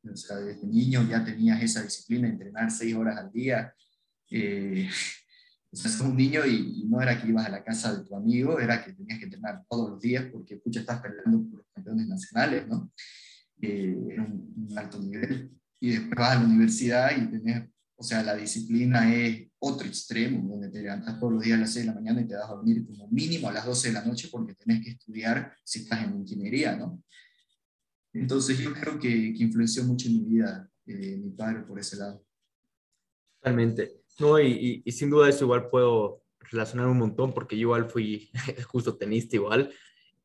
O 0.09 0.15
sea, 0.15 0.37
desde 0.37 0.65
niño 0.65 1.05
ya 1.09 1.25
tenías 1.25 1.61
esa 1.61 1.81
disciplina, 1.83 2.29
entrenar 2.29 2.71
seis 2.71 2.95
horas 2.95 3.17
al 3.17 3.31
día. 3.33 3.73
Eh, 4.29 4.89
o 5.75 5.77
sea, 5.77 5.91
sos 5.91 6.07
un 6.07 6.15
niño 6.15 6.45
y, 6.45 6.85
no 6.87 7.01
era 7.01 7.21
que 7.21 7.27
ibas 7.27 7.45
a 7.45 7.49
la 7.49 7.63
casa 7.63 7.93
de 7.93 8.05
tu 8.05 8.15
amigo, 8.15 8.61
era 8.61 8.81
que 8.81 8.93
tenías 8.93 9.19
que 9.19 9.25
entrenar 9.25 9.65
todos 9.69 9.89
los 9.89 9.99
días 9.99 10.25
porque 10.31 10.55
pucha, 10.55 10.79
estás 10.79 11.01
peleando 11.01 11.49
por 11.49 11.59
los 11.59 11.67
campeones 11.73 12.07
nacionales, 12.07 12.65
¿no? 12.65 12.91
en 13.59 13.97
un, 14.69 14.77
alto 14.77 14.99
nivel. 14.99 15.51
Y 15.81 15.89
después 15.89 16.15
vas 16.15 16.37
a 16.37 16.39
la 16.39 16.45
universidad 16.45 17.11
y 17.11 17.29
tenés, 17.29 17.69
o 17.97 18.03
sea, 18.03 18.23
la 18.23 18.35
disciplina 18.35 19.13
es 19.13 19.49
otro 19.59 19.85
extremo, 19.85 20.47
donde 20.47 20.69
te 20.69 20.81
levantas 20.81 21.19
todos 21.19 21.33
los 21.33 21.43
días 21.43 21.57
a 21.57 21.61
las 21.61 21.73
6 21.73 21.85
de 21.85 21.91
la 21.91 21.99
mañana 21.99 22.21
y 22.21 22.27
te 22.27 22.35
vas 22.35 22.49
a 22.49 22.53
dormir 22.53 22.85
como 22.85 23.09
mínimo 23.09 23.49
a 23.49 23.53
las 23.53 23.65
12 23.65 23.89
de 23.89 23.93
la 23.95 24.05
noche 24.05 24.29
porque 24.31 24.53
tenés 24.53 24.81
que 24.81 24.91
estudiar 24.91 25.53
si 25.61 25.79
estás 25.79 26.05
en 26.05 26.21
ingeniería, 26.21 26.77
¿no? 26.77 27.03
Entonces 28.13 28.57
yo 28.59 28.73
creo 28.73 28.97
que, 28.97 29.33
que 29.33 29.43
influenció 29.43 29.83
mucho 29.83 30.07
en 30.07 30.13
mi 30.13 30.23
vida 30.23 30.69
eh, 30.85 31.17
mi 31.17 31.31
padre 31.31 31.63
por 31.63 31.77
ese 31.79 31.97
lado. 31.97 32.23
Totalmente. 33.39 34.04
No, 34.19 34.39
y, 34.39 34.81
y, 34.85 34.91
sin 34.91 35.09
duda 35.09 35.29
eso 35.29 35.45
igual 35.45 35.69
puedo 35.69 36.23
relacionar 36.51 36.87
un 36.87 36.97
montón 36.97 37.33
porque 37.33 37.55
yo 37.55 37.61
igual 37.63 37.89
fui 37.89 38.29
justo 38.67 38.97
tenista 38.97 39.35
igual. 39.35 39.71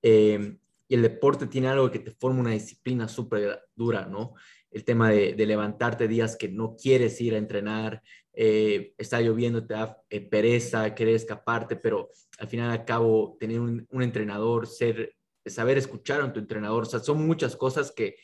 Eh, 0.02 0.56
y 0.88 0.94
el 0.94 1.02
deporte 1.02 1.46
tiene 1.46 1.68
algo 1.68 1.90
que 1.90 2.00
te 2.00 2.10
forma 2.10 2.40
una 2.40 2.50
disciplina 2.50 3.08
súper 3.08 3.62
dura, 3.76 4.06
¿no? 4.06 4.34
El 4.72 4.84
tema 4.84 5.10
de, 5.10 5.34
levantarte 5.46 6.08
días 6.08 6.36
que 6.36 6.48
no 6.48 6.76
quieres 6.76 7.20
ir 7.20 7.34
a 7.34 7.38
entrenar, 7.38 8.02
eh, 8.32 8.94
está 8.98 9.20
lloviendo, 9.20 9.64
te 9.64 9.74
da 9.74 10.02
eh, 10.10 10.20
pereza, 10.20 10.94
querer 10.94 11.14
escaparte, 11.14 11.76
pero 11.76 12.10
al 12.38 12.48
final 12.48 12.70
al 12.70 12.84
cabo 12.84 13.36
tener 13.38 13.60
un, 13.60 13.86
entrenador, 14.02 14.66
ser, 14.66 15.14
saber 15.46 15.78
escuchar 15.78 16.22
a 16.22 16.32
tu 16.32 16.40
entrenador, 16.40 16.82
o 16.82 16.86
sea, 16.86 17.00
son 17.00 17.24
muchas 17.24 17.54
cosas 17.56 17.92
que 17.92 18.16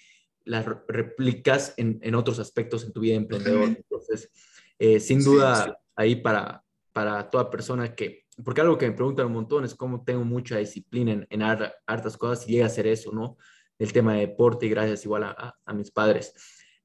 las 0.45 0.67
replicas 0.89 1.75
en, 1.77 1.99
en 2.03 2.15
otros 2.17 2.39
aspectos 2.41 2.85
en 2.85 2.93
tu 2.93 3.01
vida 3.01 3.13
de 3.13 3.19
emprendedor. 3.19 3.69
Entonces, 3.69 4.31
eh, 4.79 5.01
sin 5.01 5.23
duda, 5.23 5.79
ahí 5.95 6.17
para, 6.17 6.63
para 6.93 7.29
toda 7.31 7.51
persona 7.51 7.95
que 7.95 8.27
porque 8.45 8.61
algo 8.61 8.77
que 8.77 8.89
me 8.89 8.95
preguntan 8.95 9.27
un 9.27 9.33
montón 9.33 9.65
es 9.65 9.75
cómo 9.75 10.05
tengo 10.05 10.25
mucha 10.25 10.59
disciplina 10.59 11.13
en, 11.13 11.27
en 11.31 11.43
hartas 11.43 12.17
cosas 12.17 12.47
y 12.47 12.53
llega 12.53 12.65
a 12.65 12.69
hacer 12.69 12.87
eso, 12.87 13.11
¿no? 13.13 13.39
El 13.79 13.93
tema 13.93 14.15
de 14.15 14.21
deporte 14.21 14.67
y 14.67 14.69
gracias 14.69 15.05
igual 15.05 15.25
a, 15.25 15.57
a, 15.65 15.73
mis 15.73 15.91
padres. 15.91 16.35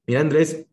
Mira, 0.06 0.20
Andrés, 0.20 0.66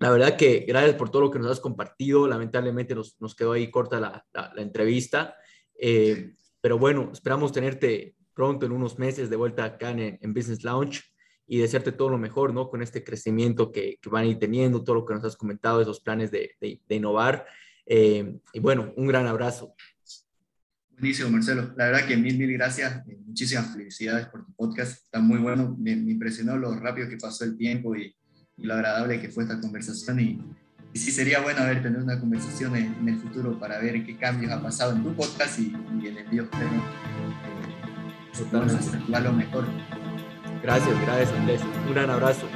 la 0.00 0.10
verdad 0.10 0.36
que 0.36 0.64
gracias 0.66 0.96
por 0.96 1.10
todo 1.10 1.22
lo 1.22 1.30
que 1.30 1.38
nos 1.38 1.50
has 1.50 1.60
compartido. 1.60 2.26
Lamentablemente 2.26 2.94
nos, 2.94 3.20
nos 3.20 3.34
quedó 3.34 3.52
ahí 3.52 3.70
corta 3.70 4.00
la, 4.00 4.26
la, 4.32 4.62
entrevista, 4.62 5.36
eh, 5.78 6.34
pero 6.60 6.78
bueno, 6.78 7.10
esperamos 7.12 7.52
tenerte 7.52 8.16
pronto 8.34 8.66
en 8.66 8.72
unos 8.72 8.98
meses 8.98 9.30
de 9.30 9.36
vuelta 9.36 9.64
acá 9.64 9.90
en, 9.90 10.18
en 10.20 10.34
Business 10.34 10.64
Lounge 10.64 11.02
y 11.46 11.58
desearte 11.58 11.92
todo 11.92 12.10
lo 12.10 12.18
mejor, 12.18 12.54
¿no? 12.54 12.68
Con 12.68 12.82
este 12.82 13.04
crecimiento 13.04 13.70
que, 13.70 13.98
que, 14.00 14.10
van 14.10 14.24
a 14.24 14.26
ir 14.26 14.38
teniendo, 14.38 14.82
todo 14.82 14.96
lo 14.96 15.04
que 15.04 15.14
nos 15.14 15.24
has 15.24 15.36
comentado, 15.36 15.80
esos 15.80 16.00
planes 16.00 16.30
de, 16.30 16.52
de, 16.60 16.80
de 16.88 16.94
innovar. 16.94 17.46
Eh, 17.86 18.38
y 18.52 18.60
bueno, 18.60 18.92
un 18.96 19.06
gran 19.06 19.26
abrazo. 19.26 19.74
Buenísimo, 20.98 21.30
Marcelo. 21.30 21.74
La 21.76 21.86
verdad 21.86 22.06
que 22.06 22.16
mil, 22.16 22.38
mil 22.38 22.52
gracias. 22.52 23.06
Eh, 23.08 23.18
muchísimas 23.26 23.72
felicidades 23.72 24.26
por 24.28 24.46
tu 24.46 24.52
podcast. 24.54 25.04
Está 25.04 25.20
muy 25.20 25.38
bueno. 25.38 25.76
Me, 25.78 25.92
impresionó 25.92 26.56
lo 26.56 26.74
rápido 26.76 27.08
que 27.08 27.16
pasó 27.16 27.44
el 27.44 27.56
tiempo 27.56 27.96
y, 27.96 28.14
lo 28.56 28.74
agradable 28.74 29.20
que 29.20 29.28
fue 29.28 29.42
esta 29.42 29.60
conversación. 29.60 30.20
Y, 30.20 30.40
y, 30.92 30.98
sí 30.98 31.10
sería 31.10 31.40
bueno 31.40 31.60
haber 31.60 31.82
tener 31.82 32.00
una 32.00 32.20
conversación 32.20 32.76
en, 32.76 33.08
el 33.08 33.18
futuro 33.18 33.58
para 33.58 33.80
ver 33.80 34.04
qué 34.06 34.16
cambios 34.16 34.52
ha 34.52 34.62
pasado 34.62 34.92
en 34.92 35.02
tu 35.02 35.14
podcast 35.14 35.58
y, 35.58 35.74
en 36.06 36.16
el 36.16 36.30
que 36.30 36.36
Eh, 36.36 36.44
lo 39.20 39.32
mejor. 39.32 39.64
Gracias, 40.64 40.98
gracias 41.02 41.30
Andrés. 41.38 41.60
Un 41.86 41.92
gran 41.92 42.08
abrazo. 42.08 42.46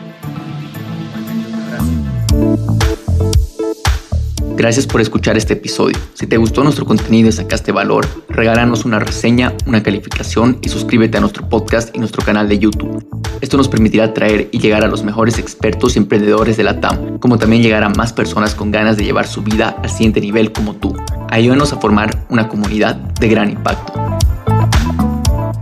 Gracias 4.57 4.87
por 4.87 5.03
escuchar 5.03 5.37
este 5.37 5.53
episodio. 5.53 5.97
Si 6.15 6.27
te 6.27 6.39
gustó 6.39 6.65
nuestro 6.65 6.87
contenido 6.87 7.29
y 7.29 7.33
sacaste 7.33 7.71
valor, 7.71 8.09
regálanos 8.31 8.87
una 8.87 8.99
reseña, 8.99 9.53
una 9.67 9.83
calificación 9.83 10.59
y 10.63 10.71
suscríbete 10.71 11.19
a 11.19 11.21
nuestro 11.21 11.51
podcast 11.51 11.95
y 11.95 11.99
nuestro 11.99 12.25
canal 12.25 12.49
de 12.49 12.59
YouTube. 12.59 13.07
Esto 13.43 13.59
nos 13.59 13.69
permitirá 13.69 14.15
traer 14.15 14.49
y 14.53 14.59
llegar 14.59 14.83
a 14.85 14.89
los 14.89 15.05
mejores 15.05 15.39
expertos 15.39 15.95
y 15.95 15.99
emprendedores 15.99 16.57
de 16.57 16.65
la 16.65 16.81
TAM, 16.81 17.19
como 17.19 17.39
también 17.39 17.63
llegar 17.63 17.85
a 17.85 17.91
más 17.91 18.15
personas 18.15 18.55
con 18.55 18.71
ganas 18.71 18.97
de 18.97 19.05
llevar 19.05 19.27
su 19.27 19.43
vida 19.43 19.77
al 19.83 19.91
siguiente 19.91 20.23
nivel 20.23 20.51
como 20.51 20.75
tú. 20.75 20.97
Ayúdanos 21.29 21.75
a 21.75 21.77
formar 21.77 22.27
una 22.31 22.49
comunidad 22.49 22.97
de 22.97 23.29
gran 23.29 23.51
impacto. 23.51 24.18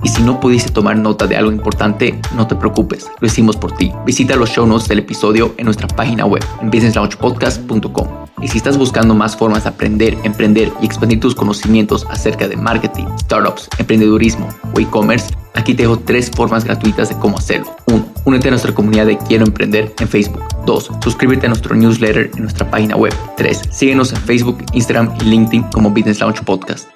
Y 0.03 0.09
si 0.09 0.22
no 0.22 0.40
pudiste 0.40 0.70
tomar 0.70 0.97
nota 0.97 1.26
de 1.26 1.36
algo 1.36 1.51
importante, 1.51 2.20
no 2.34 2.47
te 2.47 2.55
preocupes, 2.55 3.11
lo 3.20 3.26
hicimos 3.26 3.57
por 3.57 3.72
ti. 3.72 3.92
Visita 4.05 4.36
los 4.36 4.51
show 4.51 4.66
notes 4.66 4.88
del 4.88 5.01
episodio 5.01 5.55
en 5.57 5.64
nuestra 5.64 5.88
página 5.88 6.26
web 6.26 6.44
en 6.61 6.70
businesslaunchpodcast.com. 6.70 8.09
Y 8.42 8.49
si 8.49 8.59
estás 8.59 8.76
buscando 8.76 9.14
más 9.14 9.36
formas 9.36 9.64
de 9.64 9.70
aprender, 9.70 10.16
emprender 10.22 10.70
y 10.80 10.86
expandir 10.86 11.20
tus 11.20 11.34
conocimientos 11.34 12.07
acerca 12.11 12.47
de 12.47 12.57
marketing, 12.57 13.07
startups, 13.20 13.68
emprendedurismo 13.78 14.49
o 14.74 14.80
e-commerce, 14.80 15.34
aquí 15.55 15.74
te 15.74 15.82
dejo 15.84 15.99
tres 15.99 16.30
formas 16.30 16.64
gratuitas 16.64 17.09
de 17.09 17.16
cómo 17.18 17.38
hacerlo. 17.38 17.74
1. 17.86 18.07
Únete 18.26 18.49
a 18.49 18.51
nuestra 18.51 18.74
comunidad 18.74 19.07
de 19.07 19.16
Quiero 19.16 19.44
Emprender 19.44 19.94
en 19.99 20.09
Facebook. 20.09 20.42
2. 20.66 20.90
Suscríbete 21.03 21.47
a 21.47 21.49
nuestro 21.49 21.74
newsletter 21.74 22.30
en 22.34 22.42
nuestra 22.42 22.70
página 22.70 22.97
web. 22.97 23.14
3. 23.36 23.62
Síguenos 23.70 24.12
en 24.12 24.18
Facebook, 24.18 24.59
Instagram 24.72 25.14
y 25.20 25.24
LinkedIn 25.24 25.62
como 25.72 25.90
Business 25.90 26.20
Launch 26.20 26.42
Podcast. 26.42 26.95